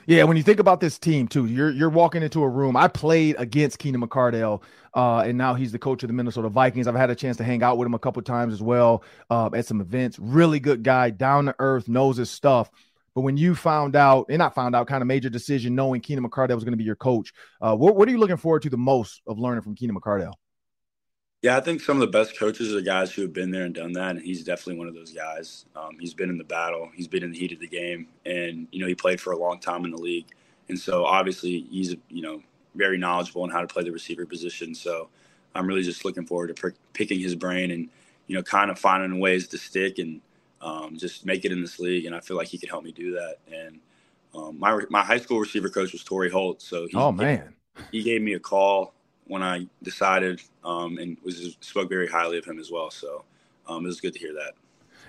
Yeah, 0.10 0.24
when 0.24 0.38
you 0.38 0.42
think 0.42 0.60
about 0.60 0.80
this 0.80 0.98
team 0.98 1.28
too, 1.28 1.46
you're 1.46 1.70
you're 1.70 1.92
walking 1.92 2.24
into 2.24 2.42
a 2.42 2.50
room. 2.50 2.76
I 2.76 2.88
played 2.88 3.36
against 3.38 3.78
Keenan 3.78 4.02
McCardell, 4.02 4.64
uh, 4.96 5.20
and 5.20 5.38
now 5.38 5.54
he's 5.54 5.72
the 5.72 5.78
coach 5.78 6.02
of 6.02 6.08
the 6.08 6.14
Minnesota 6.14 6.50
Vikings. 6.50 6.88
I've 6.88 6.96
had 6.96 7.12
a 7.12 7.16
chance 7.16 7.38
to 7.38 7.44
hang 7.44 7.62
out 7.62 7.78
with 7.78 7.86
him 7.86 7.94
a 7.94 8.00
couple 8.00 8.20
times 8.24 8.52
as 8.52 8.60
well 8.60 9.04
uh, 9.30 9.52
at 9.54 9.68
some 9.68 9.82
events. 9.82 10.18
Really 10.18 10.60
good 10.60 10.82
guy, 10.82 11.12
down 11.12 11.46
to 11.46 11.56
earth, 11.60 11.88
knows 11.88 12.18
his 12.18 12.32
stuff. 12.32 12.72
But 13.14 13.22
when 13.22 13.38
you 13.38 13.54
found 13.54 13.96
out, 13.96 14.26
and 14.30 14.40
not 14.40 14.56
found 14.56 14.76
out, 14.76 14.88
kind 14.88 15.04
of 15.04 15.08
major 15.08 15.30
decision, 15.30 15.76
knowing 15.76 16.02
Keenan 16.02 16.28
McCardell 16.28 16.56
was 16.56 16.64
going 16.64 16.74
to 16.74 16.78
be 16.78 16.84
your 16.84 16.96
coach, 16.96 17.32
uh, 17.62 17.76
what, 17.76 17.96
what 17.96 18.08
are 18.08 18.12
you 18.12 18.18
looking 18.18 18.38
forward 18.38 18.64
to 18.64 18.70
the 18.72 18.78
most 18.78 19.22
of 19.28 19.38
learning 19.38 19.62
from 19.62 19.76
Keenan 19.76 19.96
McCardell? 19.96 20.34
Yeah, 21.42 21.56
I 21.56 21.62
think 21.62 21.80
some 21.80 21.96
of 21.96 22.02
the 22.02 22.08
best 22.08 22.38
coaches 22.38 22.76
are 22.76 22.82
guys 22.82 23.14
who 23.14 23.22
have 23.22 23.32
been 23.32 23.50
there 23.50 23.64
and 23.64 23.74
done 23.74 23.94
that, 23.94 24.12
and 24.12 24.22
he's 24.22 24.44
definitely 24.44 24.78
one 24.78 24.90
of 24.90 24.94
those 24.94 25.14
guys. 25.14 25.66
Um, 25.74 25.98
he's 25.98 26.14
been 26.14 26.30
in 26.30 26.38
the 26.38 26.44
battle, 26.44 26.90
he's 26.94 27.08
been 27.08 27.24
in 27.24 27.32
the 27.32 27.40
heat 27.40 27.54
of 27.54 27.60
the 27.60 27.68
game, 27.68 28.08
and 28.26 28.68
you 28.72 28.82
know 28.82 28.88
he 28.88 28.96
played 28.96 29.22
for 29.22 29.32
a 29.32 29.38
long 29.38 29.60
time 29.60 29.86
in 29.86 29.92
the 29.92 29.98
league, 29.98 30.28
and 30.68 30.78
so 30.78 31.06
obviously 31.06 31.62
he's 31.72 31.96
you 32.10 32.22
know 32.22 32.42
very 32.76 32.98
knowledgeable 32.98 33.44
on 33.44 33.50
how 33.50 33.62
to 33.62 33.68
play 33.68 33.84
the 33.84 33.92
receiver 33.92 34.26
position. 34.26 34.76
So 34.76 35.08
I'm 35.56 35.66
really 35.66 35.82
just 35.82 36.04
looking 36.04 36.26
forward 36.26 36.54
to 36.56 36.74
picking 36.92 37.22
his 37.22 37.36
brain 37.36 37.72
and 37.72 37.90
you 38.28 38.36
know 38.36 38.44
kind 38.44 38.70
of 38.70 38.78
finding 38.78 39.22
ways 39.22 39.48
to 39.50 39.58
stick 39.58 39.98
and 39.98 40.20
um, 40.62 40.98
just 40.98 41.26
make 41.26 41.46
it 41.46 41.54
in 41.54 41.62
this 41.62 41.80
league. 41.80 42.06
And 42.06 42.14
I 42.14 42.20
feel 42.20 42.36
like 42.36 42.50
he 42.50 42.58
could 42.58 42.70
help 42.70 42.84
me 42.84 42.92
do 42.92 43.14
that. 43.14 43.38
And 43.50 43.80
um, 44.36 44.60
my 44.60 44.82
my 44.90 45.04
high 45.04 45.20
school 45.20 45.40
receiver 45.40 45.70
coach 45.70 45.94
was 45.94 46.04
Torry 46.04 46.30
Holt, 46.30 46.62
so 46.62 46.86
he, 46.86 46.98
oh 46.98 47.14
man, 47.14 47.54
he, 47.92 48.00
he 48.00 48.04
gave 48.04 48.22
me 48.22 48.34
a 48.34 48.40
call 48.40 48.94
when 49.30 49.44
I 49.44 49.68
decided 49.84 50.42
um, 50.64 50.98
and 50.98 51.16
was 51.24 51.56
spoke 51.62 51.88
very 51.88 52.08
highly 52.08 52.40
of 52.40 52.46
him 52.46 52.60
as 52.60 52.72
well. 52.72 52.90
So 52.90 53.24
um, 53.68 53.86
it 53.86 53.88
was 53.88 54.02
good 54.02 54.14
to 54.14 54.20
hear 54.20 54.34
that. 54.34 54.54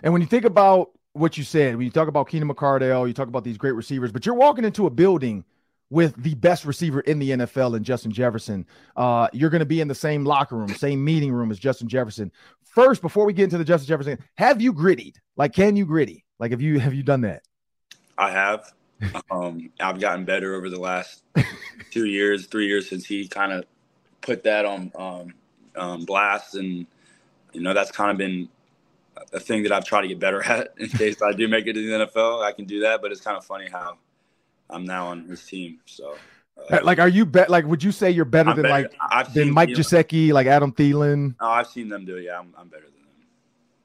And 0.02 0.12
when 0.12 0.22
you 0.22 0.28
think 0.28 0.44
about 0.44 0.90
what 1.14 1.37
you 1.37 1.42
said, 1.42 1.74
when 1.76 1.85
you 1.85 1.90
talk 1.90 2.06
about 2.06 2.28
Keenan 2.28 2.48
McCardell, 2.48 3.09
you 3.09 3.14
talk 3.14 3.28
about 3.28 3.44
these 3.44 3.56
great 3.59 3.72
receivers, 3.72 4.12
but 4.12 4.24
you're 4.24 4.35
walking 4.35 4.64
into 4.64 4.87
a 4.87 4.90
building 4.90 5.44
with 5.88 6.14
the 6.22 6.35
best 6.35 6.66
receiver 6.66 7.00
in 7.00 7.18
the 7.18 7.30
NFL 7.30 7.74
and 7.74 7.85
Justin 7.85 8.12
Jefferson. 8.12 8.66
Uh, 8.94 9.26
you're 9.33 9.50
going 9.50 9.61
to 9.61 9.66
be 9.66 9.80
in 9.80 9.88
the 9.88 9.94
same 9.94 10.24
locker 10.24 10.54
room, 10.54 10.68
same 10.68 11.02
meeting 11.02 11.33
room 11.33 11.50
as 11.50 11.59
Justin 11.59 11.88
Jefferson. 11.88 12.30
First, 12.62 13.02
before 13.02 13.24
we 13.24 13.33
get 13.33 13.44
into 13.44 13.59
the 13.59 13.64
Justin 13.64 13.88
Jefferson, 13.88 14.18
have 14.37 14.61
you 14.61 14.72
grittied? 14.72 15.16
Like, 15.37 15.52
can 15.52 15.76
you 15.76 15.87
gritty? 15.87 16.24
Like, 16.38 16.52
have 16.52 16.61
you 16.61 16.78
have 16.78 16.94
you 16.94 17.02
done 17.02 17.22
that? 17.22 17.42
I 18.16 18.30
have. 18.30 18.72
um, 19.30 19.70
I've 19.80 19.98
gotten 19.98 20.26
better 20.26 20.54
over 20.54 20.68
the 20.68 20.78
last 20.78 21.22
two 21.90 22.04
years, 22.04 22.46
three 22.46 22.66
years 22.66 22.88
since 22.88 23.06
he 23.06 23.26
kind 23.26 23.50
of 23.50 23.64
put 24.20 24.44
that 24.44 24.64
on 24.64 24.92
um, 24.94 25.35
um, 25.76 26.04
blast, 26.04 26.54
and 26.54 26.87
you 27.52 27.61
know 27.61 27.74
that's 27.74 27.90
kind 27.90 28.11
of 28.11 28.18
been 28.18 28.48
a 29.33 29.40
thing 29.40 29.62
that 29.64 29.72
I've 29.72 29.85
tried 29.85 30.02
to 30.02 30.09
get 30.09 30.18
better 30.18 30.42
at. 30.46 30.74
In 30.78 30.88
case 30.88 31.22
I 31.22 31.33
do 31.33 31.48
make 31.48 31.66
it 31.66 31.74
to 31.74 31.87
the 31.87 32.06
NFL, 32.06 32.42
I 32.44 32.52
can 32.52 32.64
do 32.64 32.80
that. 32.80 33.02
But 33.02 33.12
it's 33.12 33.20
kind 33.20 33.37
of 33.37 33.44
funny 33.44 33.68
how 33.68 33.98
I'm 34.68 34.85
now 34.85 35.09
on 35.09 35.24
his 35.24 35.44
team. 35.44 35.78
So, 35.87 36.16
uh, 36.70 36.80
like, 36.83 36.98
are 36.98 37.09
you 37.09 37.26
bet? 37.26 37.50
Like, 37.50 37.66
would 37.66 37.83
you 37.83 37.92
say 37.92 38.11
you're 38.11 38.24
better 38.24 38.50
I'm 38.50 38.56
than 38.56 38.64
better. 38.64 38.83
like 38.83 38.94
I've 39.00 39.33
than 39.33 39.52
Mike 39.52 39.70
Gesicki, 39.70 40.33
like 40.33 40.46
Adam 40.46 40.72
Thielen? 40.72 41.35
Oh, 41.40 41.48
I've 41.48 41.68
seen 41.68 41.88
them 41.88 42.04
do 42.04 42.16
it. 42.16 42.24
Yeah, 42.24 42.38
I'm, 42.38 42.54
I'm 42.56 42.68
better 42.68 42.85
than 42.85 42.92
them. 42.92 43.00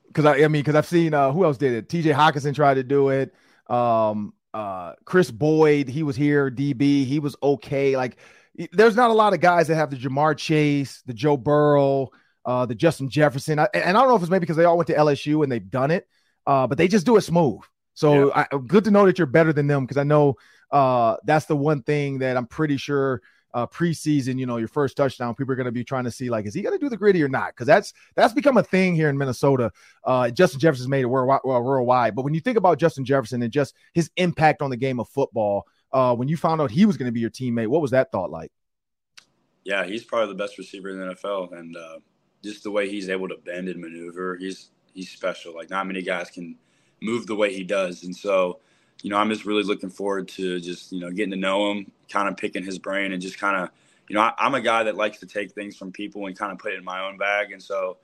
Because 0.07 0.25
I, 0.25 0.35
I 0.43 0.47
mean, 0.47 0.61
because 0.61 0.75
I've 0.75 0.87
seen 0.87 1.13
uh, 1.13 1.31
who 1.31 1.43
else 1.43 1.57
did 1.57 1.73
it? 1.73 1.89
T.J. 1.89 2.11
Hockenson 2.11 2.55
tried 2.55 2.75
to 2.75 2.83
do 2.83 3.09
it. 3.09 3.33
Um, 3.67 4.33
uh, 4.53 4.93
Kris 5.03 5.31
Boyd, 5.31 5.89
he 5.89 6.03
was 6.03 6.15
here. 6.15 6.49
DB, 6.49 7.05
he 7.05 7.19
was 7.19 7.35
okay. 7.43 7.97
Like, 7.97 8.17
there's 8.71 8.95
not 8.95 9.09
a 9.09 9.13
lot 9.13 9.33
of 9.33 9.39
guys 9.39 9.67
that 9.67 9.75
have 9.75 9.89
the 9.89 9.97
Ja'Marr 9.97 10.37
Chase, 10.37 11.01
the 11.05 11.13
Joe 11.13 11.37
Burrow, 11.37 12.09
uh, 12.45 12.65
the 12.65 12.75
Justin 12.75 13.09
Jefferson. 13.09 13.59
I, 13.59 13.67
and 13.73 13.97
I 13.97 14.01
don't 14.01 14.09
know 14.09 14.15
if 14.15 14.21
it's 14.21 14.31
maybe 14.31 14.41
because 14.41 14.57
they 14.57 14.65
all 14.65 14.77
went 14.77 14.87
to 14.87 14.95
LSU 14.95 15.43
and 15.43 15.51
they've 15.51 15.69
done 15.69 15.91
it, 15.91 16.07
uh, 16.47 16.67
but 16.67 16.77
they 16.77 16.87
just 16.87 17.05
do 17.05 17.17
it 17.17 17.21
smooth. 17.21 17.61
So 17.93 18.27
yeah. 18.27 18.45
I, 18.51 18.57
good 18.57 18.83
to 18.85 18.91
know 18.91 19.05
that 19.05 19.17
you're 19.17 19.25
better 19.25 19.53
than 19.53 19.67
them 19.67 19.85
because 19.85 19.97
I 19.97 20.03
know 20.03 20.35
uh, 20.71 21.17
that's 21.25 21.45
the 21.45 21.55
one 21.55 21.81
thing 21.81 22.19
that 22.19 22.37
I'm 22.37 22.47
pretty 22.47 22.77
sure 22.77 23.21
uh, 23.53 23.65
preseason, 23.65 24.37
you 24.37 24.45
know, 24.45 24.57
your 24.57 24.67
first 24.67 24.97
touchdown, 24.97 25.33
people 25.33 25.53
are 25.53 25.55
going 25.55 25.65
to 25.65 25.71
be 25.71 25.83
trying 25.83 26.03
to 26.03 26.11
see 26.11 26.29
like, 26.29 26.45
is 26.45 26.53
he 26.53 26.61
going 26.61 26.77
to 26.77 26.83
do 26.83 26.89
the 26.89 26.97
gritty 26.97 27.23
or 27.23 27.29
not? 27.29 27.47
Because 27.47 27.65
that's 27.65 27.93
that's 28.13 28.33
become 28.33 28.57
a 28.57 28.63
thing 28.63 28.95
here 28.95 29.07
in 29.07 29.17
Minnesota. 29.17 29.71
Uh, 30.03 30.29
Justin 30.29 30.59
Jefferson's 30.59 30.89
made 30.89 31.03
it 31.03 31.05
worldwide, 31.05 31.39
worldwide, 31.45 32.15
but 32.15 32.23
when 32.23 32.33
you 32.33 32.41
think 32.41 32.57
about 32.57 32.77
Justin 32.77 33.05
Jefferson 33.05 33.41
and 33.41 33.53
just 33.53 33.73
his 33.93 34.11
impact 34.17 34.61
on 34.61 34.69
the 34.69 34.75
game 34.75 34.99
of 34.99 35.07
football, 35.07 35.65
uh, 35.91 36.15
when 36.15 36.27
you 36.27 36.37
found 36.37 36.61
out 36.61 36.71
he 36.71 36.85
was 36.85 36.97
going 36.97 37.07
to 37.07 37.11
be 37.11 37.19
your 37.19 37.29
teammate, 37.29 37.67
what 37.67 37.81
was 37.81 37.91
that 37.91 38.11
thought 38.11 38.31
like? 38.31 38.51
Yeah, 39.63 39.85
he's 39.85 40.03
probably 40.03 40.27
the 40.33 40.37
best 40.37 40.57
receiver 40.57 40.89
in 40.89 40.99
the 40.99 41.15
NFL, 41.15 41.57
and 41.57 41.75
uh, 41.75 41.97
just 42.43 42.63
the 42.63 42.71
way 42.71 42.89
he's 42.89 43.09
able 43.09 43.27
to 43.27 43.37
bend 43.37 43.67
and 43.67 43.81
maneuver, 43.81 44.37
he's 44.37 44.69
he's 44.93 45.09
special. 45.09 45.53
Like 45.53 45.69
not 45.69 45.87
many 45.87 46.01
guys 46.01 46.29
can 46.29 46.55
move 47.01 47.27
the 47.27 47.35
way 47.35 47.53
he 47.53 47.63
does. 47.63 48.03
And 48.03 48.15
so, 48.15 48.59
you 49.03 49.09
know, 49.09 49.17
I'm 49.17 49.29
just 49.29 49.45
really 49.45 49.63
looking 49.63 49.89
forward 49.89 50.27
to 50.29 50.59
just, 50.59 50.91
you 50.91 50.99
know, 50.99 51.11
getting 51.11 51.31
to 51.31 51.37
know 51.37 51.71
him, 51.71 51.91
kind 52.09 52.27
of 52.27 52.37
picking 52.37 52.63
his 52.63 52.79
brain 52.79 53.11
and 53.11 53.21
just 53.21 53.37
kind 53.37 53.57
of, 53.57 53.69
you 54.09 54.15
know, 54.15 54.21
I, 54.21 54.33
am 54.39 54.55
a 54.55 54.61
guy 54.61 54.83
that 54.83 54.95
likes 54.95 55.19
to 55.19 55.25
take 55.25 55.51
things 55.51 55.75
from 55.75 55.91
people 55.91 56.25
and 56.27 56.37
kind 56.37 56.51
of 56.51 56.59
put 56.59 56.73
it 56.73 56.77
in 56.77 56.83
my 56.83 57.05
own 57.05 57.17
bag. 57.17 57.51
And 57.51 57.61
so, 57.61 57.97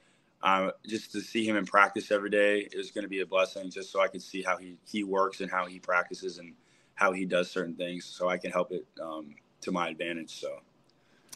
uh, 0.44 0.72
just 0.88 1.12
to 1.12 1.22
see 1.22 1.48
him 1.48 1.56
in 1.56 1.66
practice 1.66 2.12
every 2.12 2.32
day 2.32 2.68
is 2.72 2.90
going 2.90 3.04
to 3.04 3.10
be 3.10 3.22
a 3.22 3.26
blessing 3.26 3.70
just 3.70 3.92
so 3.92 4.02
I 4.02 4.08
can 4.08 4.20
see 4.20 4.42
how 4.42 4.58
he, 4.58 4.78
he 4.86 5.04
works 5.04 5.40
and 5.40 5.52
how 5.52 5.68
he 5.68 5.80
practices 5.80 6.40
and 6.40 6.54
how 7.02 7.12
he 7.12 7.26
does 7.26 7.50
certain 7.50 7.74
things 7.74 8.06
so 8.06 8.30
I 8.30 8.38
can 8.38 8.52
help 8.52 8.72
it 8.72 8.86
um, 9.02 9.34
to 9.62 9.72
my 9.72 9.90
advantage. 9.90 10.40
So, 10.40 10.60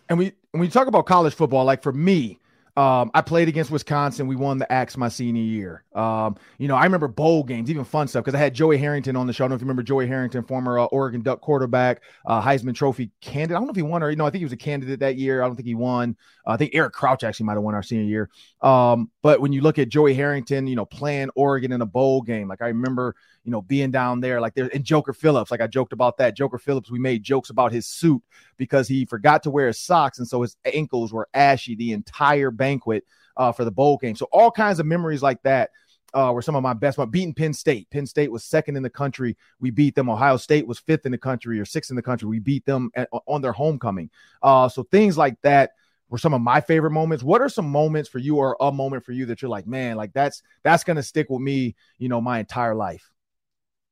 and 0.10 0.20
we, 0.20 0.32
when 0.52 0.62
we 0.62 0.68
talk 0.68 0.88
about 0.88 1.08
college 1.08 1.34
football, 1.34 1.66
like 1.66 1.82
for 1.82 1.92
me, 1.92 2.40
um, 2.78 3.10
I 3.14 3.22
played 3.22 3.48
against 3.48 3.72
Wisconsin. 3.72 4.28
We 4.28 4.36
won 4.36 4.58
the 4.58 4.70
Axe 4.70 4.98
my 4.98 5.08
senior 5.08 5.42
year. 5.42 5.84
Um, 5.94 6.36
you 6.58 6.68
know, 6.68 6.76
I 6.76 6.84
remember 6.84 7.08
bowl 7.08 7.44
games, 7.44 7.70
even 7.70 7.86
fun 7.86 8.08
stuff, 8.10 8.26
because 8.26 8.36
I 8.36 8.40
had 8.40 8.54
Joey 8.54 8.78
Harrington 8.78 9.16
on 9.16 9.28
the 9.28 9.34
show. 9.34 9.46
I 9.46 9.48
don't 9.48 9.52
know 9.52 9.56
if 9.56 9.62
you 9.62 9.66
remember 9.66 9.84
Joey 9.84 10.08
Harrington, 10.08 10.44
former 10.44 10.80
uh, 10.80 10.86
Oregon 10.86 11.22
Duck 11.22 11.40
quarterback, 11.40 12.02
uh, 12.26 12.42
Heisman 12.42 12.76
Trophy 12.76 13.12
candidate. 13.22 13.56
I 13.56 13.60
don't 13.60 13.68
know 13.68 13.72
if 13.72 13.78
he 13.78 13.82
won 13.82 14.04
or, 14.04 14.10
you 14.10 14.18
know, 14.18 14.26
I 14.26 14.30
think 14.30 14.40
he 14.40 14.46
was 14.46 14.54
a 14.54 14.58
candidate 14.58 15.00
that 15.00 15.16
year. 15.16 15.42
I 15.42 15.48
don't 15.48 15.56
think 15.56 15.68
he 15.68 15.76
won. 15.76 16.18
Uh, 16.46 16.52
I 16.52 16.58
think 16.58 16.72
Eric 16.74 16.94
Crouch 16.94 17.24
actually 17.24 17.46
might 17.46 17.54
have 17.54 17.64
won 17.64 17.76
our 17.76 17.84
senior 17.84 18.04
year. 18.04 18.30
Um, 18.62 19.10
but 19.22 19.40
when 19.40 19.54
you 19.54 19.62
look 19.62 19.80
at 19.80 19.90
Joey 19.90 20.14
Harrington, 20.14 20.68
you 20.68 20.76
know, 20.76 20.86
playing 20.86 21.30
Oregon 21.36 21.72
in 21.72 21.82
a 21.82 21.86
bowl 21.86 22.22
game, 22.22 22.48
like 22.50 22.62
I 22.62 22.68
remember, 22.68 23.16
you 23.44 23.52
know, 23.52 23.62
being 23.62 23.92
down 23.92 24.22
there, 24.22 24.42
like 24.42 24.56
there, 24.56 24.70
and 24.74 24.84
Joker 24.84 25.14
Phillips, 25.14 25.52
like 25.52 25.62
I 25.62 25.68
joked 25.68 25.94
about 25.94 26.18
that. 26.18 26.36
Joker 26.36 26.58
Phillips, 26.58 26.90
we 26.90 26.98
made 27.00 27.24
jokes 27.24 27.52
about 27.52 27.72
his 27.72 27.86
suit 27.88 28.22
because 28.58 28.88
he 28.88 29.06
forgot 29.06 29.44
to 29.44 29.52
wear 29.52 29.68
his 29.68 29.80
socks. 29.80 30.18
And 30.18 30.28
so 30.28 30.42
his 30.42 30.58
ankles 30.66 31.14
were 31.14 31.30
ashy 31.34 31.76
the 31.76 31.92
entire 31.92 32.50
banquet 32.66 33.06
uh, 33.38 33.52
for 33.52 33.64
the 33.64 33.72
bowl 33.72 33.98
game. 33.98 34.16
So 34.16 34.28
all 34.32 34.50
kinds 34.50 34.80
of 34.80 34.88
memories 34.88 35.22
like 35.22 35.42
that 35.44 35.70
uh, 36.16 36.32
were 36.34 36.42
some 36.42 36.56
of 36.56 36.64
my 36.64 36.74
best. 36.74 36.98
But 36.98 37.08
beating 37.08 37.34
Penn 37.34 37.54
State, 37.54 37.88
Penn 37.92 38.08
State 38.08 38.32
was 38.32 38.44
second 38.44 38.76
in 38.76 38.82
the 38.82 38.90
country. 38.90 39.38
We 39.60 39.70
beat 39.70 39.94
them. 39.94 40.10
Ohio 40.10 40.38
State 40.38 40.66
was 40.66 40.80
fifth 40.80 41.06
in 41.06 41.12
the 41.12 41.18
country 41.18 41.60
or 41.60 41.66
sixth 41.66 41.92
in 41.92 41.96
the 41.96 42.02
country. 42.02 42.28
We 42.28 42.40
beat 42.40 42.66
them 42.66 42.90
at, 42.96 43.08
on 43.28 43.42
their 43.42 43.52
homecoming. 43.52 44.10
Uh, 44.42 44.68
so 44.68 44.84
things 44.84 45.16
like 45.16 45.40
that 45.44 45.72
were 46.10 46.18
some 46.18 46.34
of 46.34 46.42
my 46.42 46.60
favorite 46.60 46.92
moments. 46.92 47.24
What 47.24 47.42
are 47.42 47.50
some 47.50 47.70
moments 47.70 48.10
for 48.10 48.20
you, 48.20 48.38
or 48.38 48.58
a 48.60 48.72
moment 48.72 49.06
for 49.06 49.12
you 49.12 49.28
that 49.28 49.42
you're 49.42 49.50
like, 49.50 49.68
man, 49.68 49.96
like 49.96 50.14
that's 50.14 50.42
that's 50.64 50.84
gonna 50.84 51.04
stick 51.04 51.30
with 51.30 51.42
me, 51.42 51.76
you 52.00 52.10
know, 52.10 52.22
my 52.22 52.40
entire 52.40 52.76
life. 52.76 53.12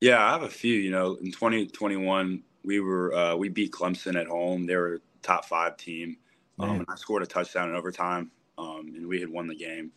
Yeah, 0.02 0.24
I 0.24 0.32
have 0.32 0.44
a 0.44 0.50
few. 0.50 0.76
You 0.76 0.92
know, 0.92 1.16
in 1.16 1.32
2021, 1.32 2.44
we 2.64 2.80
were 2.80 3.14
uh, 3.14 3.36
we 3.36 3.50
beat 3.50 3.72
Clemson 3.72 4.20
at 4.20 4.28
home. 4.28 4.66
They 4.66 4.76
were 4.76 4.96
a 4.96 5.00
top 5.22 5.46
five 5.46 5.78
team. 5.78 6.18
Um, 6.60 6.70
and 6.70 6.86
I 6.88 6.96
scored 6.96 7.24
a 7.24 7.26
touchdown 7.26 7.70
in 7.70 7.76
overtime 7.76 8.32
um, 8.58 8.94
and 8.96 9.08
we 9.08 9.20
had 9.20 9.30
won 9.30 9.48
the 9.48 9.56
game. 9.56 9.92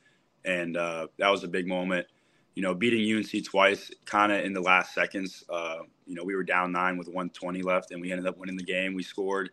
And 0.45 0.77
uh, 0.77 1.09
that 1.19 1.29
was 1.29 1.45
a 1.45 1.49
big 1.49 1.66
moment. 1.66 2.07
You 2.55 2.62
know, 2.62 2.75
beating 2.75 3.16
UNC 3.16 3.45
twice, 3.45 3.90
kind 4.07 4.33
of 4.33 4.45
in 4.45 4.53
the 4.53 4.61
last 4.61 4.95
seconds. 4.95 5.45
Uh, 5.51 5.81
you 6.07 6.14
know, 6.14 6.25
we 6.25 6.35
were 6.35 6.45
down 6.45 6.73
nine 6.73 6.97
with 6.97 7.09
120 7.09 7.62
left, 7.62 7.90
and 7.90 8.01
we 8.01 8.12
ended 8.12 8.27
up 8.27 8.38
winning 8.38 8.57
the 8.57 8.64
game. 8.64 8.95
We 8.95 9.03
scored, 9.03 9.51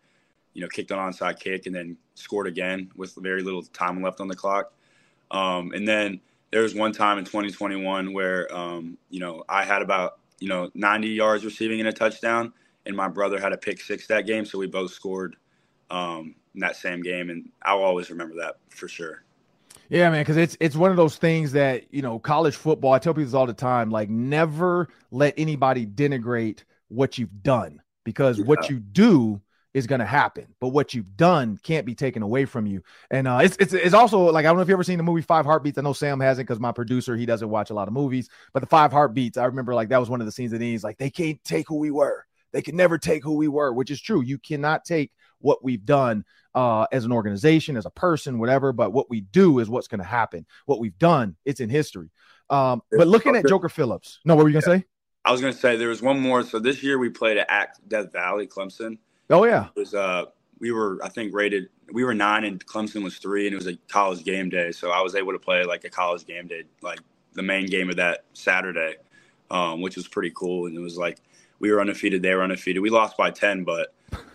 you 0.54 0.62
know, 0.62 0.68
kicked 0.70 0.92
an 0.92 0.98
onside 0.98 1.40
kick, 1.40 1.66
and 1.66 1.76
then 1.76 1.98
scored 2.16 2.48
again 2.48 2.92
with 2.96 3.16
very 3.16 3.44
little 3.44 3.64
time 3.64 4.02
left 4.02 4.22
on 4.22 4.28
the 4.28 4.36
clock. 4.36 4.72
Um, 5.32 5.74
and 5.74 5.86
then 5.86 6.22
there 6.52 6.62
was 6.62 6.76
one 6.76 6.92
time 6.92 7.18
in 7.18 7.26
2021 7.26 8.14
where, 8.14 8.56
um, 8.56 8.98
you 9.10 9.20
know, 9.20 9.44
I 9.50 9.66
had 9.66 9.82
about 9.82 10.20
you 10.40 10.48
know 10.48 10.70
90 10.76 11.10
yards 11.10 11.44
receiving 11.44 11.80
in 11.80 11.88
a 11.88 11.94
touchdown, 11.94 12.54
and 12.86 12.96
my 12.96 13.08
brother 13.08 13.40
had 13.40 13.52
a 13.52 13.58
pick 13.58 13.82
six 13.82 14.08
that 14.08 14.26
game, 14.26 14.46
so 14.46 14.60
we 14.60 14.68
both 14.68 14.92
scored 14.92 15.36
um, 15.90 16.36
in 16.54 16.62
that 16.62 16.76
same 16.76 17.02
game, 17.02 17.30
and 17.30 17.50
I'll 17.62 17.84
always 17.84 18.10
remember 18.10 18.36
that 18.36 18.56
for 18.70 18.88
sure. 18.88 19.24
Yeah, 19.90 20.10
man, 20.10 20.22
because 20.22 20.38
it's 20.38 20.58
it's 20.60 20.76
one 20.76 20.92
of 20.92 20.98
those 20.98 21.18
things 21.18 21.52
that 21.54 21.86
you 21.92 22.02
know, 22.02 22.20
college 22.20 22.56
football. 22.56 22.94
I 22.94 23.00
tell 23.00 23.14
people 23.14 23.26
this 23.26 23.34
all 23.34 23.46
the 23.46 23.54
time. 23.54 23.90
Like, 23.90 24.10
never 24.10 24.88
let 25.12 25.34
anybody 25.38 25.86
denigrate 25.86 26.64
what 26.88 27.18
you've 27.18 27.44
done 27.44 27.82
because 28.04 28.40
yeah. 28.40 28.46
what 28.46 28.70
you 28.70 28.80
do 28.80 29.42
is 29.74 29.88
going 29.88 30.00
to 30.00 30.06
happen, 30.06 30.46
but 30.60 30.68
what 30.70 30.94
you've 30.94 31.18
done 31.18 31.58
can't 31.64 31.86
be 31.86 31.96
taken 31.96 32.22
away 32.22 32.46
from 32.46 32.68
you. 32.68 32.84
And 33.10 33.28
uh, 33.28 33.40
it's, 33.42 33.58
it's 33.60 33.74
it's 33.74 33.94
also 33.94 34.20
like 34.32 34.46
I 34.46 34.50
don't 34.50 34.58
know 34.58 34.62
if 34.62 34.68
you 34.68 34.74
ever 34.74 34.84
seen 34.84 34.98
the 34.98 35.04
movie 35.04 35.22
Five 35.22 35.46
Heartbeats. 35.46 35.78
I 35.78 35.82
know 35.82 35.94
Sam 35.94 36.20
hasn't 36.20 36.48
because 36.48 36.60
my 36.60 36.72
producer 36.72 37.16
he 37.16 37.26
doesn't 37.26 37.50
watch 37.50 37.72
a 37.72 37.74
lot 37.74 37.88
of 37.88 37.94
movies. 37.94 38.30
But 38.54 38.60
the 38.60 38.68
Five 38.68 38.92
Heartbeats, 38.92 39.38
I 39.38 39.46
remember 39.46 39.74
like 39.74 39.90
that 39.90 40.00
was 40.00 40.10
one 40.10 40.22
of 40.22 40.26
the 40.26 40.32
scenes 40.32 40.52
that 40.52 40.62
he's 40.62 40.84
like 40.84 40.98
they 40.98 41.10
can't 41.10 41.44
take 41.44 41.68
who 41.68 41.78
we 41.78 41.92
were. 41.92 42.26
They 42.52 42.62
can 42.62 42.76
never 42.76 43.00
take 43.00 43.24
who 43.24 43.34
we 43.34 43.48
were, 43.48 43.74
which 43.74 43.90
is 43.90 44.00
true. 44.00 44.22
You 44.22 44.38
cannot 44.38 44.86
take 44.86 45.12
what 45.44 45.64
we've 45.64 45.86
done 45.86 46.26
uh, 46.56 46.88
as 46.92 47.06
an 47.06 47.12
organization, 47.12 47.78
as 47.78 47.86
a 47.86 47.92
person, 47.92 48.40
whatever. 48.40 48.74
But 48.74 48.92
what 48.94 49.10
we 49.10 49.22
do 49.22 49.60
is 49.60 49.70
what's 49.70 49.88
going 49.88 50.00
to 50.00 50.06
happen. 50.06 50.46
What 50.66 50.80
we've 50.80 50.98
done, 50.98 51.36
it's 51.46 51.60
in 51.60 51.70
history. 51.70 52.10
Um, 52.50 52.82
but 52.92 53.08
looking 53.08 53.36
at 53.36 53.48
Joker 53.48 53.70
Phillips, 53.70 54.20
no, 54.26 54.36
what 54.36 54.44
were 54.44 54.50
you 54.50 54.60
gonna 54.60 54.76
yeah. 54.76 54.82
say? 54.82 54.86
I 55.26 55.32
was 55.32 55.42
gonna 55.42 55.54
say 55.54 55.78
there 55.78 55.90
was 55.90 56.02
one 56.02 56.20
more. 56.20 56.44
So 56.44 56.60
this 56.60 56.84
year 56.84 57.00
we 57.00 57.10
played 57.10 57.38
at 57.38 57.78
Death 57.88 58.12
Valley, 58.12 58.48
Clemson. 58.48 58.98
Oh 59.30 59.46
yeah, 59.46 59.68
it 59.76 59.80
was 59.80 59.94
uh 59.94 60.26
we 60.60 60.72
were 60.72 61.00
I 61.04 61.10
think 61.10 61.34
rated 61.34 61.70
we 61.92 62.04
were 62.04 62.14
nine 62.14 62.44
and 62.44 62.64
Clemson 62.66 63.04
was 63.04 63.18
three, 63.18 63.48
and 63.48 63.54
it 63.54 63.58
was 63.58 63.68
a 63.68 63.78
college 63.88 64.24
game 64.24 64.50
day. 64.50 64.72
So 64.72 64.92
I 64.92 65.02
was 65.02 65.16
able 65.16 65.32
to 65.32 65.40
play 65.40 65.64
like 65.64 65.84
a 65.86 65.90
college 65.90 66.26
game 66.26 66.48
day, 66.48 66.64
like 66.82 67.00
the 67.34 67.42
main 67.42 67.66
game 67.66 67.90
of 67.90 67.96
that 67.96 68.26
Saturday, 68.34 68.96
um, 69.50 69.82
which 69.82 69.96
was 69.96 70.08
pretty 70.08 70.32
cool. 70.36 70.68
And 70.68 70.76
it 70.76 70.82
was 70.82 70.98
like 70.98 71.20
we 71.60 71.72
were 71.72 71.80
undefeated, 71.80 72.22
they 72.22 72.36
were 72.36 72.44
undefeated. 72.44 72.84
We 72.84 72.90
lost 72.90 73.18
by 73.18 73.32
ten, 73.32 73.64
but 73.64 73.94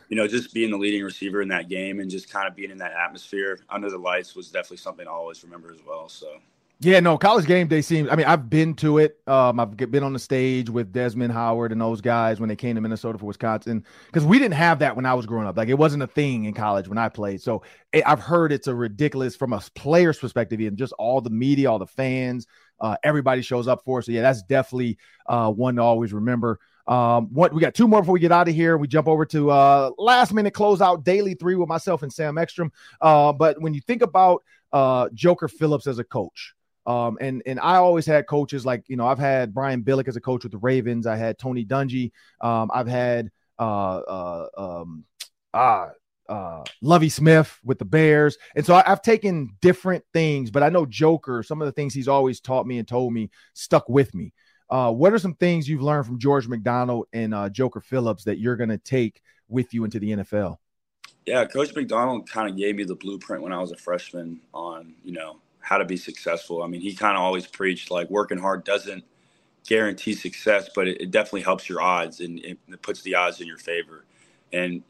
you 0.09 0.17
know, 0.17 0.27
just 0.27 0.55
being 0.55 0.71
the 0.71 0.77
leading 0.79 1.05
receiver 1.05 1.43
in 1.43 1.49
that 1.49 1.69
game 1.69 2.01
and 2.01 2.11
just 2.11 2.31
kind 2.31 2.49
of 2.49 2.57
being 2.57 2.71
in 2.71 2.79
that 2.79 2.93
atmosphere 2.93 3.61
under 3.69 3.91
the 3.91 3.99
lights 3.99 4.35
was 4.35 4.49
definitely 4.49 4.79
something 4.79 5.07
I 5.07 5.11
always 5.11 5.43
remember 5.45 5.73
as 5.73 5.81
well. 5.87 6.09
So. 6.09 6.39
Yeah, 6.81 7.01
no, 7.01 7.19
college 7.19 7.45
game 7.45 7.67
day 7.67 7.81
seems. 7.81 8.09
I 8.09 8.15
mean, 8.15 8.27
I've 8.27 8.49
been 8.49 8.73
to 8.75 8.99
it. 8.99 9.19
Um, 9.27 9.59
I've 9.59 9.77
been 9.77 10.05
on 10.05 10.13
the 10.13 10.19
stage 10.21 10.71
with 10.71 10.93
Desmond 10.93 11.33
Howard 11.33 11.73
and 11.73 11.81
those 11.81 12.01
guys 12.01 12.39
when 12.39 12.49
they 12.49 12.55
came 12.55 12.77
to 12.77 12.81
Minnesota 12.81 13.19
for 13.19 13.27
Wisconsin 13.27 13.85
because 14.07 14.25
we 14.25 14.39
didn't 14.39 14.55
have 14.55 14.79
that 14.79 14.95
when 14.95 15.05
I 15.05 15.15
was 15.15 15.27
growing 15.27 15.49
up. 15.49 15.57
Like 15.57 15.71
it 15.71 15.75
wasn't 15.75 16.05
a 16.05 16.07
thing 16.07 16.45
in 16.45 16.55
college 16.55 16.87
when 16.87 16.97
I 16.97 17.09
played. 17.09 17.43
So 17.43 17.63
it, 17.93 18.05
I've 18.07 18.21
heard 18.21 18.53
it's 18.53 18.69
a 18.69 18.75
ridiculous 18.77 19.35
from 19.35 19.53
a 19.53 19.61
player's 19.75 20.19
perspective 20.19 20.61
and 20.61 20.79
just 20.79 20.93
all 21.01 21.21
the 21.21 21.31
media, 21.31 21.69
all 21.69 21.81
the 21.81 21.87
fans, 21.87 22.47
uh, 22.81 22.97
everybody 23.03 23.43
shows 23.43 23.67
up 23.67 23.83
for. 23.85 24.01
So 24.01 24.13
yeah, 24.13 24.23
that's 24.23 24.45
definitely 24.45 24.99
uh, 25.27 25.51
one 25.51 25.77
to 25.77 25.83
always 25.83 26.13
remember. 26.13 26.61
Um, 26.89 27.29
what 27.33 27.53
we 27.53 27.61
got 27.61 27.75
two 27.75 27.87
more 27.87 28.01
before 28.01 28.15
we 28.15 28.21
get 28.21 28.33
out 28.33 28.49
of 28.49 28.55
here. 28.55 28.79
We 28.79 28.89
jump 28.89 29.09
over 29.09 29.27
to 29.27 29.51
uh, 29.51 29.91
last 29.99 30.33
minute 30.33 30.55
closeout 30.55 31.05
daily 31.05 31.35
three 31.35 31.55
with 31.55 31.69
myself 31.69 32.03
and 32.03 32.13
Sam 32.13 32.39
Ekstrom. 32.39 32.73
Uh, 33.01 33.33
but 33.33 33.61
when 33.61 33.75
you 33.75 33.81
think 33.83 34.01
about 34.03 34.43
uh, 34.73 35.09
Joker 35.13 35.49
Phillips 35.49 35.87
as 35.87 35.99
a 35.99 36.05
coach, 36.05 36.55
um, 36.87 37.19
and 37.21 37.43
and 37.45 37.61
I 37.61 37.77
always 37.77 38.07
had 38.07 38.27
coaches 38.27 38.65
like 38.65 38.85
you 38.89 38.97
know 38.97 39.07
I've 39.07 39.19
had 39.19 39.53
Brian 39.53 39.83
Billick 39.83 40.09
as 40.09 40.17
a 40.17 40.21
coach 40.21 40.45
with 40.45 40.53
the 40.53 40.59
Ravens. 40.59 41.07
I 41.07 41.17
had 41.17 41.39
Tony 41.39 41.65
Dungy. 41.65 42.13
Um, 42.41 42.71
I've 42.73 42.89
had 42.89 43.31
uh, 43.59 43.99
uh, 43.99 44.47
um, 44.57 45.05
ah, 45.53 45.91
uh, 46.29 46.63
Lovie 46.83 47.09
Smith 47.09 47.59
with 47.65 47.79
the 47.79 47.85
Bears. 47.85 48.39
And 48.55 48.65
so 48.65 48.75
I, 48.75 48.83
have 48.87 49.03
taken 49.03 49.57
different 49.61 50.05
things, 50.13 50.51
but 50.51 50.63
I 50.63 50.69
know 50.69 50.87
Joker, 50.87 51.43
some 51.43 51.63
of 51.63 51.67
the 51.67 51.73
things 51.73 51.95
he's 51.95 52.09
always 52.09 52.41
taught 52.41 52.67
me 52.67 52.79
and 52.79 52.87
told 52.87 53.13
me 53.13 53.31
stuck 53.55 53.89
with 53.89 54.15
me. 54.15 54.33
Uh, 54.71 54.93
what 54.93 55.13
are 55.13 55.19
some 55.19 55.35
things 55.35 55.69
you've 55.69 55.83
learned 55.83 56.07
from 56.07 56.19
George 56.19 56.47
McDonald 56.47 57.07
and 57.13 57.35
uh, 57.35 57.49
Joker 57.49 57.81
Phillips 57.81 58.25
that 58.25 58.39
you're 58.39 58.57
going 58.57 58.69
to 58.69 58.79
take 58.79 59.23
with 59.49 59.73
you 59.73 59.85
into 59.85 59.99
the 59.99 60.11
NFL? 60.11 60.57
Yeah, 61.27 61.45
Coach 61.47 61.75
McDonald 61.75 62.29
kind 62.29 62.51
of 62.51 62.57
gave 62.57 62.77
me 62.77 62.85
the 62.85 62.95
blueprint 62.95 63.43
when 63.43 63.53
I 63.53 63.61
was 63.61 63.73
a 63.73 63.77
freshman 63.77 64.41
on, 64.53 64.95
you 65.05 65.13
know, 65.13 65.39
how 65.61 65.79
to 65.79 65.85
be 65.85 65.97
successful. 65.97 66.63
I 66.63 66.67
mean, 66.67 66.81
he 66.81 66.95
kind 66.95 67.17
of 67.17 67.23
always 67.23 67.47
preached 67.47 67.91
like 67.91 68.09
working 68.11 68.39
hard 68.39 68.65
doesn't 68.65 69.05
guarantee 69.67 70.15
success, 70.15 70.71
but 70.75 70.89
it, 70.89 71.01
it 71.01 71.11
definitely 71.11 71.43
helps 71.43 71.69
your 71.69 71.81
odds 71.83 72.21
and 72.21 72.39
it, 72.41 72.59
it 72.69 72.83
puts 72.83 73.03
the 73.03 73.15
odds 73.15 73.41
in 73.41 73.47
your 73.47 73.59
favor. 73.59 74.05
And 74.53 74.83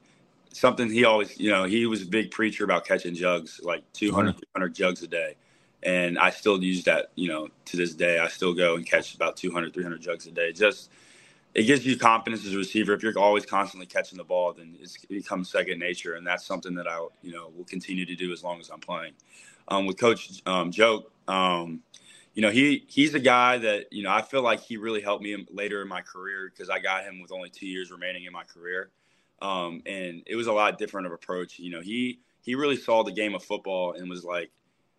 something 0.53 0.91
he 0.91 1.05
always, 1.05 1.39
you 1.39 1.51
know, 1.51 1.65
he 1.65 1.87
was 1.87 2.03
a 2.03 2.07
big 2.07 2.31
preacher 2.31 2.65
about 2.65 2.85
catching 2.85 3.15
jugs, 3.15 3.61
like 3.63 3.83
200, 3.93 4.37
300 4.37 4.75
jugs 4.75 5.03
a 5.03 5.09
day 5.09 5.37
and 5.83 6.19
I 6.19 6.31
still 6.31 6.63
use 6.63 6.85
that, 6.85 7.11
you 7.15 7.29
know, 7.29 7.49
to 7.67 7.77
this 7.77 7.95
day. 7.95 8.19
I 8.19 8.29
still 8.29 8.55
go 8.55 8.77
and 8.77 8.87
catch 8.87 9.15
about 9.15 9.37
200, 9.37 9.73
300 9.73 10.01
jugs 10.01 10.27
a 10.27 10.31
day. 10.31 10.53
Just 10.53 10.91
it 11.55 11.65
gives 11.65 11.85
you 11.87 11.97
confidence 11.97 12.47
as 12.47 12.55
a 12.55 12.57
receiver. 12.57 12.93
If 12.93 13.03
you're 13.03 13.19
always 13.19 13.47
constantly 13.47 13.87
catching 13.87 14.19
the 14.19 14.25
ball, 14.25 14.53
then 14.53 14.77
it 14.81 14.97
becomes 15.09 15.51
second 15.51 15.79
nature, 15.79 16.15
and 16.15 16.27
that's 16.27 16.45
something 16.45 16.75
that 16.77 16.87
I, 16.87 17.07
you 17.23 17.33
know, 17.33 17.51
will 17.57 17.65
continue 17.65 18.07
to 18.07 18.15
do 18.15 18.33
as 18.33 18.45
long 18.45 18.61
as 18.61 18.71
I'm 18.71 18.81
playing. 18.81 19.13
Um, 19.69 19.87
with 19.87 19.99
Coach 19.99 20.43
um, 20.47 20.71
Joe, 20.71 21.07
um, 21.27 21.81
you 22.35 22.43
know, 22.43 22.51
he 22.51 22.85
he's 22.89 23.15
a 23.15 23.21
guy 23.21 23.59
that 23.59 23.93
you 23.93 24.03
know 24.03 24.11
I 24.11 24.23
feel 24.23 24.43
like 24.43 24.61
he 24.61 24.77
really 24.77 25.01
helped 25.01 25.23
me 25.23 25.47
later 25.51 25.83
in 25.83 25.89
my 25.89 26.01
career 26.03 26.51
because 26.53 26.71
I 26.71 26.79
got 26.79 27.05
him 27.05 27.21
with 27.21 27.33
only 27.33 27.51
two 27.51 27.67
years 27.67 27.91
remaining 27.91 28.25
in 28.25 28.33
my 28.33 28.45
career, 28.45 28.91
um, 29.43 29.83
and 29.87 30.23
it 30.27 30.37
was 30.37 30.47
a 30.47 30.53
lot 30.53 30.79
different 30.79 31.07
of 31.07 31.13
approach. 31.13 31.59
You 31.59 31.71
know, 31.71 31.81
he 31.81 32.21
he 32.43 32.55
really 32.55 32.77
saw 32.77 33.03
the 33.03 33.13
game 33.13 33.35
of 33.35 33.43
football 33.43 33.93
and 33.95 34.09
was 34.09 34.25
like 34.25 34.51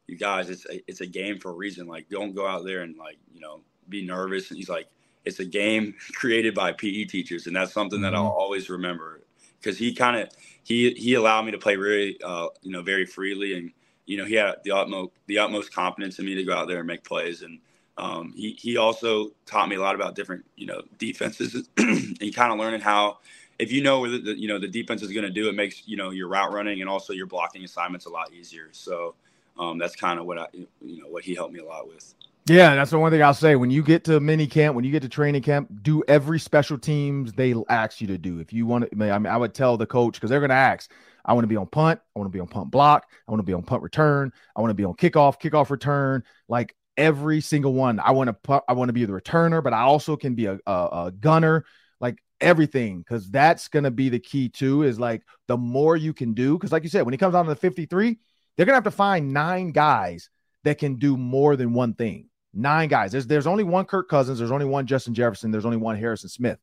you 0.09 0.17
guys, 0.17 0.49
it's 0.49 0.65
a, 0.65 0.81
it's 0.87 1.01
a 1.01 1.07
game 1.07 1.39
for 1.39 1.51
a 1.51 1.53
reason. 1.53 1.87
Like, 1.87 2.09
don't 2.09 2.35
go 2.35 2.45
out 2.47 2.65
there 2.65 2.81
and 2.81 2.97
like, 2.97 3.17
you 3.33 3.39
know, 3.39 3.61
be 3.87 4.05
nervous. 4.05 4.49
And 4.49 4.57
he's 4.57 4.69
like, 4.69 4.87
it's 5.25 5.39
a 5.39 5.45
game 5.45 5.95
created 6.13 6.53
by 6.53 6.71
PE 6.73 7.05
teachers, 7.05 7.47
and 7.47 7.55
that's 7.55 7.73
something 7.73 8.01
that 8.01 8.15
I'll 8.15 8.23
mm-hmm. 8.23 8.39
always 8.39 8.69
remember 8.69 9.21
because 9.59 9.77
he 9.77 9.93
kind 9.93 10.17
of 10.17 10.29
he 10.63 10.91
he 10.91 11.13
allowed 11.13 11.43
me 11.43 11.51
to 11.51 11.57
play 11.57 11.75
really, 11.75 12.17
uh, 12.23 12.47
you 12.61 12.71
know, 12.71 12.81
very 12.81 13.05
freely, 13.05 13.57
and 13.57 13.71
you 14.05 14.17
know, 14.17 14.25
he 14.25 14.35
had 14.35 14.55
the 14.63 14.71
utmost 14.71 15.11
the 15.27 15.37
utmost 15.39 15.73
confidence 15.73 16.19
in 16.19 16.25
me 16.25 16.35
to 16.35 16.43
go 16.43 16.53
out 16.53 16.67
there 16.67 16.79
and 16.79 16.87
make 16.87 17.03
plays, 17.03 17.41
and 17.41 17.59
um, 17.97 18.33
he 18.35 18.53
he 18.53 18.77
also 18.77 19.31
taught 19.45 19.69
me 19.69 19.75
a 19.75 19.81
lot 19.81 19.95
about 19.95 20.15
different, 20.15 20.45
you 20.55 20.65
know, 20.65 20.81
defenses, 20.97 21.69
and 21.77 22.35
kind 22.35 22.51
of 22.51 22.59
learning 22.59 22.81
how. 22.81 23.19
If 23.57 23.73
you 23.73 23.83
know 23.83 23.99
where 23.99 24.09
the, 24.09 24.19
the 24.19 24.39
you 24.39 24.47
know 24.47 24.57
the 24.57 24.69
defense 24.69 25.01
is 25.01 25.11
going 25.11 25.25
to 25.25 25.29
do, 25.29 25.49
it 25.49 25.53
makes 25.53 25.85
you 25.85 25.97
know 25.97 26.11
your 26.11 26.29
route 26.29 26.53
running 26.53 26.79
and 26.79 26.89
also 26.89 27.11
your 27.11 27.25
blocking 27.25 27.65
assignments 27.65 28.05
a 28.05 28.09
lot 28.09 28.31
easier. 28.31 28.69
So 28.71 29.15
um, 29.59 29.77
that's 29.77 29.95
kind 29.95 30.19
of 30.19 30.25
what 30.25 30.39
I, 30.39 30.47
you 30.53 31.01
know, 31.03 31.09
what 31.09 31.23
he 31.23 31.35
helped 31.35 31.53
me 31.53 31.59
a 31.59 31.65
lot 31.65 31.87
with. 31.87 32.15
Yeah, 32.47 32.73
that's 32.73 32.89
the 32.89 32.97
one 32.97 33.11
thing 33.11 33.21
I'll 33.21 33.35
say. 33.35 33.55
When 33.55 33.69
you 33.69 33.83
get 33.83 34.05
to 34.05 34.19
mini 34.19 34.47
camp, 34.47 34.75
when 34.75 34.83
you 34.83 34.91
get 34.91 35.03
to 35.03 35.09
training 35.09 35.43
camp, 35.43 35.69
do 35.83 36.01
every 36.07 36.39
special 36.39 36.79
teams 36.79 37.33
they 37.33 37.53
ask 37.69 38.01
you 38.01 38.07
to 38.07 38.17
do. 38.17 38.39
If 38.39 38.51
you 38.51 38.65
want 38.65 38.89
to, 38.89 39.11
I 39.11 39.19
mean, 39.19 39.27
I 39.27 39.37
would 39.37 39.53
tell 39.53 39.77
the 39.77 39.85
coach 39.85 40.15
because 40.15 40.31
they're 40.31 40.39
going 40.39 40.49
to 40.49 40.55
ask. 40.55 40.89
I 41.23 41.33
want 41.33 41.43
to 41.43 41.47
be 41.47 41.57
on 41.57 41.67
punt. 41.67 41.99
I 42.15 42.19
want 42.19 42.31
to 42.31 42.35
be 42.35 42.39
on 42.39 42.47
punt 42.47 42.71
block. 42.71 43.05
I 43.27 43.31
want 43.31 43.39
to 43.39 43.45
be 43.45 43.53
on 43.53 43.61
punt 43.61 43.83
return. 43.83 44.31
I 44.55 44.61
want 44.61 44.71
to 44.71 44.75
be 44.75 44.85
on 44.85 44.95
kickoff, 44.95 45.39
kickoff 45.39 45.69
return. 45.69 46.23
Like 46.47 46.75
every 46.97 47.39
single 47.41 47.73
one. 47.73 47.99
I 47.99 48.11
want 48.11 48.29
to. 48.43 48.63
I 48.67 48.73
want 48.73 48.89
to 48.89 48.93
be 48.93 49.05
the 49.05 49.13
returner, 49.13 49.63
but 49.63 49.73
I 49.73 49.81
also 49.81 50.15
can 50.15 50.33
be 50.33 50.47
a, 50.47 50.57
a, 50.65 50.71
a 50.71 51.13
gunner. 51.19 51.65
Like 51.99 52.17
everything, 52.41 52.99
because 52.99 53.29
that's 53.29 53.67
going 53.67 53.83
to 53.83 53.91
be 53.91 54.09
the 54.09 54.19
key 54.19 54.49
too. 54.49 54.81
Is 54.83 54.99
like 54.99 55.21
the 55.47 55.57
more 55.57 55.95
you 55.95 56.13
can 56.13 56.33
do, 56.33 56.57
because 56.57 56.71
like 56.71 56.83
you 56.83 56.89
said, 56.89 57.03
when 57.03 57.13
he 57.13 57.17
comes 57.17 57.33
down 57.33 57.45
to 57.45 57.49
the 57.49 57.55
fifty-three 57.55 58.17
they're 58.59 58.65
gonna 58.65 58.75
have 58.75 58.83
to 58.83 58.91
find 58.91 59.31
nine 59.31 59.71
guys 59.71 60.29
that 60.65 60.79
can 60.79 60.95
do 60.95 61.15
more 61.15 61.55
than 61.55 61.71
one 61.71 61.93
thing. 61.93 62.27
Nine 62.53 62.89
guys. 62.89 63.13
There's 63.13 63.25
there's 63.25 63.47
only 63.47 63.63
one 63.63 63.85
Kirk 63.85 64.09
Cousins. 64.09 64.37
There's 64.37 64.51
only 64.51 64.65
one 64.65 64.85
Justin 64.85 65.13
Jefferson. 65.13 65.49
There's 65.49 65.63
only 65.63 65.77
one 65.77 65.95
Harrison 65.95 66.27
Smith. 66.27 66.59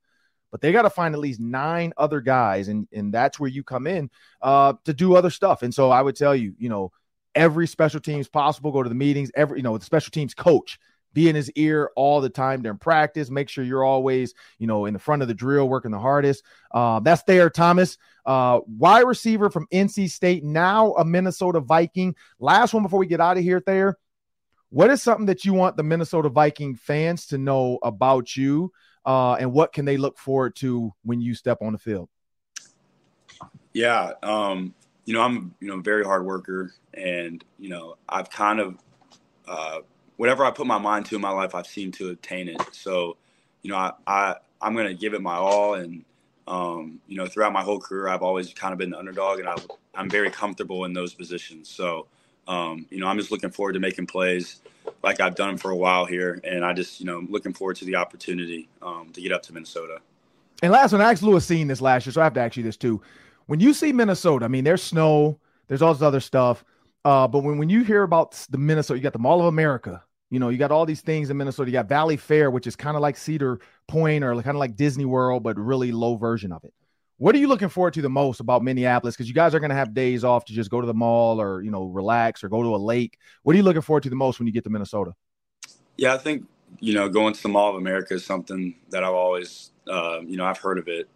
But 0.50 0.60
they 0.60 0.72
got 0.72 0.82
to 0.82 0.90
find 0.90 1.14
at 1.14 1.20
least 1.22 1.40
nine 1.40 1.94
other 1.96 2.20
guys, 2.20 2.68
and 2.68 2.86
and 2.92 3.14
that's 3.14 3.40
where 3.40 3.48
you 3.48 3.64
come 3.64 3.86
in 3.86 4.10
uh, 4.42 4.74
to 4.84 4.92
do 4.92 5.16
other 5.16 5.30
stuff. 5.30 5.62
And 5.62 5.72
so 5.72 5.90
I 5.90 6.02
would 6.02 6.16
tell 6.16 6.36
you, 6.36 6.52
you 6.58 6.68
know, 6.68 6.92
every 7.34 7.66
special 7.66 8.00
teams 8.00 8.28
possible. 8.28 8.72
Go 8.72 8.82
to 8.82 8.90
the 8.90 8.94
meetings. 8.94 9.30
Every 9.34 9.60
you 9.60 9.62
know, 9.62 9.78
the 9.78 9.84
special 9.86 10.10
teams 10.10 10.34
coach 10.34 10.78
be 11.16 11.30
in 11.30 11.34
his 11.34 11.50
ear 11.52 11.90
all 11.96 12.20
the 12.20 12.28
time 12.28 12.60
during 12.60 12.76
practice. 12.76 13.30
Make 13.30 13.48
sure 13.48 13.64
you're 13.64 13.82
always, 13.82 14.34
you 14.58 14.66
know, 14.66 14.84
in 14.84 14.92
the 14.92 15.00
front 15.00 15.22
of 15.22 15.28
the 15.28 15.34
drill, 15.34 15.66
working 15.66 15.90
the 15.90 15.98
hardest. 15.98 16.44
Uh, 16.70 17.00
that's 17.00 17.22
Thayer 17.22 17.48
Thomas, 17.48 17.96
uh, 18.26 18.60
wide 18.66 19.06
receiver 19.06 19.48
from 19.48 19.66
NC 19.72 20.10
State, 20.10 20.44
now 20.44 20.92
a 20.92 21.06
Minnesota 21.06 21.60
Viking. 21.60 22.14
Last 22.38 22.74
one 22.74 22.82
before 22.82 22.98
we 22.98 23.06
get 23.06 23.18
out 23.18 23.38
of 23.38 23.42
here, 23.42 23.60
Thayer. 23.60 23.96
What 24.68 24.90
is 24.90 25.02
something 25.02 25.24
that 25.26 25.46
you 25.46 25.54
want 25.54 25.78
the 25.78 25.82
Minnesota 25.82 26.28
Viking 26.28 26.74
fans 26.74 27.28
to 27.28 27.38
know 27.38 27.78
about 27.82 28.36
you, 28.36 28.70
uh, 29.06 29.36
and 29.36 29.54
what 29.54 29.72
can 29.72 29.86
they 29.86 29.96
look 29.96 30.18
forward 30.18 30.54
to 30.56 30.92
when 31.02 31.22
you 31.22 31.34
step 31.34 31.58
on 31.62 31.72
the 31.72 31.78
field? 31.78 32.10
Yeah, 33.72 34.12
um, 34.22 34.74
you 35.06 35.14
know, 35.14 35.22
I'm 35.22 35.54
you 35.60 35.68
know 35.68 35.80
very 35.80 36.04
hard 36.04 36.26
worker, 36.26 36.74
and 36.92 37.42
you 37.58 37.70
know 37.70 37.96
I've 38.06 38.28
kind 38.28 38.60
of 38.60 38.76
uh, 39.48 39.78
whatever 40.16 40.44
I 40.44 40.50
put 40.50 40.66
my 40.66 40.78
mind 40.78 41.06
to 41.06 41.16
in 41.16 41.20
my 41.20 41.30
life, 41.30 41.54
I've 41.54 41.66
seemed 41.66 41.94
to 41.94 42.10
obtain 42.10 42.48
it. 42.48 42.60
So, 42.72 43.16
you 43.62 43.70
know, 43.70 43.76
I, 43.76 43.92
I 44.06 44.34
I'm 44.60 44.74
going 44.74 44.88
to 44.88 44.94
give 44.94 45.14
it 45.14 45.22
my 45.22 45.36
all, 45.36 45.74
and 45.74 46.04
um, 46.46 47.00
you 47.06 47.16
know, 47.16 47.26
throughout 47.26 47.52
my 47.52 47.62
whole 47.62 47.78
career, 47.78 48.08
I've 48.08 48.22
always 48.22 48.52
kind 48.54 48.72
of 48.72 48.78
been 48.78 48.90
the 48.90 48.98
underdog, 48.98 49.40
and 49.40 49.48
I, 49.48 49.56
I'm 49.94 50.08
very 50.08 50.30
comfortable 50.30 50.84
in 50.84 50.92
those 50.92 51.14
positions. 51.14 51.68
So, 51.68 52.06
um, 52.48 52.86
you 52.90 53.00
know, 53.00 53.06
I'm 53.06 53.18
just 53.18 53.30
looking 53.30 53.50
forward 53.50 53.72
to 53.74 53.80
making 53.80 54.06
plays 54.06 54.60
like 55.02 55.20
I've 55.20 55.34
done 55.34 55.56
for 55.56 55.70
a 55.70 55.76
while 55.76 56.06
here, 56.06 56.40
and 56.44 56.64
I 56.64 56.72
just, 56.72 57.00
you 57.00 57.06
know, 57.06 57.26
looking 57.28 57.52
forward 57.52 57.76
to 57.76 57.84
the 57.84 57.96
opportunity 57.96 58.68
um, 58.82 59.10
to 59.12 59.20
get 59.20 59.32
up 59.32 59.42
to 59.44 59.52
Minnesota. 59.52 60.00
And 60.62 60.72
last 60.72 60.92
one, 60.92 61.02
I 61.02 61.10
asked 61.10 61.22
Lewis 61.22 61.46
Cine 61.46 61.68
this 61.68 61.80
last 61.80 62.06
year, 62.06 62.12
so 62.12 62.20
I 62.20 62.24
have 62.24 62.34
to 62.34 62.40
ask 62.40 62.56
you 62.56 62.62
this 62.62 62.76
too. 62.76 63.02
When 63.46 63.60
you 63.60 63.74
see 63.74 63.92
Minnesota, 63.92 64.46
I 64.46 64.48
mean, 64.48 64.64
there's 64.64 64.82
snow, 64.82 65.38
there's 65.68 65.82
all 65.82 65.92
this 65.92 66.02
other 66.02 66.20
stuff. 66.20 66.64
Uh, 67.04 67.28
but 67.28 67.40
when, 67.40 67.58
when 67.58 67.68
you 67.68 67.84
hear 67.84 68.02
about 68.02 68.32
the 68.50 68.58
Minnesota, 68.58 68.98
you 68.98 69.02
got 69.02 69.12
the 69.12 69.18
Mall 69.18 69.40
of 69.40 69.46
America. 69.46 70.02
You 70.30 70.40
know, 70.40 70.48
you 70.48 70.58
got 70.58 70.72
all 70.72 70.86
these 70.86 71.02
things 71.02 71.30
in 71.30 71.36
Minnesota. 71.36 71.70
You 71.70 71.74
got 71.74 71.88
Valleyfair, 71.88 72.50
which 72.52 72.66
is 72.66 72.74
kind 72.74 72.96
of 72.96 73.00
like 73.00 73.16
Cedar 73.16 73.60
Point 73.86 74.24
or 74.24 74.34
kind 74.34 74.56
of 74.56 74.56
like 74.56 74.76
Disney 74.76 75.04
World, 75.04 75.42
but 75.42 75.56
really 75.56 75.92
low 75.92 76.16
version 76.16 76.52
of 76.52 76.64
it. 76.64 76.74
What 77.18 77.34
are 77.34 77.38
you 77.38 77.48
looking 77.48 77.68
forward 77.68 77.94
to 77.94 78.02
the 78.02 78.10
most 78.10 78.40
about 78.40 78.62
Minneapolis? 78.62 79.14
Because 79.14 79.28
you 79.28 79.34
guys 79.34 79.54
are 79.54 79.60
going 79.60 79.70
to 79.70 79.76
have 79.76 79.94
days 79.94 80.22
off 80.24 80.44
to 80.46 80.52
just 80.52 80.70
go 80.70 80.80
to 80.80 80.86
the 80.86 80.94
mall 80.94 81.40
or 81.40 81.62
you 81.62 81.70
know 81.70 81.84
relax 81.84 82.44
or 82.44 82.48
go 82.48 82.62
to 82.62 82.74
a 82.74 82.76
lake. 82.76 83.18
What 83.42 83.54
are 83.54 83.56
you 83.56 83.62
looking 83.62 83.82
forward 83.82 84.02
to 84.02 84.10
the 84.10 84.16
most 84.16 84.38
when 84.38 84.46
you 84.46 84.52
get 84.52 84.64
to 84.64 84.70
Minnesota? 84.70 85.14
Yeah, 85.96 86.12
I 86.12 86.18
think 86.18 86.46
you 86.80 86.92
know 86.92 87.08
going 87.08 87.32
to 87.32 87.42
the 87.42 87.48
Mall 87.48 87.70
of 87.70 87.76
America 87.76 88.14
is 88.14 88.24
something 88.24 88.74
that 88.90 89.02
I've 89.02 89.14
always 89.14 89.70
uh, 89.88 90.20
you 90.26 90.36
know 90.36 90.44
I've 90.44 90.58
heard 90.58 90.78
of 90.78 90.88
it 90.88 91.08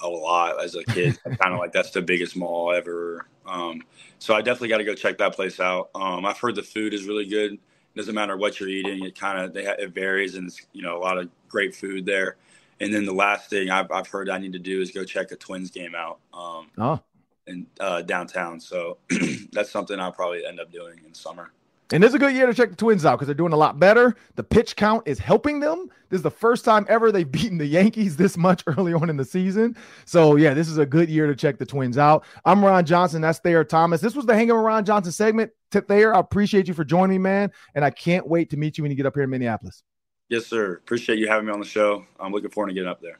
a 0.00 0.08
lot 0.08 0.62
as 0.62 0.76
a 0.76 0.84
kid. 0.84 1.18
kind 1.24 1.54
of 1.54 1.58
like 1.58 1.72
that's 1.72 1.90
the 1.90 2.02
biggest 2.02 2.36
mall 2.36 2.72
ever. 2.72 3.26
Um, 3.44 3.82
so 4.18 4.34
I 4.34 4.42
definitely 4.42 4.68
got 4.68 4.78
to 4.78 4.84
go 4.84 4.94
check 4.94 5.18
that 5.18 5.34
place 5.34 5.58
out. 5.58 5.90
Um, 5.94 6.24
I've 6.24 6.38
heard 6.38 6.54
the 6.54 6.62
food 6.62 6.94
is 6.94 7.04
really 7.04 7.26
good. 7.26 7.58
It 7.98 8.02
doesn't 8.02 8.14
matter 8.14 8.36
what 8.36 8.60
you're 8.60 8.68
eating; 8.68 9.04
it 9.04 9.18
kind 9.18 9.40
of 9.40 9.56
it 9.56 9.92
varies, 9.92 10.36
and 10.36 10.46
it's 10.46 10.64
you 10.72 10.82
know 10.82 10.96
a 10.96 11.02
lot 11.02 11.18
of 11.18 11.28
great 11.48 11.74
food 11.74 12.06
there. 12.06 12.36
And 12.78 12.94
then 12.94 13.04
the 13.04 13.12
last 13.12 13.50
thing 13.50 13.70
I've, 13.70 13.90
I've 13.90 14.06
heard 14.06 14.30
I 14.30 14.38
need 14.38 14.52
to 14.52 14.60
do 14.60 14.80
is 14.80 14.92
go 14.92 15.02
check 15.02 15.32
a 15.32 15.36
Twins 15.36 15.72
game 15.72 15.96
out 15.96 16.20
um, 16.32 16.70
oh. 16.78 17.00
in 17.48 17.66
uh, 17.80 18.02
downtown. 18.02 18.60
So 18.60 18.98
that's 19.50 19.72
something 19.72 19.98
I'll 19.98 20.12
probably 20.12 20.46
end 20.46 20.60
up 20.60 20.70
doing 20.70 21.00
in 21.04 21.12
summer. 21.12 21.50
And 21.90 22.02
this 22.02 22.10
is 22.10 22.16
a 22.16 22.18
good 22.18 22.34
year 22.34 22.46
to 22.46 22.52
check 22.52 22.68
the 22.68 22.76
Twins 22.76 23.06
out 23.06 23.16
because 23.16 23.26
they're 23.26 23.34
doing 23.34 23.54
a 23.54 23.56
lot 23.56 23.80
better. 23.80 24.14
The 24.34 24.44
pitch 24.44 24.76
count 24.76 25.08
is 25.08 25.18
helping 25.18 25.60
them. 25.60 25.88
This 26.10 26.18
is 26.18 26.22
the 26.22 26.30
first 26.30 26.62
time 26.64 26.84
ever 26.88 27.10
they've 27.10 27.30
beaten 27.32 27.56
the 27.56 27.66
Yankees 27.66 28.16
this 28.16 28.36
much 28.36 28.62
early 28.66 28.92
on 28.92 29.08
in 29.08 29.16
the 29.16 29.24
season. 29.24 29.74
So, 30.04 30.36
yeah, 30.36 30.52
this 30.52 30.68
is 30.68 30.76
a 30.76 30.84
good 30.84 31.08
year 31.08 31.26
to 31.26 31.34
check 31.34 31.58
the 31.58 31.64
Twins 31.64 31.96
out. 31.96 32.26
I'm 32.44 32.62
Ron 32.62 32.84
Johnson. 32.84 33.22
That's 33.22 33.38
Thayer 33.38 33.64
Thomas. 33.64 34.02
This 34.02 34.14
was 34.14 34.26
the 34.26 34.34
Hanging 34.34 34.54
with 34.54 34.64
Ron 34.64 34.84
Johnson 34.84 35.12
segment. 35.12 35.50
To 35.70 35.80
Thayer, 35.80 36.14
I 36.14 36.20
appreciate 36.20 36.68
you 36.68 36.74
for 36.74 36.84
joining 36.84 37.22
me, 37.22 37.30
man. 37.30 37.50
And 37.74 37.84
I 37.84 37.90
can't 37.90 38.26
wait 38.26 38.50
to 38.50 38.58
meet 38.58 38.76
you 38.76 38.82
when 38.82 38.90
you 38.90 38.96
get 38.96 39.06
up 39.06 39.14
here 39.14 39.24
in 39.24 39.30
Minneapolis. 39.30 39.82
Yes, 40.28 40.46
sir. 40.46 40.74
Appreciate 40.74 41.18
you 41.18 41.26
having 41.26 41.46
me 41.46 41.52
on 41.52 41.60
the 41.60 41.66
show. 41.66 42.04
I'm 42.20 42.32
looking 42.32 42.50
forward 42.50 42.68
to 42.68 42.74
getting 42.74 42.88
up 42.88 43.00
there. 43.00 43.18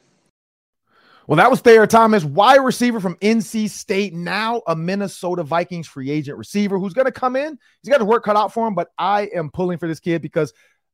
Well, 1.29 1.37
that 1.37 1.51
was 1.51 1.61
Thayer 1.61 1.85
Thomas, 1.85 2.23
wide 2.23 2.55
receiver 2.55 2.99
from 2.99 3.15
NC 3.17 3.69
State, 3.69 4.15
now 4.15 4.63
a 4.65 4.75
Minnesota 4.75 5.43
Vikings 5.43 5.85
free 5.85 6.09
agent 6.09 6.39
receiver 6.39 6.79
who's 6.79 6.93
going 6.95 7.05
to 7.05 7.11
come 7.11 7.35
in. 7.35 7.55
He's 7.83 7.91
got 7.91 8.01
his 8.01 8.07
work 8.07 8.23
cut 8.25 8.35
out 8.35 8.51
for 8.51 8.67
him, 8.67 8.73
but 8.73 8.87
I 8.97 9.29
am 9.35 9.51
pulling 9.51 9.77
for 9.77 9.87
this 9.87 9.99
kid 9.99 10.23
because 10.23 10.53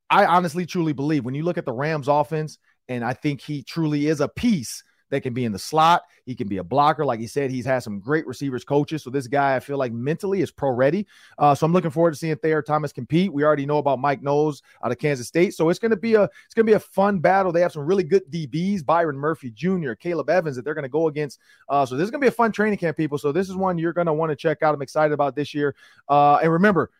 I 0.10 0.26
honestly, 0.26 0.66
truly 0.66 0.92
believe 0.92 1.24
when 1.24 1.36
you 1.36 1.44
look 1.44 1.58
at 1.58 1.64
the 1.64 1.72
Rams 1.72 2.10
offense, 2.10 2.58
and 2.90 3.02
I 3.02 3.14
think 3.14 3.40
he 3.40 3.64
truly 3.64 4.08
is 4.08 4.20
a 4.20 4.28
piece 4.28 4.84
that 5.16 5.22
can 5.22 5.34
be 5.34 5.46
in 5.46 5.52
the 5.52 5.60
slot. 5.60 6.04
He 6.26 6.36
can 6.36 6.48
be 6.48 6.58
a 6.58 6.64
blocker. 6.64 7.06
Like 7.06 7.20
he 7.20 7.28
said, 7.28 7.50
he's 7.50 7.66
had 7.66 7.80
some 7.80 8.00
great 8.00 8.28
receivers 8.28 8.64
coaches. 8.64 9.04
So 9.04 9.10
this 9.10 9.28
guy, 9.28 9.56
I 9.56 9.60
feel 9.60 9.78
like 9.78 9.94
mentally 9.94 10.42
is 10.42 10.52
pro 10.52 10.72
ready. 10.72 11.08
Uh, 11.38 11.56
so 11.56 11.66
I'm 11.66 11.74
looking 11.74 11.92
forward 11.92 12.12
to 12.12 12.18
seeing 12.18 12.36
Thayer 12.36 12.62
Thomas 12.62 12.92
compete. 12.92 13.32
We 13.32 13.44
already 13.44 13.66
know 13.66 13.78
about 13.78 14.00
Malik 14.00 14.22
Knowles 14.22 14.62
out 14.84 14.92
of 14.92 14.98
Kansas 14.98 15.28
State. 15.28 15.54
So 15.54 15.70
it's 15.70 15.80
going 15.80 15.92
to 15.92 15.98
be 15.98 16.16
a 16.16 16.24
it's 16.24 16.54
to 16.54 16.64
be 16.64 16.74
a 16.74 16.80
fun 16.80 17.20
battle. 17.20 17.52
They 17.52 17.62
have 17.62 17.72
some 17.72 17.86
really 17.86 18.04
good 18.04 18.30
DBs, 18.30 18.86
Byron 18.86 19.18
Murphy 19.18 19.52
Jr., 19.52 19.94
Akayleb 19.94 20.30
Evans 20.30 20.56
that 20.58 20.66
they're 20.66 20.74
going 20.74 20.84
to 20.84 20.90
go 20.90 21.08
against. 21.08 21.40
Uh, 21.70 21.86
so 21.86 21.96
this 21.96 22.04
is 22.04 22.12
going 22.12 22.22
to 22.22 22.26
be 22.26 22.30
a 22.30 22.32
fun 22.32 22.52
training 22.52 22.78
camp, 22.78 22.98
people. 22.98 23.18
So 23.18 23.32
this 23.32 23.50
is 23.50 23.56
one 23.56 23.78
you're 23.78 23.94
going 23.94 24.08
to 24.08 24.14
want 24.14 24.32
to 24.32 24.36
check 24.36 24.62
out. 24.62 24.76
I'm 24.76 24.82
excited 24.82 25.14
about 25.14 25.36
this 25.36 25.54
year. 25.54 25.76
Uh, 26.10 26.36
and 26.44 26.52
remember, 26.52 26.92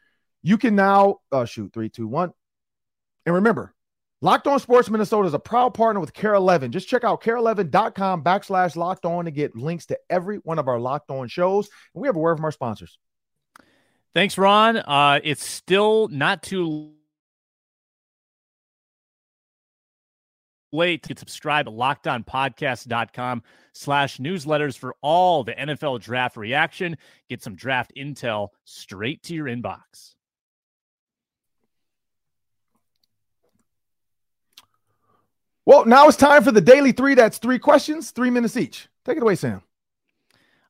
you 0.42 0.58
can 0.58 0.76
now 0.76 1.20
uh, 1.32 1.46
shoot 1.46 1.74
three, 1.74 1.90
two, 1.90 2.08
one. 2.08 2.32
And 3.26 3.36
remember, 3.36 3.75
Locked 4.26 4.48
On 4.48 4.60
Sports 4.60 4.90
Minnesota 4.90 5.28
is 5.28 5.36
a 5.36 5.40
proud 5.40 5.76
partner 5.76 6.00
with 6.00 6.12
KARE 6.12 6.34
11. 6.34 6.72
Just 6.72 6.88
check 6.88 7.04
out 7.04 7.22
kare11.com 7.22 8.24
backslash 8.24 8.76
locked 8.76 9.06
on 9.06 9.26
to 9.26 9.30
get 9.30 9.56
links 9.56 9.86
to 9.86 10.00
every 10.10 10.38
one 10.38 10.58
of 10.58 10.68
our 10.68 10.80
Locked 10.80 11.12
On 11.12 11.28
shows. 11.28 11.70
And 11.94 12.02
we 12.02 12.08
have 12.08 12.16
a 12.16 12.20
word 12.20 12.38
from 12.38 12.46
our 12.46 12.52
sponsors. 12.52 12.98
Thanks, 14.16 14.36
Ron. 14.36 14.78
Uh, 14.78 15.20
it's 15.24 15.46
still 15.46 16.08
not 16.08 16.42
too 16.42 16.94
late 20.72 21.04
to 21.04 21.16
subscribe 21.16 21.68
at 21.68 21.76
lockedonpodcast.com 21.76 23.44
slash 23.74 24.18
newsletters 24.18 24.76
for 24.76 24.96
all 25.04 25.44
the 25.44 25.54
NFL 25.54 26.02
draft 26.02 26.36
reaction. 26.36 26.98
Get 27.30 27.44
some 27.44 27.54
draft 27.54 27.94
intel 27.96 28.48
straight 28.64 29.22
to 29.22 29.36
your 29.36 29.46
inbox. 29.46 30.15
Well, 35.66 35.86
now 35.86 36.08
it's 36.08 36.18
time 36.18 36.44
for 36.44 36.52
the 36.52 36.62
daily 36.62 36.92
three. 36.92 37.16
That's 37.16 37.40
three 37.40 37.60
questions, 37.60 38.12
three 38.12 38.30
minutes 38.30 38.56
each. 38.56 38.88
Take 39.04 39.18
it 39.18 39.24
away, 39.24 39.36
Sam. 39.36 39.62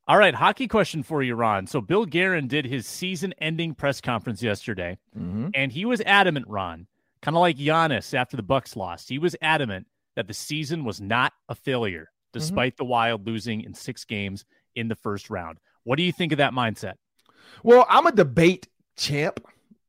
All 0.07 0.17
right, 0.17 0.35
hockey 0.35 0.67
question 0.67 1.01
for 1.01 1.23
you, 1.23 1.33
Ron. 1.33 1.65
So 1.65 1.81
Bill 1.81 2.05
Guerin 2.05 2.47
did 2.47 2.65
his 2.65 2.85
season-ending 2.85 3.73
press 3.73 3.99
conference 3.99 4.43
yesterday, 4.43 4.99
mm-hmm. 5.17 5.49
and 5.55 5.71
he 5.71 5.83
was 5.83 5.99
adamant, 6.05 6.47
Ron, 6.47 6.85
kind 7.23 7.35
of 7.35 7.41
like 7.41 7.57
Giannis 7.57 8.13
after 8.13 8.37
the 8.37 8.43
Bucks 8.43 8.75
lost. 8.75 9.09
He 9.09 9.17
was 9.17 9.35
adamant 9.41 9.87
that 10.15 10.27
the 10.27 10.33
season 10.33 10.85
was 10.85 11.01
not 11.01 11.33
a 11.49 11.55
failure, 11.55 12.03
mm-hmm. 12.03 12.39
despite 12.39 12.73
mm-hmm. 12.73 12.83
the 12.83 12.89
Wild 12.89 13.25
losing 13.25 13.61
in 13.61 13.73
six 13.73 14.05
games 14.05 14.45
in 14.75 14.87
the 14.87 14.95
first 14.95 15.31
round. 15.31 15.57
What 15.83 15.97
do 15.97 16.03
you 16.03 16.11
think 16.11 16.31
of 16.31 16.37
that 16.37 16.53
mindset? 16.53 16.93
Well, 17.63 17.87
I'm 17.89 18.05
a 18.05 18.11
debate 18.11 18.67
champ. 18.95 19.39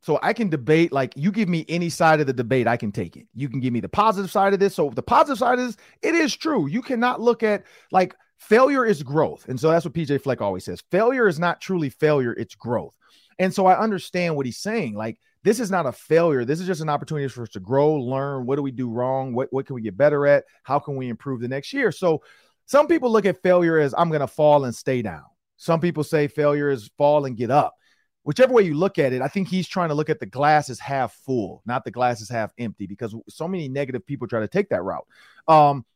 So 0.07 0.21
I 0.23 0.35
can 0.35 0.49
debate, 0.49 0.93
like 0.93 1.13
you 1.17 1.33
give 1.33 1.49
me 1.49 1.65
any 1.69 1.89
side 1.89 2.21
of 2.21 2.29
the 2.29 2.33
debate, 2.33 2.69
I 2.69 2.77
can 2.77 2.93
take 2.93 3.17
it. 3.17 3.27
You 3.35 3.49
can 3.49 3.59
give 3.59 3.73
me 3.73 3.81
the 3.81 3.89
positive 3.89 4.31
side 4.31 4.55
of 4.55 4.61
this. 4.61 4.73
So 4.73 4.89
the 4.91 5.03
positive 5.03 5.37
side 5.37 5.59
is 5.59 5.77
it 6.01 6.15
is 6.15 6.37
true. 6.37 6.69
You 6.69 6.81
cannot 6.81 7.21
look 7.21 7.43
at 7.43 7.65
like 7.91 8.15
failure 8.39 8.87
is 8.87 9.03
growth. 9.03 9.49
And 9.49 9.59
so 9.59 9.69
that's 9.69 9.85
what 9.85 9.95
PJ 9.95 10.23
Fleck 10.23 10.41
always 10.41 10.65
says. 10.65 10.81
Failure 10.93 11.27
is 11.27 11.41
not 11.41 11.61
truly 11.61 11.91
failure, 11.91 12.33
it's 12.35 12.55
growth. 12.55 12.97
And 13.41 13.53
so 13.53 13.67
I 13.67 13.77
understand 13.81 14.37
what 14.37 14.47
he's 14.47 14.59
saying. 14.59 14.95
Like 14.95 15.19
this 15.43 15.59
is 15.59 15.73
not 15.73 15.87
a 15.87 15.93
failure. 15.93 16.45
This 16.45 16.61
is 16.61 16.69
just 16.69 16.83
an 16.83 16.89
opportunity 16.89 17.27
for 17.27 17.43
us 17.43 17.49
to 17.49 17.61
grow, 17.61 17.97
learn. 17.97 18.47
What 18.47 18.55
do 18.55 18.63
we 18.63 18.71
do 18.71 18.89
wrong? 18.89 19.35
What, 19.35 19.49
what 19.51 19.67
can 19.67 19.75
we 19.75 19.83
get 19.83 19.97
better 19.97 20.25
at? 20.29 20.45
How 20.63 20.79
can 20.79 20.95
we 20.95 21.09
improve 21.09 21.41
the 21.41 21.49
next 21.49 21.73
year? 21.73 21.91
So 21.91 22.23
some 22.67 22.87
people 22.87 23.11
look 23.11 23.27
at 23.27 23.43
failure 23.43 23.81
as 23.81 23.93
I'm 23.99 24.11
going 24.11 24.21
to 24.21 24.29
fall 24.29 24.67
and 24.67 24.75
stay 24.75 25.03
down. 25.03 25.25
Some 25.57 25.81
people 25.81 26.05
say 26.05 26.29
failure 26.29 26.71
is 26.71 26.93
fall 26.97 27.25
and 27.25 27.37
get 27.37 27.51
up 27.51 27.75
whichever 28.27 28.53
way 28.53 28.65
you 28.65 28.75
look 28.75 28.99
at 28.99 29.13
it, 29.13 29.23
I 29.23 29.29
think 29.29 29.47
he's 29.47 29.69
trying 29.69 29.91
to 29.91 29.95
look 29.95 30.11
at 30.11 30.19
the 30.19 30.27
glass 30.27 30.69
as 30.69 30.81
half 30.81 31.15
full, 31.25 31.63
not 31.65 31.85
the 31.85 31.93
glass 31.93 32.21
is 32.21 32.29
half 32.29 32.53
empty, 32.59 32.89
because 32.89 33.15
so 33.29 33.47
many 33.47 33.69
negative 33.69 34.05
people 34.05 34.27
try 34.27 34.41
to 34.41 34.49
take 34.49 34.69
that 34.71 34.83
route. 34.83 35.07
Um, 35.47 35.87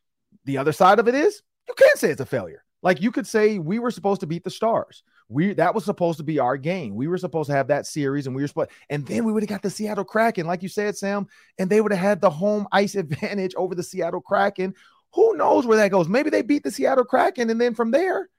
the 0.45 0.57
other 0.57 0.71
side 0.71 0.99
of 0.99 1.09
it 1.09 1.13
is 1.13 1.43
you 1.67 1.73
can't 1.73 1.99
say 1.99 2.09
it's 2.09 2.21
a 2.21 2.25
failure. 2.25 2.63
Like 2.81 3.01
you 3.01 3.11
could 3.11 3.27
say 3.27 3.59
we 3.59 3.79
were 3.79 3.91
supposed 3.91 4.21
to 4.21 4.27
beat 4.27 4.45
the 4.45 4.49
stars. 4.49 5.03
We 5.27 5.53
that 5.55 5.75
was 5.75 5.83
supposed 5.83 6.19
to 6.19 6.23
be 6.23 6.39
our 6.39 6.55
game. 6.55 6.95
We 6.95 7.09
were 7.09 7.17
supposed 7.17 7.49
to 7.49 7.55
have 7.55 7.67
that 7.67 7.85
series, 7.85 8.27
and 8.27 8.35
we 8.35 8.43
were 8.43 8.47
supposed, 8.47 8.71
and 8.89 9.05
then 9.05 9.25
we 9.25 9.33
would 9.33 9.43
have 9.43 9.49
got 9.49 9.61
the 9.61 9.69
Seattle 9.69 10.05
Kraken, 10.05 10.47
like 10.47 10.63
you 10.63 10.69
said, 10.69 10.97
Sam, 10.97 11.27
and 11.59 11.69
they 11.69 11.81
would 11.81 11.91
have 11.91 12.01
had 12.01 12.21
the 12.21 12.29
home 12.29 12.65
ice 12.71 12.95
advantage 13.03 13.53
over 13.55 13.75
the 13.75 13.83
Seattle 13.83 14.21
Kraken. 14.21 14.73
Who 15.15 15.35
knows 15.35 15.67
where 15.67 15.77
that 15.77 15.91
goes? 15.91 16.07
Maybe 16.07 16.29
they 16.29 16.43
beat 16.43 16.63
the 16.63 16.71
Seattle 16.71 17.03
Kraken, 17.03 17.49
and 17.49 17.59
then 17.59 17.75
from 17.75 17.91
there, 17.91 18.29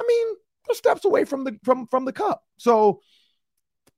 I 0.00 0.04
mean, 0.06 0.26
they're 0.66 0.76
steps 0.76 1.04
away 1.04 1.24
from 1.24 1.42
the 1.42 1.58
from 1.64 1.88
from 1.88 2.04
the 2.04 2.12
cup. 2.12 2.44
So 2.56 3.00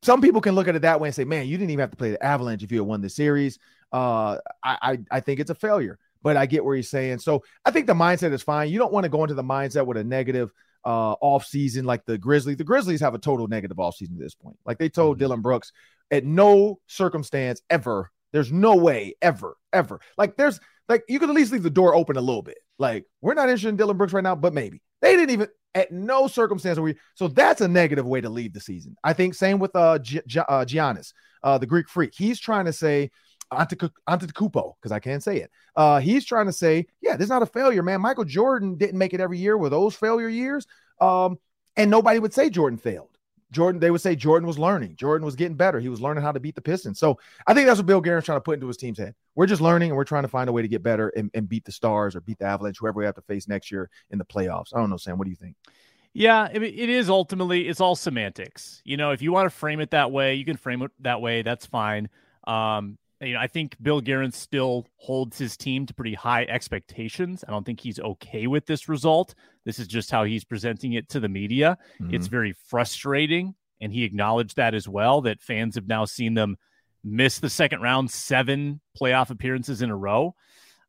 some 0.02 0.20
people 0.20 0.40
can 0.40 0.54
look 0.54 0.68
at 0.68 0.76
it 0.76 0.82
that 0.82 1.00
way 1.00 1.08
and 1.08 1.14
say, 1.14 1.24
man, 1.24 1.46
you 1.46 1.56
didn't 1.56 1.70
even 1.70 1.80
have 1.80 1.90
to 1.90 1.96
play 1.96 2.10
the 2.10 2.22
Avalanche 2.22 2.62
if 2.62 2.70
you 2.70 2.78
had 2.78 2.86
won 2.86 3.00
the 3.00 3.08
series. 3.08 3.58
Uh, 3.92 4.38
I, 4.62 4.78
I, 4.82 4.98
I 5.10 5.20
think 5.20 5.40
it's 5.40 5.50
a 5.50 5.54
failure, 5.54 5.98
but 6.22 6.36
I 6.36 6.46
get 6.46 6.64
where 6.64 6.76
he's 6.76 6.90
saying. 6.90 7.18
So 7.18 7.42
I 7.64 7.70
think 7.70 7.86
the 7.86 7.94
mindset 7.94 8.32
is 8.32 8.42
fine. 8.42 8.70
You 8.70 8.78
don't 8.78 8.92
want 8.92 9.04
to 9.04 9.10
go 9.10 9.22
into 9.24 9.34
the 9.34 9.42
mindset 9.42 9.86
with 9.86 9.96
a 9.96 10.04
negative 10.04 10.52
uh, 10.84 11.12
off 11.20 11.46
season 11.46 11.84
like 11.84 12.04
the 12.04 12.18
Grizzlies. 12.18 12.56
The 12.56 12.64
Grizzlies 12.64 13.00
have 13.00 13.14
a 13.14 13.18
total 13.18 13.48
negative 13.48 13.80
off 13.80 13.96
season 13.96 14.16
at 14.16 14.22
this 14.22 14.34
point. 14.34 14.56
Like 14.64 14.78
they 14.78 14.88
told 14.88 15.16
mm-hmm. 15.16 15.20
Dillon 15.20 15.42
Brooks, 15.42 15.72
at 16.10 16.24
no 16.24 16.80
circumstance 16.86 17.60
ever, 17.68 18.10
there's 18.32 18.52
no 18.52 18.76
way 18.76 19.14
ever, 19.20 19.56
ever. 19.72 20.00
Like 20.16 20.36
there's 20.36 20.60
like 20.88 21.04
you 21.08 21.18
could 21.18 21.28
at 21.28 21.34
least 21.34 21.52
leave 21.52 21.62
the 21.62 21.70
door 21.70 21.94
open 21.94 22.16
a 22.16 22.20
little 22.20 22.42
bit. 22.42 22.58
Like 22.78 23.04
we're 23.20 23.34
not 23.34 23.48
interested 23.48 23.68
in 23.68 23.76
Dillon 23.76 23.96
Brooks 23.96 24.12
right 24.12 24.24
now, 24.24 24.34
but 24.34 24.54
maybe 24.54 24.80
they 25.00 25.16
didn't 25.16 25.30
even 25.30 25.48
at 25.78 25.92
no 25.92 26.26
circumstance 26.26 26.78
we. 26.78 26.96
So 27.14 27.28
that's 27.28 27.60
a 27.60 27.68
negative 27.68 28.06
way 28.06 28.20
to 28.20 28.28
leave 28.28 28.52
the 28.52 28.60
season. 28.60 28.96
I 29.04 29.12
think 29.12 29.34
same 29.34 29.58
with 29.58 29.74
uh, 29.74 29.98
G- 30.00 30.20
G- 30.26 30.40
uh 30.40 30.64
Giannis, 30.64 31.12
uh, 31.42 31.58
the 31.58 31.66
Greek 31.66 31.88
freak. 31.88 32.12
He's 32.14 32.40
trying 32.40 32.64
to 32.64 32.72
say 32.72 33.10
Antetokounmpo 33.52 34.74
because 34.76 34.92
I 34.92 34.98
can't 34.98 35.22
say 35.22 35.38
it. 35.38 35.50
Uh, 35.76 36.00
he's 36.00 36.24
trying 36.24 36.46
to 36.46 36.52
say, 36.52 36.86
yeah, 37.00 37.16
this 37.16 37.24
is 37.24 37.30
not 37.30 37.42
a 37.42 37.46
failure, 37.46 37.82
man. 37.82 38.00
Michael 38.00 38.24
Jordan 38.24 38.76
didn't 38.76 38.98
make 38.98 39.14
it 39.14 39.20
every 39.20 39.38
year 39.38 39.56
with 39.56 39.70
those 39.70 39.94
failure 39.94 40.28
years, 40.28 40.66
um, 41.00 41.38
and 41.76 41.90
nobody 41.90 42.18
would 42.18 42.34
say 42.34 42.50
Jordan 42.50 42.78
failed. 42.78 43.17
Jordan, 43.50 43.80
they 43.80 43.90
would 43.90 44.00
say 44.00 44.14
Jordan 44.14 44.46
was 44.46 44.58
learning. 44.58 44.96
Jordan 44.96 45.24
was 45.24 45.34
getting 45.34 45.56
better. 45.56 45.80
He 45.80 45.88
was 45.88 46.00
learning 46.00 46.22
how 46.22 46.32
to 46.32 46.40
beat 46.40 46.54
the 46.54 46.60
Pistons. 46.60 46.98
So 46.98 47.18
I 47.46 47.54
think 47.54 47.66
that's 47.66 47.78
what 47.78 47.86
Bill 47.86 48.00
Guerin's 48.00 48.24
trying 48.24 48.36
to 48.36 48.42
put 48.42 48.54
into 48.54 48.66
his 48.66 48.76
team's 48.76 48.98
head. 48.98 49.14
We're 49.34 49.46
just 49.46 49.62
learning 49.62 49.90
and 49.90 49.96
we're 49.96 50.04
trying 50.04 50.24
to 50.24 50.28
find 50.28 50.48
a 50.48 50.52
way 50.52 50.62
to 50.62 50.68
get 50.68 50.82
better 50.82 51.08
and, 51.10 51.30
and 51.34 51.48
beat 51.48 51.64
the 51.64 51.72
Stars 51.72 52.14
or 52.14 52.20
beat 52.20 52.38
the 52.38 52.44
Avalanche, 52.44 52.78
whoever 52.78 52.98
we 52.98 53.04
have 53.04 53.14
to 53.14 53.22
face 53.22 53.48
next 53.48 53.70
year 53.70 53.88
in 54.10 54.18
the 54.18 54.24
playoffs. 54.24 54.74
I 54.74 54.80
don't 54.80 54.90
know, 54.90 54.96
Sam. 54.96 55.18
What 55.18 55.24
do 55.24 55.30
you 55.30 55.36
think? 55.36 55.56
Yeah, 56.12 56.48
it, 56.52 56.62
is 56.62 57.08
ultimately 57.08 57.68
it's 57.68 57.80
all 57.80 57.94
semantics. 57.94 58.82
You 58.84 58.96
know, 58.96 59.12
if 59.12 59.22
you 59.22 59.30
want 59.30 59.46
to 59.46 59.50
frame 59.50 59.80
it 59.80 59.90
that 59.92 60.10
way, 60.10 60.34
you 60.34 60.44
can 60.44 60.56
frame 60.56 60.82
it 60.82 60.90
that 61.00 61.20
way. 61.20 61.42
That's 61.42 61.66
fine. 61.66 62.08
Um, 62.44 62.98
you 63.20 63.34
know, 63.34 63.40
I 63.40 63.46
think 63.48 63.76
Bill 63.82 64.00
Guerin 64.00 64.32
still 64.32 64.86
holds 64.96 65.38
his 65.38 65.56
team 65.56 65.86
to 65.86 65.94
pretty 65.94 66.14
high 66.14 66.44
expectations. 66.44 67.44
I 67.46 67.50
don't 67.50 67.64
think 67.64 67.80
he's 67.80 67.98
okay 67.98 68.46
with 68.46 68.66
this 68.66 68.88
result. 68.88 69.34
This 69.64 69.78
is 69.78 69.88
just 69.88 70.10
how 70.10 70.24
he's 70.24 70.44
presenting 70.44 70.92
it 70.92 71.08
to 71.10 71.20
the 71.20 71.28
media. 71.28 71.78
Mm-hmm. 72.00 72.14
It's 72.14 72.28
very 72.28 72.54
frustrating 72.66 73.54
and 73.80 73.92
he 73.92 74.04
acknowledged 74.04 74.56
that 74.56 74.74
as 74.74 74.88
well. 74.88 75.20
That 75.22 75.40
fans 75.40 75.74
have 75.74 75.88
now 75.88 76.04
seen 76.04 76.34
them 76.34 76.56
miss 77.04 77.38
the 77.38 77.50
second 77.50 77.80
round 77.80 78.10
seven 78.10 78.80
playoff 79.00 79.30
appearances 79.30 79.82
in 79.82 79.90
a 79.90 79.96
row. 79.96 80.34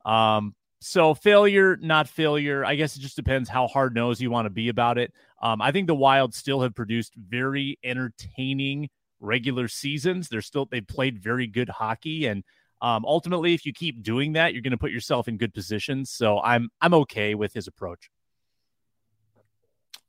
Um, 0.06 0.56
so 0.82 1.14
failure, 1.14 1.78
not 1.78 2.08
failure. 2.08 2.64
I 2.64 2.76
guess 2.76 2.96
it 2.96 3.02
just 3.02 3.16
depends 3.16 3.50
how 3.50 3.68
hard 3.68 3.94
nosed 3.94 4.22
you 4.22 4.32
want 4.32 4.46
to 4.46 4.52
be 4.52 4.70
about 4.70 4.98
it. 4.98 5.14
Um, 5.42 5.62
I 5.62 5.72
think 5.72 5.88
the 5.88 5.96
Wild 5.96 6.34
still 6.34 6.62
have 6.62 6.74
produced 6.74 7.14
very 7.16 7.78
entertaining 7.84 8.90
regular 9.20 9.68
seasons. 9.68 10.30
They're 10.30 10.42
still 10.42 10.66
they've 10.66 10.86
played 10.86 11.20
very 11.20 11.48
good 11.48 11.70
hockey, 11.70 12.26
and 12.26 12.44
um, 12.82 13.06
ultimately, 13.06 13.54
if 13.54 13.66
you 13.66 13.74
keep 13.74 14.02
doing 14.04 14.34
that, 14.34 14.54
you're 14.54 14.62
going 14.62 14.72
to 14.72 14.78
put 14.78 14.92
yourself 14.92 15.28
in 15.28 15.38
good 15.38 15.54
positions. 15.54 16.12
So 16.12 16.40
I'm 16.40 16.70
I'm 16.82 16.94
okay 16.94 17.36
with 17.36 17.54
his 17.54 17.68
approach. 17.68 18.10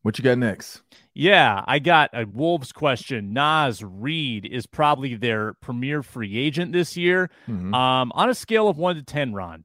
What 0.03 0.17
you 0.17 0.25
got 0.25 0.39
next? 0.39 0.81
Yeah, 1.13 1.63
I 1.67 1.79
got 1.79 2.11
a 2.15 2.25
Wolves 2.25 2.73
question. 2.73 3.35
Naz 3.35 3.85
Reid 3.85 4.47
is 4.47 4.67
probably 4.67 5.15
their 5.15 5.55
premier 5.61 6.03
free 6.03 6.39
agent 6.39 6.73
this 6.73 6.97
year. 6.97 7.31
Mm-hmm. 7.47 7.75
Um, 7.75 8.11
on 8.15 8.31
a 8.31 8.35
scale 8.35 8.69
of 8.69 8.79
one 8.79 8.97
to 8.97 9.03
ten, 9.03 9.35
Ron, 9.35 9.65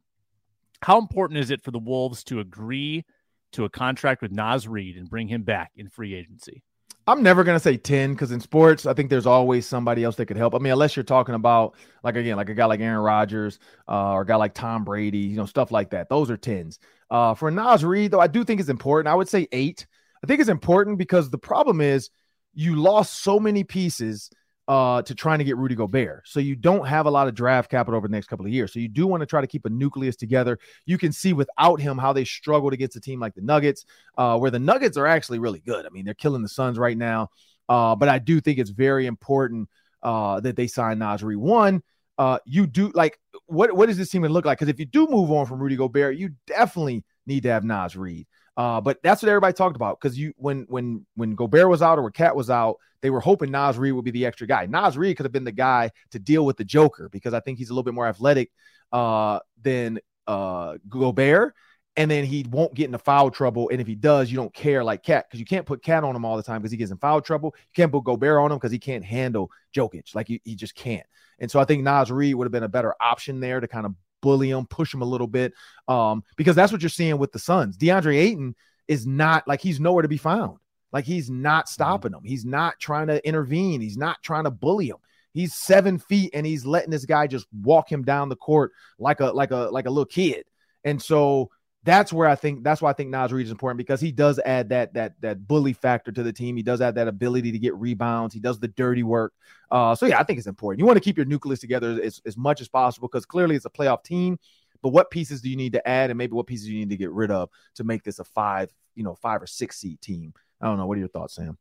how 0.82 0.98
important 0.98 1.40
is 1.40 1.52
it 1.52 1.64
for 1.64 1.72
the 1.72 1.80
Wolves 1.80 2.24
to 2.26 2.40
agree 2.40 3.06
to 3.54 3.64
a 3.64 3.70
contract 3.70 4.22
with 4.22 4.32
Naz 4.32 4.68
Reid 4.68 4.98
and 4.98 5.10
bring 5.10 5.30
him 5.30 5.44
back 5.44 5.72
in 5.76 5.90
free 5.90 6.14
agency? 6.14 6.64
I'm 7.08 7.22
never 7.22 7.44
to 7.44 7.60
say 7.60 7.78
10 7.78 8.14
because 8.14 8.32
in 8.32 8.40
sports, 8.40 8.88
I 8.88 8.94
think 8.94 9.12
there's 9.12 9.28
always 9.28 9.68
somebody 9.68 10.04
else 10.04 10.16
that 10.16 10.26
could 10.26 10.38
help. 10.38 10.56
I 10.56 10.58
mean, 10.58 10.74
unless 10.74 10.96
you're 10.96 11.04
talking 11.04 11.36
about, 11.36 11.76
like, 12.04 12.16
again, 12.16 12.36
like 12.36 12.50
a 12.50 12.56
guy 12.56 12.66
like 12.66 12.80
Aaron 12.80 13.00
Rodgers 13.00 13.60
uh, 13.88 14.14
or 14.14 14.22
a 14.22 14.26
guy 14.26 14.36
like 14.38 14.56
Tom 14.56 14.84
Brady, 14.84 15.20
you 15.20 15.38
know, 15.38 15.46
stuff 15.46 15.72
like 15.72 15.92
that. 15.92 16.10
Those 16.10 16.32
are 16.32 16.38
10s. 16.38 16.80
Uh, 17.12 17.36
for 17.36 17.52
Naz 17.52 17.86
Reid, 17.86 18.10
though, 18.10 18.20
I 18.20 18.28
do 18.28 18.44
think 18.44 18.60
it's 18.60 18.70
important. 18.70 19.12
I 19.12 19.16
would 19.16 19.30
say 19.30 19.48
eight. 19.52 19.86
I 20.24 20.28
think 20.28 20.40
it's 20.40 20.50
important 20.50 20.98
because 20.98 21.30
the 21.30 21.38
problem 21.38 21.80
is 21.80 22.10
you 22.56 22.76
lost 22.76 23.22
so 23.22 23.40
many 23.40 23.64
pieces 23.64 24.32
uh, 24.68 25.02
to 25.04 25.14
trying 25.14 25.40
to 25.40 25.46
get 25.46 25.58
Rudy 25.58 25.76
Gobert. 25.76 26.28
So 26.28 26.40
you 26.40 26.56
don't 26.56 26.88
have 26.88 27.06
a 27.06 27.12
lot 27.12 27.28
of 27.28 27.36
draft 27.36 27.70
capital 27.70 27.98
over 27.98 28.08
the 28.08 28.12
next 28.12 28.28
couple 28.28 28.46
of 28.46 28.52
years. 28.52 28.74
So 28.74 28.80
you 28.80 28.88
do 28.88 29.06
want 29.06 29.22
to 29.22 29.28
try 29.28 29.42
to 29.42 29.48
keep 29.48 29.66
a 29.66 29.70
nucleus 29.70 30.16
together. 30.16 30.58
You 30.86 30.98
can 30.98 31.12
see 31.12 31.34
without 31.34 31.80
him 31.80 31.98
how 31.98 32.14
they 32.14 32.26
struggled 32.26 32.74
against 32.74 32.96
a 32.96 33.02
team 33.02 33.20
like 33.20 33.36
the 33.36 33.42
Nuggets, 33.42 33.86
uh, 34.18 34.38
where 34.38 34.52
the 34.52 34.60
Nuggets 34.60 34.98
are 34.98 35.08
actually 35.08 35.40
really 35.40 35.60
good. 35.60 35.86
I 35.86 35.90
mean, 35.90 36.06
they're 36.06 36.14
killing 36.14 36.42
the 36.42 36.50
Suns 36.50 36.80
right 36.80 36.98
now. 36.98 37.30
Uh, 37.70 37.96
but 37.96 38.10
I 38.10 38.20
do 38.20 38.42
think 38.42 38.60
it's 38.60 38.70
very 38.70 39.06
important 39.06 39.70
uh, 40.04 40.40
that 40.42 40.56
they 40.56 40.68
sign 40.68 41.00
Reid. 41.00 41.38
One, 41.38 41.82
uh, 42.18 42.40
you 42.46 42.68
do 42.68 42.92
like 42.94 43.20
what 43.48 43.76
what 43.76 43.88
does 43.88 43.98
this 43.98 44.10
team 44.10 44.24
look 44.24 44.46
like? 44.46 44.58
Because 44.60 44.70
if 44.70 44.80
you 44.80 44.86
do 44.86 45.08
move 45.08 45.32
on 45.32 45.46
from 45.46 45.60
Rudy 45.60 45.76
Gobert, 45.76 46.16
you 46.16 46.32
definitely 46.48 47.04
need 47.26 47.44
to 47.44 47.50
have 47.50 47.64
Naz 47.64 47.96
Reid. 47.96 48.28
Uh, 48.58 48.80
but 48.80 49.02
that's 49.04 49.22
what 49.22 49.30
everybody 49.30 49.54
talked 49.54 49.76
about 49.76 50.00
because 50.00 50.18
you 50.18 50.34
when 50.38 50.66
when 50.70 51.06
when 51.16 51.36
Gobert 51.36 51.70
was 51.70 51.82
out 51.82 52.00
or 52.00 52.04
when 52.04 52.14
KAT 52.14 52.36
was 52.36 52.50
out, 52.50 52.78
they 53.02 53.10
were 53.10 53.20
hoping 53.20 53.52
Naz 53.52 53.78
Reid 53.78 53.94
would 53.94 54.06
be 54.06 54.12
the 54.12 54.26
extra 54.26 54.48
guy. 54.48 54.66
Naz 54.66 54.98
Reid 54.98 55.18
could 55.18 55.26
have 55.26 55.34
been 55.34 55.44
the 55.44 55.52
guy 55.52 55.92
to 56.12 56.20
deal 56.20 56.46
with 56.46 56.58
the 56.58 56.64
Joker 56.64 57.10
because 57.10 57.34
I 57.34 57.42
think 57.42 57.58
he's 57.58 57.70
a 57.70 57.74
little 57.74 57.84
bit 57.84 57.94
more 57.94 58.08
athletic 58.08 58.52
uh, 58.94 59.40
than 59.62 60.00
uh, 60.26 60.78
Gobert, 60.88 61.54
and 61.98 62.10
then 62.10 62.24
he 62.24 62.46
won't 62.50 62.74
get 62.74 62.86
into 62.86 62.98
foul 62.98 63.30
trouble. 63.30 63.70
And 63.70 63.82
if 63.82 63.88
he 63.88 63.96
does, 63.96 64.32
you 64.32 64.38
don't 64.38 64.54
care 64.54 64.86
like 64.86 65.04
KAT 65.04 65.26
because 65.28 65.40
you 65.40 65.46
can't 65.46 65.66
put 65.66 65.84
KAT 65.84 66.06
on 66.06 66.16
him 66.16 66.24
all 66.24 66.38
the 66.38 66.44
time 66.44 66.62
because 66.62 66.72
he 66.72 66.78
gets 66.78 66.92
in 66.92 66.98
foul 66.98 67.20
trouble. 67.22 67.54
You 67.58 67.74
can't 67.76 67.92
put 67.92 68.06
Gobert 68.06 68.40
on 68.40 68.54
him 68.54 68.58
because 68.58 68.72
he 68.72 68.80
can't 68.80 69.04
handle 69.04 69.52
Jokic 69.76 70.16
like 70.16 70.28
he, 70.28 70.56
just 70.56 70.76
can't. 70.76 71.06
And 71.40 71.52
so 71.52 71.60
I 71.60 71.66
think 71.66 71.84
Naz 71.84 72.10
Reid 72.10 72.36
would 72.36 72.46
have 72.46 72.54
been 72.54 72.64
a 72.64 72.70
better 72.70 72.96
option 73.02 73.42
there 73.42 73.60
to 73.60 73.68
kind 73.68 73.86
of 73.86 73.96
bully 74.26 74.50
him, 74.50 74.66
push 74.66 74.92
him 74.92 75.04
a 75.04 75.06
little 75.06 75.28
bit, 75.28 75.54
um, 75.88 76.24
because 76.36 76.56
that's 76.56 76.72
what 76.72 76.82
you're 76.82 76.90
seeing 76.90 77.20
with 77.20 77.32
the 77.32 77.38
Suns. 77.38 77.78
DeAndre 77.78 78.18
Ayton 78.18 78.56
is 78.88 79.06
not 79.06 79.48
like 79.48 79.62
he's 79.62 79.80
nowhere 79.80 80.02
to 80.02 80.08
be 80.08 80.18
found. 80.18 80.58
Like 80.92 81.06
he's 81.06 81.30
not 81.30 81.66
mm-hmm. 81.66 81.74
stopping 81.74 82.14
him. 82.14 82.24
He's 82.24 82.44
not 82.44 82.80
trying 82.80 83.08
to 83.08 83.26
intervene. 83.28 83.82
He's 83.82 83.98
not 83.98 84.18
trying 84.24 84.46
to 84.46 84.52
bully 84.52 84.90
him. 84.90 84.98
He's 85.34 85.54
seven 85.54 86.00
feet 86.00 86.32
and 86.34 86.46
he's 86.46 86.66
letting 86.66 86.90
this 86.90 87.06
guy 87.06 87.28
just 87.28 87.46
walk 87.54 87.92
him 87.92 88.04
down 88.04 88.30
the 88.30 88.36
court 88.36 88.72
like 88.98 89.20
a 89.20 89.26
like 89.26 89.52
a 89.52 89.70
like 89.72 89.86
a 89.86 89.90
little 89.90 90.06
kid. 90.06 90.46
And 90.84 91.02
so 91.02 91.52
that's 91.86 92.12
where 92.12 92.28
I 92.28 92.36
think 92.36 92.64
that's 92.64 92.82
why 92.82 92.90
I 92.90 92.94
think 92.94 93.12
Naz 93.12 93.32
Reid 93.32 93.46
is 93.46 93.52
important 93.52 93.78
because 93.78 94.02
he 94.02 94.12
does 94.12 94.40
add 94.44 94.70
that 94.70 94.94
that 94.96 95.22
that 95.22 95.48
bully 95.48 95.72
factor 95.72 96.12
to 96.12 96.24
the 96.24 96.34
team. 96.34 96.58
He 96.58 96.64
does 96.64 96.82
add 96.82 96.96
that 96.96 97.08
ability 97.08 97.52
to 97.52 97.60
get 97.60 97.76
rebounds. 97.76 98.34
He 98.34 98.40
does 98.40 98.60
the 98.60 98.68
dirty 98.68 99.04
work. 99.04 99.34
Uh, 99.70 99.96
so 99.96 100.08
yeah, 100.08 100.20
I 100.20 100.24
think 100.24 100.40
it's 100.40 100.48
important. 100.48 100.80
You 100.80 100.86
want 100.86 100.98
to 100.98 101.02
keep 101.02 101.16
your 101.16 101.28
nucleus 101.28 101.60
together 101.60 102.00
as, 102.04 102.22
as 102.26 102.36
much 102.36 102.60
as 102.60 102.68
possible 102.68 103.08
because 103.08 103.26
clearly 103.26 103.56
it's 103.56 103.66
a 103.66 103.70
playoff 103.70 104.04
team. 104.04 104.40
But 104.82 104.90
what 104.90 105.10
pieces 105.10 105.42
do 105.42 105.50
you 105.50 105.56
need 105.56 105.74
to 105.74 105.88
add, 105.88 106.10
and 106.10 106.18
maybe 106.18 106.34
what 106.34 106.48
pieces 106.48 106.68
you 106.68 106.78
need 106.78 106.90
to 106.90 106.98
get 106.98 107.12
rid 107.12 107.32
of 107.32 107.50
to 107.76 107.84
make 107.84 108.04
this 108.04 108.20
a 108.20 108.24
five, 108.24 108.72
you 108.96 109.04
know, 109.04 109.16
five 109.16 109.42
or 109.42 109.48
six 109.48 109.78
seed 109.78 110.02
team? 110.02 110.34
I 110.62 110.68
don't 110.68 110.78
know. 110.78 110.86
What 110.88 110.98
are 110.98 111.00
your 111.00 111.08
thoughts, 111.08 111.36
Sam? 111.36 111.58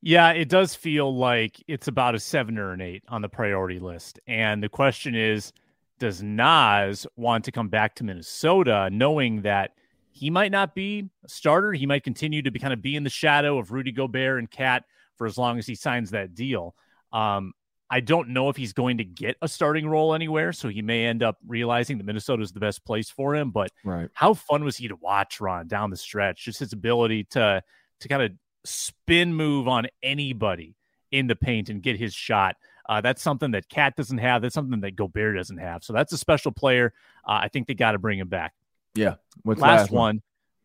Yeah, 0.00 0.30
it 0.30 0.48
does 0.48 0.74
feel 0.74 1.16
like 1.16 1.62
it's 1.68 1.86
about 1.86 2.16
a 2.16 2.20
seven 2.20 2.58
or 2.58 2.72
an 2.72 2.80
eight 2.80 3.04
on 3.08 3.22
the 3.22 3.28
priority 3.28 3.78
list. 3.78 4.18
And 4.26 4.60
the 4.60 4.68
question 4.68 5.14
is, 5.14 5.52
does 6.02 6.20
Naz 6.20 7.06
want 7.14 7.44
to 7.44 7.52
come 7.52 7.68
back 7.68 7.94
to 7.94 8.02
Minnesota 8.04 8.88
knowing 8.90 9.42
that 9.42 9.70
he 10.10 10.30
might 10.30 10.50
not 10.50 10.74
be 10.74 11.08
a 11.24 11.28
starter? 11.28 11.72
He 11.72 11.86
might 11.86 12.02
continue 12.02 12.42
to 12.42 12.50
be 12.50 12.58
kind 12.58 12.72
of 12.72 12.82
be 12.82 12.96
in 12.96 13.04
the 13.04 13.08
shadow 13.08 13.56
of 13.56 13.70
Rudy 13.70 13.92
Gobert 13.92 14.40
and 14.40 14.50
KAT 14.50 14.82
for 15.16 15.28
as 15.28 15.38
long 15.38 15.60
as 15.60 15.66
he 15.68 15.76
signs 15.76 16.10
that 16.10 16.34
deal. 16.34 16.74
Um, 17.12 17.52
I 17.88 18.00
don't 18.00 18.30
know 18.30 18.48
if 18.48 18.56
he's 18.56 18.72
going 18.72 18.98
to 18.98 19.04
get 19.04 19.36
a 19.42 19.46
starting 19.46 19.86
role 19.86 20.12
anywhere, 20.12 20.52
so 20.52 20.68
he 20.68 20.82
may 20.82 21.06
end 21.06 21.22
up 21.22 21.38
realizing 21.46 21.98
that 21.98 22.04
Minnesota 22.04 22.42
is 22.42 22.50
the 22.50 22.58
best 22.58 22.84
place 22.84 23.08
for 23.08 23.36
him. 23.36 23.52
But 23.52 23.70
right. 23.84 24.10
how 24.12 24.34
fun 24.34 24.64
was 24.64 24.76
he 24.76 24.88
to 24.88 24.96
watch, 24.96 25.40
Ron, 25.40 25.68
down 25.68 25.90
the 25.90 25.96
stretch? 25.96 26.46
Just 26.46 26.58
his 26.58 26.72
ability 26.72 27.28
to 27.30 27.62
to 28.00 28.08
kind 28.08 28.22
of 28.22 28.32
spin 28.64 29.34
move 29.34 29.68
on 29.68 29.86
anybody 30.02 30.74
in 31.12 31.28
the 31.28 31.36
paint 31.36 31.68
and 31.68 31.80
get 31.80 31.96
his 31.96 32.12
shot. 32.12 32.56
Uh, 32.88 33.00
that's 33.00 33.22
something 33.22 33.52
that 33.52 33.68
KAT 33.68 33.96
doesn't 33.96 34.18
have. 34.18 34.42
That's 34.42 34.54
something 34.54 34.80
that 34.80 34.96
Gobert 34.96 35.36
doesn't 35.36 35.58
have. 35.58 35.84
So 35.84 35.92
that's 35.92 36.12
a 36.12 36.18
special 36.18 36.52
player. 36.52 36.92
Uh, 37.26 37.40
I 37.42 37.48
think 37.48 37.66
they 37.68 37.74
got 37.74 37.92
to 37.92 37.98
bring 37.98 38.18
him 38.18 38.28
back. 38.28 38.54
Yeah. 38.94 39.14
What's 39.42 39.60
last, 39.60 39.78
last 39.78 39.90
one? 39.90 40.00
one? 40.00 40.22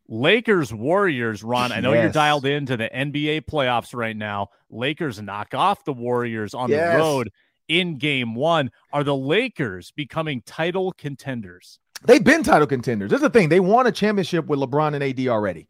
Lakers 0.10 0.74
Warriors. 0.74 1.44
Ron, 1.44 1.72
I 1.72 1.80
know 1.80 1.94
yes. 1.94 2.04
you're 2.04 2.12
dialed 2.12 2.46
into 2.46 2.78
the 2.78 2.90
NBA 2.94 3.42
playoffs 3.42 3.94
right 3.94 4.16
now. 4.16 4.50
Lakers 4.70 5.22
knock 5.22 5.54
off 5.54 5.84
the 5.84 5.94
Warriors 5.94 6.54
on 6.54 6.70
yes. 6.70 6.94
the 6.94 7.00
road 7.00 7.32
in 7.68 7.98
game 7.98 8.36
one. 8.36 8.72
Are 8.94 9.04
the 9.04 9.16
Lakers 9.16 9.92
becoming 9.92 10.42
title 10.46 10.94
contenders? 10.94 11.80
They've 12.06 12.24
been 12.24 12.44
title 12.44 12.68
contenders. 12.68 13.10
That's 13.10 13.24
the 13.24 13.30
thing. 13.30 13.50
They 13.50 13.60
won 13.60 13.88
a 13.88 13.92
championship 13.92 14.46
with 14.46 14.60
LeBron 14.60 14.94
and 14.94 15.04
AD 15.04 15.28
already. 15.28 15.68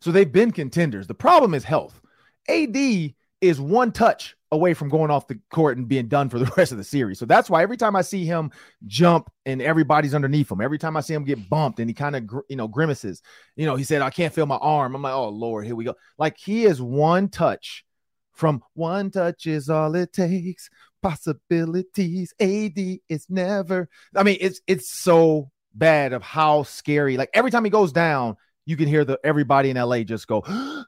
So 0.00 0.12
they've 0.12 0.30
been 0.30 0.50
contenders. 0.50 1.06
The 1.06 1.14
problem 1.14 1.54
is 1.54 1.64
health. 1.64 2.00
AD 2.48 3.14
is 3.40 3.60
one 3.60 3.92
touch 3.92 4.36
away 4.52 4.74
from 4.74 4.88
going 4.88 5.10
off 5.10 5.28
the 5.28 5.38
court 5.52 5.76
and 5.76 5.88
being 5.88 6.08
done 6.08 6.28
for 6.28 6.38
the 6.38 6.50
rest 6.56 6.72
of 6.72 6.78
the 6.78 6.84
series. 6.84 7.18
So 7.18 7.26
that's 7.26 7.48
why 7.48 7.62
every 7.62 7.76
time 7.76 7.96
I 7.96 8.02
see 8.02 8.24
him 8.24 8.50
jump 8.86 9.30
and 9.46 9.62
everybody's 9.62 10.14
underneath 10.14 10.50
him, 10.50 10.60
every 10.60 10.78
time 10.78 10.96
I 10.96 11.00
see 11.00 11.14
him 11.14 11.24
get 11.24 11.48
bumped 11.48 11.78
and 11.78 11.88
he 11.88 11.94
kind 11.94 12.16
of 12.16 12.28
you 12.48 12.56
know 12.56 12.68
grimaces, 12.68 13.22
you 13.56 13.66
know, 13.66 13.76
he 13.76 13.84
said 13.84 14.02
I 14.02 14.10
can't 14.10 14.34
feel 14.34 14.46
my 14.46 14.56
arm. 14.56 14.94
I'm 14.94 15.02
like, 15.02 15.14
"Oh 15.14 15.28
lord, 15.28 15.66
here 15.66 15.76
we 15.76 15.84
go." 15.84 15.94
Like 16.18 16.36
he 16.36 16.64
is 16.64 16.82
one 16.82 17.28
touch 17.28 17.84
from 18.32 18.62
one 18.74 19.10
touch 19.10 19.46
is 19.46 19.68
all 19.68 19.94
it 19.94 20.12
takes. 20.12 20.70
Possibilities. 21.02 22.34
AD 22.40 22.78
is 23.08 23.26
never. 23.28 23.88
I 24.16 24.22
mean, 24.22 24.38
it's 24.40 24.60
it's 24.66 24.90
so 24.90 25.50
bad 25.74 26.12
of 26.12 26.22
how 26.22 26.64
scary. 26.64 27.16
Like 27.16 27.30
every 27.32 27.50
time 27.50 27.64
he 27.64 27.70
goes 27.70 27.92
down, 27.92 28.36
you 28.66 28.76
can 28.76 28.88
hear 28.88 29.04
the 29.04 29.18
everybody 29.24 29.70
in 29.70 29.76
LA 29.76 30.02
just 30.02 30.26
go 30.26 30.42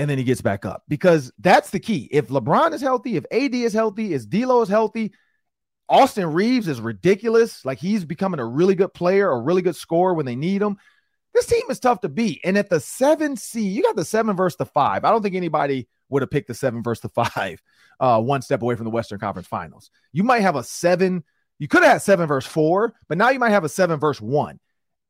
and 0.00 0.08
then 0.08 0.16
he 0.16 0.24
gets 0.24 0.40
back 0.40 0.64
up 0.64 0.82
because 0.88 1.30
that's 1.40 1.68
the 1.68 1.78
key. 1.78 2.08
If 2.10 2.28
LeBron 2.28 2.72
is 2.72 2.80
healthy, 2.80 3.16
if 3.16 3.26
AD 3.30 3.54
is 3.54 3.74
healthy, 3.74 4.14
if 4.14 4.30
D'Lo 4.30 4.62
is 4.62 4.68
healthy, 4.70 5.12
Austin 5.90 6.32
Reaves 6.32 6.68
is 6.68 6.80
ridiculous. 6.80 7.66
Like 7.66 7.78
he's 7.78 8.06
becoming 8.06 8.40
a 8.40 8.46
really 8.46 8.74
good 8.74 8.94
player, 8.94 9.30
a 9.30 9.38
really 9.38 9.60
good 9.60 9.76
scorer 9.76 10.14
when 10.14 10.24
they 10.24 10.36
need 10.36 10.62
him. 10.62 10.78
This 11.34 11.44
team 11.44 11.64
is 11.68 11.78
tough 11.78 12.00
to 12.00 12.08
beat. 12.08 12.40
And 12.44 12.56
at 12.56 12.70
the 12.70 12.80
seven 12.80 13.36
C, 13.36 13.60
you 13.60 13.82
got 13.82 13.94
the 13.94 14.06
seven 14.06 14.36
versus 14.36 14.56
the 14.56 14.64
five. 14.64 15.04
I 15.04 15.10
don't 15.10 15.20
think 15.20 15.34
anybody 15.34 15.86
would 16.08 16.22
have 16.22 16.30
picked 16.30 16.48
the 16.48 16.54
seven 16.54 16.82
versus 16.82 17.02
the 17.02 17.10
five, 17.10 17.62
uh, 18.00 18.22
one 18.22 18.40
step 18.40 18.62
away 18.62 18.76
from 18.76 18.84
the 18.84 18.90
Western 18.90 19.20
Conference 19.20 19.48
Finals. 19.48 19.90
You 20.14 20.24
might 20.24 20.40
have 20.40 20.56
a 20.56 20.64
seven. 20.64 21.24
You 21.58 21.68
could 21.68 21.82
have 21.82 21.92
had 21.92 22.02
seven 22.02 22.26
versus 22.26 22.50
four, 22.50 22.94
but 23.06 23.18
now 23.18 23.28
you 23.28 23.38
might 23.38 23.50
have 23.50 23.64
a 23.64 23.68
seven 23.68 24.00
versus 24.00 24.22
one. 24.22 24.60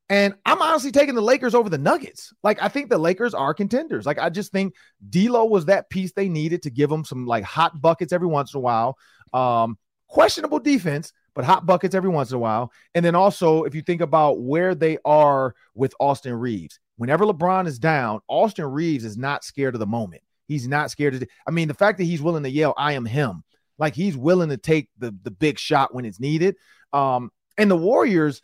And 0.09 0.33
I'm 0.45 0.61
honestly 0.61 0.91
taking 0.91 1.15
the 1.15 1.21
Lakers 1.21 1.55
over 1.55 1.69
the 1.69 1.77
Nuggets. 1.77 2.33
Like, 2.43 2.61
I 2.61 2.67
think 2.67 2.89
the 2.89 2.97
Lakers 2.97 3.33
are 3.33 3.53
contenders. 3.53 4.05
Like, 4.05 4.19
I 4.19 4.29
just 4.29 4.51
think 4.51 4.75
D'Lo 5.09 5.45
was 5.45 5.65
that 5.65 5.89
piece 5.89 6.11
they 6.11 6.27
needed 6.27 6.63
to 6.63 6.69
give 6.69 6.89
them 6.89 7.05
some 7.05 7.25
like 7.25 7.45
hot 7.45 7.81
buckets 7.81 8.11
every 8.11 8.27
once 8.27 8.53
in 8.53 8.57
a 8.57 8.61
while. 8.61 8.97
Um, 9.33 9.77
questionable 10.09 10.59
defense, 10.59 11.13
but 11.33 11.45
hot 11.45 11.65
buckets 11.65 11.95
every 11.95 12.09
once 12.09 12.31
in 12.31 12.35
a 12.35 12.39
while. 12.39 12.73
And 12.93 13.05
then 13.05 13.15
also, 13.15 13.63
if 13.63 13.73
you 13.73 13.81
think 13.81 14.01
about 14.01 14.41
where 14.41 14.75
they 14.75 14.97
are 15.05 15.55
with 15.73 15.93
Austin 15.99 16.33
Reaves, 16.33 16.79
whenever 16.97 17.25
LeBron 17.25 17.65
is 17.65 17.79
down, 17.79 18.19
Austin 18.27 18.65
Reaves 18.65 19.05
is 19.05 19.17
not 19.17 19.45
scared 19.45 19.75
of 19.75 19.79
the 19.79 19.87
moment. 19.87 20.21
He's 20.47 20.67
not 20.67 20.91
scared 20.91 21.17
to. 21.17 21.27
I 21.47 21.51
mean, 21.51 21.69
the 21.69 21.73
fact 21.73 21.97
that 21.97 22.03
he's 22.03 22.21
willing 22.21 22.43
to 22.43 22.49
yell, 22.49 22.73
"I 22.77 22.93
am 22.93 23.05
him," 23.05 23.43
like 23.77 23.95
he's 23.95 24.17
willing 24.17 24.49
to 24.49 24.57
take 24.57 24.89
the 24.97 25.15
the 25.23 25.31
big 25.31 25.57
shot 25.57 25.95
when 25.95 26.03
it's 26.03 26.19
needed. 26.19 26.57
Um, 26.91 27.31
and 27.57 27.71
the 27.71 27.77
Warriors 27.77 28.41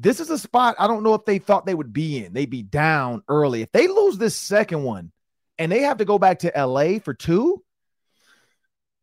this 0.00 0.18
is 0.18 0.30
a 0.30 0.38
spot 0.38 0.76
I 0.78 0.86
don't 0.86 1.02
know 1.02 1.14
if 1.14 1.24
they 1.24 1.38
thought 1.38 1.66
they 1.66 1.74
would 1.74 1.92
be 1.92 2.24
in. 2.24 2.32
They'd 2.32 2.48
be 2.48 2.62
down 2.62 3.22
early. 3.28 3.62
If 3.62 3.70
they 3.72 3.86
lose 3.86 4.16
this 4.16 4.34
second 4.34 4.82
one 4.82 5.12
and 5.58 5.70
they 5.70 5.82
have 5.82 5.98
to 5.98 6.04
go 6.04 6.18
back 6.18 6.40
to 6.40 6.52
LA 6.56 6.98
for 6.98 7.12
two, 7.12 7.62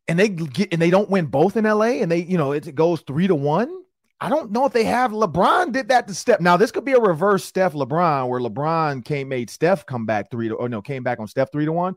and 0.07 0.17
they 0.17 0.29
get 0.29 0.73
and 0.73 0.81
they 0.81 0.89
don't 0.89 1.09
win 1.09 1.25
both 1.27 1.57
in 1.57 1.65
LA 1.65 2.01
and 2.01 2.11
they, 2.11 2.23
you 2.23 2.37
know, 2.37 2.53
it, 2.53 2.73
goes 2.73 3.01
three 3.01 3.27
to 3.27 3.35
one. 3.35 3.83
I 4.19 4.29
don't 4.29 4.51
know 4.51 4.65
if 4.65 4.73
they 4.73 4.85
have 4.85 5.11
LeBron 5.11 5.71
did 5.71 5.89
that 5.89 6.07
to 6.07 6.15
Steph. 6.15 6.39
Now 6.39 6.57
this 6.57 6.71
could 6.71 6.85
be 6.85 6.93
a 6.93 6.99
reverse 6.99 7.45
Steph 7.45 7.73
LeBron 7.73 8.27
where 8.27 8.41
LeBron 8.41 9.05
came 9.05 9.29
made 9.29 9.49
Steph 9.49 9.85
come 9.85 10.05
back 10.07 10.31
three 10.31 10.47
to 10.47 10.55
or 10.55 10.69
no 10.69 10.81
came 10.81 11.03
back 11.03 11.19
on 11.19 11.27
Steph 11.27 11.51
three 11.51 11.65
to 11.65 11.71
one. 11.71 11.95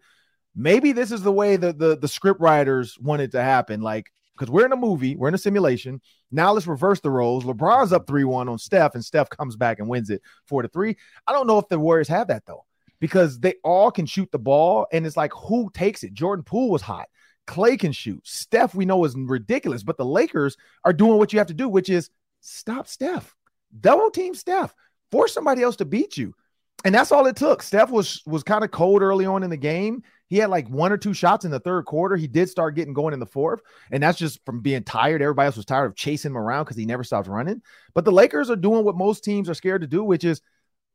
Maybe 0.55 0.93
this 0.93 1.13
is 1.13 1.23
the 1.23 1.33
way 1.33 1.57
that 1.57 1.79
the 1.79 1.97
the 1.97 2.09
script 2.09 2.41
writers 2.41 2.99
wanted 2.99 3.33
to 3.33 3.43
happen. 3.43 3.81
Like 3.81 4.11
because 4.41 4.51
we're 4.51 4.65
in 4.65 4.73
a 4.73 4.77
movie, 4.77 5.17
we're 5.17 5.29
in 5.29 5.35
a 5.35 5.39
simulation. 5.39 6.01
Now 6.31 6.53
let's 6.53 6.67
reverse 6.67 7.01
the 7.01 7.11
roles. 7.11 7.45
LeBron's 7.45 7.93
up 7.93 8.07
3 8.07 8.25
1 8.25 8.49
on 8.49 8.59
Steph, 8.59 8.95
and 8.95 9.05
Steph 9.05 9.29
comes 9.29 9.55
back 9.55 9.79
and 9.79 9.89
wins 9.89 10.09
it 10.09 10.23
4 10.47 10.63
to 10.63 10.69
3. 10.69 10.97
I 11.27 11.33
don't 11.33 11.47
know 11.47 11.59
if 11.59 11.69
the 11.69 11.79
Warriors 11.79 12.09
have 12.09 12.29
that 12.29 12.47
though, 12.47 12.65
because 13.01 13.39
they 13.39 13.55
all 13.63 13.91
can 13.91 14.07
shoot 14.07 14.31
the 14.33 14.39
ball, 14.39 14.87
and 14.93 15.07
it's 15.07 15.17
like 15.17 15.33
who 15.35 15.71
takes 15.75 16.03
it? 16.05 16.15
Jordan 16.15 16.43
Poole 16.43 16.71
was 16.71 16.81
hot. 16.81 17.09
Clay 17.47 17.77
can 17.77 17.93
shoot. 17.93 18.27
Steph, 18.27 18.75
we 18.75 18.87
know, 18.87 19.05
is 19.05 19.15
ridiculous, 19.15 19.83
but 19.83 19.99
the 19.99 20.05
Lakers 20.07 20.57
are 20.85 20.93
doing 20.93 21.19
what 21.19 21.33
you 21.33 21.39
have 21.39 21.49
to 21.49 21.55
do, 21.55 21.69
which 21.69 21.91
is 21.91 22.09
stop 22.41 22.89
Steph, 22.89 23.37
double 23.79 24.11
team 24.11 24.35
Steph, 24.35 24.75
force 25.11 25.35
somebody 25.35 25.63
else 25.63 25.77
to 25.77 25.85
beat 25.85 26.17
you. 26.17 26.35
And 26.83 26.95
that's 26.95 27.13
all 27.13 27.27
it 27.27 27.37
took. 27.37 27.63
Steph 27.63 27.91
was 27.91 28.23
was 28.25 28.43
kind 28.43 28.65
of 28.65 28.71
cold 28.71 29.03
early 29.03 29.27
on 29.27 29.43
in 29.43 29.51
the 29.51 29.59
game. 29.59 30.03
He 30.31 30.39
had 30.39 30.49
like 30.49 30.69
one 30.69 30.93
or 30.93 30.97
two 30.97 31.13
shots 31.13 31.45
in 31.45 31.51
the 31.51 31.59
third 31.59 31.85
quarter. 31.85 32.17
He 32.17 32.29
did 32.29 32.49
start 32.49 32.77
getting 32.77 32.95
going 32.95 33.13
in 33.13 33.21
the 33.21 33.27
fourth, 33.27 33.61
and 33.91 34.01
that's 34.01 34.17
just 34.17 34.43
from 34.47 34.61
being 34.61 34.85
tired. 34.85 35.21
Everybody 35.21 35.47
else 35.47 35.57
was 35.57 35.67
tired 35.67 35.87
of 35.87 35.97
chasing 35.97 36.31
him 36.31 36.39
around 36.39 36.65
because 36.65 36.77
he 36.77 36.87
never 36.87 37.03
stopped 37.03 37.29
running. 37.29 37.61
But 37.95 38.05
the 38.05 38.13
Lakers 38.13 38.49
are 38.49 38.57
doing 38.57 38.85
what 38.85 38.97
most 38.97 39.25
teams 39.25 39.51
are 39.51 39.55
scared 39.55 39.81
to 39.81 39.89
do, 39.89 40.05
which 40.05 40.25
is 40.25 40.41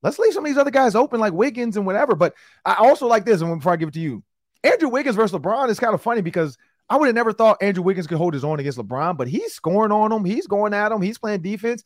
let's 0.01 0.17
leave 0.17 0.33
some 0.33 0.45
of 0.45 0.49
these 0.49 0.57
other 0.57 0.71
guys 0.71 0.95
open, 0.95 1.19
like 1.19 1.33
Wiggins 1.33 1.75
and 1.75 1.85
whatever. 1.85 2.15
But 2.15 2.33
I 2.63 2.75
also 2.75 3.07
like 3.07 3.25
this, 3.25 3.41
and 3.41 3.59
before 3.59 3.73
I 3.73 3.75
give 3.75 3.89
it 3.89 3.93
to 3.95 3.99
you, 3.99 4.23
Andrew 4.63 4.89
Wiggins 4.89 5.17
versus 5.17 5.37
LeBron 5.37 5.67
is 5.69 5.79
kind 5.81 5.93
of 5.93 6.01
funny 6.01 6.21
because 6.21 6.57
I 6.89 6.95
would 6.95 7.07
have 7.07 7.15
never 7.15 7.33
thought 7.33 7.61
Andrew 7.61 7.83
Wiggins 7.83 8.07
could 8.07 8.17
hold 8.17 8.33
his 8.33 8.45
own 8.45 8.59
against 8.61 8.77
LeBron, 8.77 9.17
but 9.17 9.27
he's 9.27 9.53
scoring 9.53 9.91
on 9.91 10.13
him. 10.13 10.23
He's 10.23 10.47
going 10.47 10.73
at 10.73 10.91
him. 10.91 11.01
He's 11.01 11.17
playing 11.17 11.41
defense. 11.41 11.83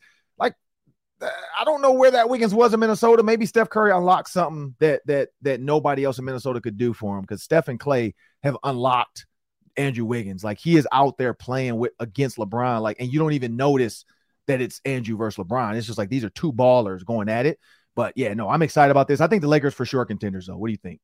I 1.22 1.64
don't 1.64 1.82
know 1.82 1.92
where 1.92 2.10
that 2.10 2.28
Wiggins 2.28 2.54
was 2.54 2.72
in 2.72 2.80
Minnesota. 2.80 3.22
Maybe 3.22 3.46
Steph 3.46 3.68
Curry 3.68 3.92
unlocked 3.92 4.30
something 4.30 4.74
that 4.78 5.02
that 5.06 5.30
that 5.42 5.60
nobody 5.60 6.04
else 6.04 6.18
in 6.18 6.24
Minnesota 6.24 6.60
could 6.60 6.78
do 6.78 6.92
for 6.92 7.16
him 7.16 7.22
because 7.22 7.42
Steph 7.42 7.68
and 7.68 7.78
Klay 7.78 8.14
have 8.42 8.56
unlocked 8.62 9.26
Andrew 9.76 10.04
Wiggins. 10.04 10.42
Like 10.42 10.58
he 10.58 10.76
is 10.76 10.88
out 10.92 11.18
there 11.18 11.34
playing 11.34 11.76
with 11.76 11.92
against 11.98 12.38
LeBron. 12.38 12.80
Like, 12.80 12.98
and 13.00 13.12
you 13.12 13.18
don't 13.18 13.32
even 13.32 13.56
notice 13.56 14.04
that 14.46 14.60
it's 14.60 14.80
Andrew 14.84 15.16
versus 15.16 15.44
LeBron. 15.44 15.76
It's 15.76 15.86
just 15.86 15.98
like 15.98 16.08
these 16.08 16.24
are 16.24 16.30
two 16.30 16.52
ballers 16.52 17.04
going 17.04 17.28
at 17.28 17.46
it. 17.46 17.58
But 17.94 18.14
yeah, 18.16 18.34
no, 18.34 18.48
I'm 18.48 18.62
excited 18.62 18.90
about 18.90 19.08
this. 19.08 19.20
I 19.20 19.26
think 19.26 19.42
the 19.42 19.48
Lakers 19.48 19.74
for 19.74 19.84
sure 19.84 20.04
contenders 20.04 20.46
though. 20.46 20.56
What 20.56 20.68
do 20.68 20.72
you 20.72 20.78
think? 20.78 21.00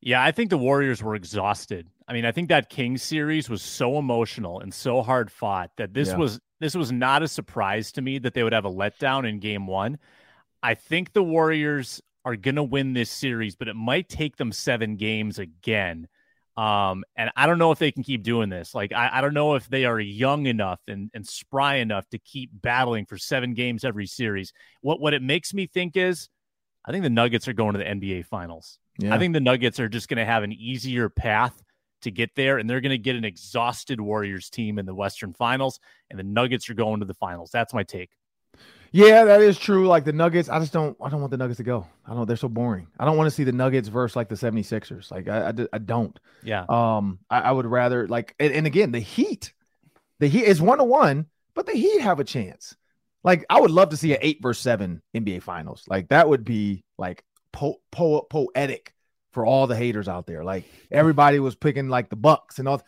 Yeah, 0.00 0.22
I 0.22 0.32
think 0.32 0.50
the 0.50 0.58
Warriors 0.58 1.02
were 1.02 1.14
exhausted. 1.14 1.88
I 2.06 2.12
mean, 2.12 2.26
I 2.26 2.32
think 2.32 2.50
that 2.50 2.68
Kings 2.68 3.02
series 3.02 3.48
was 3.48 3.62
so 3.62 3.96
emotional 3.96 4.60
and 4.60 4.72
so 4.72 5.02
hard 5.02 5.30
fought 5.32 5.70
that 5.78 5.94
this 5.94 6.08
yeah. 6.08 6.16
was 6.16 6.40
this 6.60 6.74
was 6.74 6.92
not 6.92 7.22
a 7.22 7.28
surprise 7.28 7.92
to 7.92 8.02
me 8.02 8.18
that 8.18 8.34
they 8.34 8.42
would 8.42 8.52
have 8.52 8.64
a 8.64 8.70
letdown 8.70 9.28
in 9.28 9.38
game 9.38 9.66
1. 9.66 9.98
I 10.62 10.74
think 10.74 11.12
the 11.12 11.22
Warriors 11.22 12.00
are 12.24 12.36
going 12.36 12.54
to 12.54 12.62
win 12.62 12.94
this 12.94 13.10
series, 13.10 13.56
but 13.56 13.68
it 13.68 13.76
might 13.76 14.08
take 14.08 14.36
them 14.36 14.52
7 14.52 14.96
games 14.96 15.38
again. 15.38 16.08
Um, 16.56 17.04
and 17.16 17.30
I 17.36 17.46
don't 17.46 17.58
know 17.58 17.72
if 17.72 17.78
they 17.78 17.90
can 17.90 18.04
keep 18.04 18.22
doing 18.22 18.48
this. 18.48 18.74
Like, 18.74 18.92
I, 18.92 19.10
I 19.14 19.20
don't 19.20 19.34
know 19.34 19.54
if 19.56 19.68
they 19.68 19.84
are 19.86 19.98
young 19.98 20.46
enough 20.46 20.80
and, 20.86 21.10
and 21.12 21.26
spry 21.26 21.76
enough 21.76 22.08
to 22.10 22.18
keep 22.18 22.50
battling 22.52 23.06
for 23.06 23.18
seven 23.18 23.54
games 23.54 23.84
every 23.84 24.06
series. 24.06 24.52
What 24.80 25.00
what 25.00 25.14
it 25.14 25.22
makes 25.22 25.52
me 25.52 25.66
think 25.66 25.96
is 25.96 26.28
I 26.84 26.92
think 26.92 27.02
the 27.02 27.10
Nuggets 27.10 27.48
are 27.48 27.52
going 27.52 27.72
to 27.72 27.78
the 27.78 27.84
NBA 27.84 28.26
finals. 28.26 28.78
Yeah. 28.98 29.14
I 29.14 29.18
think 29.18 29.32
the 29.32 29.40
Nuggets 29.40 29.80
are 29.80 29.88
just 29.88 30.08
going 30.08 30.18
to 30.18 30.24
have 30.24 30.44
an 30.44 30.52
easier 30.52 31.08
path 31.08 31.60
to 32.04 32.10
get 32.10 32.34
there, 32.34 32.58
and 32.58 32.68
they're 32.68 32.80
going 32.80 32.90
to 32.90 32.98
get 32.98 33.16
an 33.16 33.24
exhausted 33.24 34.00
Warriors 34.00 34.50
team 34.50 34.78
in 34.78 34.86
the 34.86 34.94
Western 34.94 35.32
Finals, 35.32 35.80
and 36.10 36.18
the 36.18 36.24
Nuggets 36.24 36.70
are 36.70 36.74
going 36.74 37.00
to 37.00 37.06
the 37.06 37.14
finals. 37.14 37.50
That's 37.52 37.74
my 37.74 37.82
take. 37.82 38.10
Yeah, 38.92 39.24
that 39.24 39.40
is 39.40 39.58
true. 39.58 39.88
Like 39.88 40.04
the 40.04 40.12
Nuggets, 40.12 40.48
I 40.48 40.60
just 40.60 40.72
don't. 40.72 40.96
I 41.02 41.08
don't 41.08 41.20
want 41.20 41.32
the 41.32 41.36
Nuggets 41.36 41.56
to 41.56 41.64
go. 41.64 41.84
I 42.06 42.14
don't. 42.14 42.28
They're 42.28 42.36
so 42.36 42.48
boring. 42.48 42.86
I 42.96 43.04
don't 43.04 43.16
want 43.16 43.26
to 43.26 43.32
see 43.32 43.42
the 43.42 43.50
Nuggets 43.50 43.88
versus 43.88 44.14
like 44.14 44.28
the 44.28 44.36
76ers. 44.36 45.10
Like 45.10 45.28
I, 45.28 45.48
I, 45.48 45.52
I 45.72 45.78
don't. 45.78 46.16
Yeah. 46.44 46.64
Um, 46.68 47.18
I, 47.28 47.40
I 47.40 47.50
would 47.50 47.66
rather 47.66 48.06
like, 48.06 48.36
and, 48.38 48.52
and 48.52 48.68
again, 48.68 48.92
the 48.92 49.00
Heat, 49.00 49.52
the 50.20 50.28
Heat 50.28 50.44
is 50.44 50.62
one 50.62 50.78
to 50.78 50.84
one, 50.84 51.26
but 51.54 51.66
the 51.66 51.72
Heat 51.72 52.02
have 52.02 52.20
a 52.20 52.24
chance. 52.24 52.76
Like 53.24 53.44
I 53.50 53.60
would 53.60 53.72
love 53.72 53.88
to 53.88 53.96
see 53.96 54.12
an 54.12 54.20
eight 54.20 54.38
versus 54.40 54.62
seven 54.62 55.02
NBA 55.12 55.42
Finals. 55.42 55.82
Like 55.88 56.10
that 56.10 56.28
would 56.28 56.44
be 56.44 56.84
like 56.96 57.24
po- 57.50 57.80
po- 57.90 58.28
poetic 58.30 58.93
for 59.34 59.44
all 59.44 59.66
the 59.66 59.76
haters 59.76 60.08
out 60.08 60.26
there. 60.26 60.44
Like 60.44 60.64
everybody 60.90 61.40
was 61.40 61.54
picking 61.54 61.88
like 61.88 62.08
the 62.08 62.16
Bucks 62.16 62.58
and 62.58 62.66
all. 62.66 62.82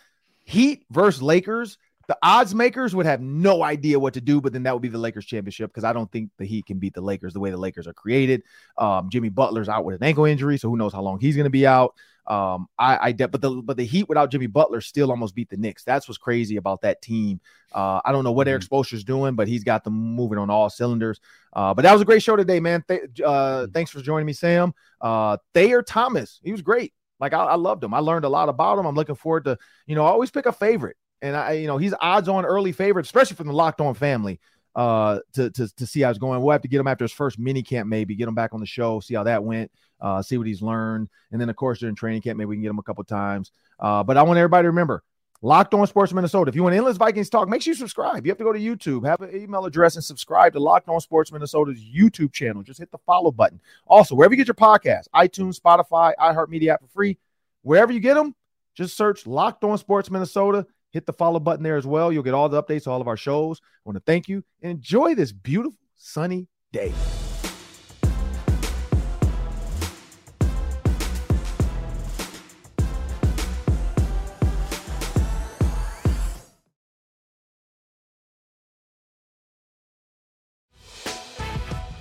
Heat 0.44 0.86
versus 0.90 1.22
Lakers. 1.22 1.76
The 2.08 2.16
odds 2.22 2.54
makers 2.54 2.94
would 2.94 3.06
have 3.06 3.20
no 3.20 3.62
idea 3.62 3.98
what 3.98 4.14
to 4.14 4.20
do, 4.20 4.40
but 4.40 4.52
then 4.52 4.62
that 4.62 4.72
would 4.72 4.82
be 4.82 4.88
the 4.88 4.98
Lakers 4.98 5.26
championship 5.26 5.70
because 5.70 5.84
I 5.84 5.92
don't 5.92 6.10
think 6.10 6.30
the 6.38 6.44
Heat 6.44 6.66
can 6.66 6.78
beat 6.78 6.94
the 6.94 7.00
Lakers 7.00 7.32
the 7.32 7.40
way 7.40 7.50
the 7.50 7.56
Lakers 7.56 7.86
are 7.86 7.92
created. 7.92 8.42
Um, 8.78 9.10
Jimmy 9.10 9.28
Butler's 9.28 9.68
out 9.68 9.84
with 9.84 9.96
an 9.96 10.04
ankle 10.04 10.24
injury, 10.24 10.56
so 10.56 10.70
who 10.70 10.76
knows 10.76 10.92
how 10.92 11.02
long 11.02 11.18
he's 11.18 11.34
going 11.34 11.44
to 11.44 11.50
be 11.50 11.66
out. 11.66 11.94
Um, 12.26 12.68
I, 12.78 12.98
I 13.08 13.12
de- 13.12 13.28
but 13.28 13.40
the 13.40 13.50
but 13.50 13.76
the 13.76 13.84
Heat 13.84 14.08
without 14.08 14.30
Jimmy 14.30 14.46
Butler 14.46 14.80
still 14.80 15.10
almost 15.10 15.34
beat 15.34 15.48
the 15.48 15.56
Knicks. 15.56 15.84
That's 15.84 16.08
what's 16.08 16.18
crazy 16.18 16.56
about 16.56 16.80
that 16.82 17.00
team. 17.00 17.40
Uh, 17.72 18.00
I 18.04 18.12
don't 18.12 18.24
know 18.24 18.32
what 18.32 18.48
Erik 18.48 18.62
mm-hmm. 18.62 18.74
Spoelstra's 18.74 19.04
doing, 19.04 19.34
but 19.34 19.48
he's 19.48 19.64
got 19.64 19.84
them 19.84 19.94
moving 19.94 20.38
on 20.38 20.50
all 20.50 20.68
cylinders. 20.70 21.20
Uh, 21.52 21.72
but 21.74 21.82
that 21.82 21.92
was 21.92 22.02
a 22.02 22.04
great 22.04 22.22
show 22.22 22.36
today, 22.36 22.58
man. 22.60 22.84
Th- 22.88 23.02
uh, 23.24 23.30
mm-hmm. 23.30 23.72
thanks 23.72 23.90
for 23.90 24.00
joining 24.00 24.26
me, 24.26 24.32
Sam. 24.32 24.74
Uh, 25.00 25.36
Thayer 25.54 25.82
Thomas, 25.82 26.40
he 26.42 26.52
was 26.52 26.62
great. 26.62 26.92
Like 27.20 27.32
I, 27.32 27.44
I 27.44 27.54
loved 27.54 27.82
him. 27.82 27.94
I 27.94 28.00
learned 28.00 28.24
a 28.24 28.28
lot 28.28 28.48
about 28.48 28.78
him. 28.78 28.86
I'm 28.86 28.94
looking 28.94 29.14
forward 29.14 29.44
to, 29.44 29.58
you 29.86 29.94
know, 29.94 30.04
I 30.04 30.10
always 30.10 30.30
pick 30.30 30.46
a 30.46 30.52
favorite, 30.52 30.96
and 31.22 31.36
I, 31.36 31.52
you 31.52 31.66
know, 31.66 31.78
he's 31.78 31.94
odds 32.00 32.28
on 32.28 32.44
early 32.44 32.72
favorite, 32.72 33.06
especially 33.06 33.36
from 33.36 33.46
the 33.46 33.52
Locked 33.52 33.80
On 33.80 33.94
family 33.94 34.40
uh, 34.74 35.20
to, 35.32 35.50
to, 35.50 35.74
to 35.76 35.86
see 35.86 36.02
how 36.02 36.10
it's 36.10 36.18
going. 36.18 36.40
We'll 36.42 36.52
have 36.52 36.62
to 36.62 36.68
get 36.68 36.80
him 36.80 36.86
after 36.86 37.04
his 37.04 37.12
first 37.12 37.38
mini 37.38 37.62
camp, 37.62 37.88
maybe 37.88 38.14
get 38.14 38.28
him 38.28 38.34
back 38.34 38.52
on 38.52 38.60
the 38.60 38.66
show, 38.66 39.00
see 39.00 39.14
how 39.14 39.24
that 39.24 39.42
went, 39.42 39.70
uh, 40.00 40.22
see 40.22 40.36
what 40.36 40.46
he's 40.46 40.62
learned. 40.62 41.08
And 41.32 41.40
then, 41.40 41.48
of 41.48 41.56
course, 41.56 41.78
during 41.78 41.94
training 41.94 42.22
camp, 42.22 42.36
maybe 42.36 42.46
we 42.46 42.56
can 42.56 42.62
get 42.62 42.70
him 42.70 42.78
a 42.78 42.82
couple 42.82 43.02
times. 43.04 43.50
Uh, 43.80 44.02
but 44.02 44.16
I 44.16 44.22
want 44.22 44.38
everybody 44.38 44.64
to 44.64 44.68
remember 44.68 45.02
Locked 45.42 45.74
On 45.74 45.86
Sports 45.86 46.12
Minnesota. 46.12 46.48
If 46.48 46.54
you 46.54 46.62
want 46.62 46.74
endless 46.74 46.96
Vikings 46.96 47.30
talk, 47.30 47.48
make 47.48 47.62
sure 47.62 47.72
you 47.72 47.76
subscribe. 47.76 48.26
You 48.26 48.30
have 48.30 48.38
to 48.38 48.44
go 48.44 48.52
to 48.52 48.58
YouTube, 48.58 49.06
have 49.06 49.20
an 49.20 49.34
email 49.34 49.64
address, 49.64 49.94
and 49.94 50.04
subscribe 50.04 50.52
to 50.52 50.60
Locked 50.60 50.88
On 50.88 51.00
Sports 51.00 51.32
Minnesota's 51.32 51.80
YouTube 51.80 52.32
channel. 52.32 52.62
Just 52.62 52.80
hit 52.80 52.90
the 52.90 52.98
follow 52.98 53.30
button. 53.30 53.60
Also, 53.86 54.14
wherever 54.14 54.34
you 54.34 54.38
get 54.38 54.48
your 54.48 54.54
podcast, 54.54 55.08
iTunes, 55.14 55.60
Spotify, 55.60 56.12
iHeartMedia 56.18 56.74
app 56.74 56.80
for 56.80 56.88
free, 56.88 57.18
wherever 57.62 57.92
you 57.92 58.00
get 58.00 58.14
them, 58.14 58.34
just 58.74 58.96
search 58.96 59.26
Locked 59.26 59.64
On 59.64 59.76
Sports 59.78 60.10
Minnesota 60.10 60.66
Hit 60.96 61.04
the 61.04 61.12
follow 61.12 61.38
button 61.38 61.62
there 61.62 61.76
as 61.76 61.86
well. 61.86 62.10
You'll 62.10 62.22
get 62.22 62.32
all 62.32 62.48
the 62.48 62.62
updates, 62.62 62.84
to 62.84 62.90
all 62.90 63.02
of 63.02 63.06
our 63.06 63.18
shows. 63.18 63.60
I 63.62 63.66
want 63.84 63.98
to 63.98 64.02
thank 64.06 64.28
you 64.28 64.42
enjoy 64.62 65.14
this 65.14 65.30
beautiful 65.30 65.78
sunny 65.94 66.48
day. 66.72 66.90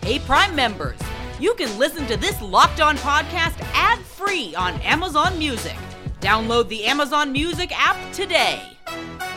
Hey, 0.03 0.19
Prime 0.19 0.55
members, 0.55 0.97
you 1.41 1.53
can 1.55 1.77
listen 1.77 2.07
to 2.07 2.15
this 2.15 2.41
locked 2.41 2.79
on 2.79 2.95
podcast 2.99 3.61
ad 3.73 3.99
free 3.99 4.55
on 4.55 4.75
Amazon 4.75 5.37
Music. 5.37 5.75
Download 6.21 6.69
the 6.69 6.85
Amazon 6.85 7.33
Music 7.33 7.77
app 7.77 7.97
today. 8.13 8.74
Thank 8.85 9.21
you. 9.21 9.34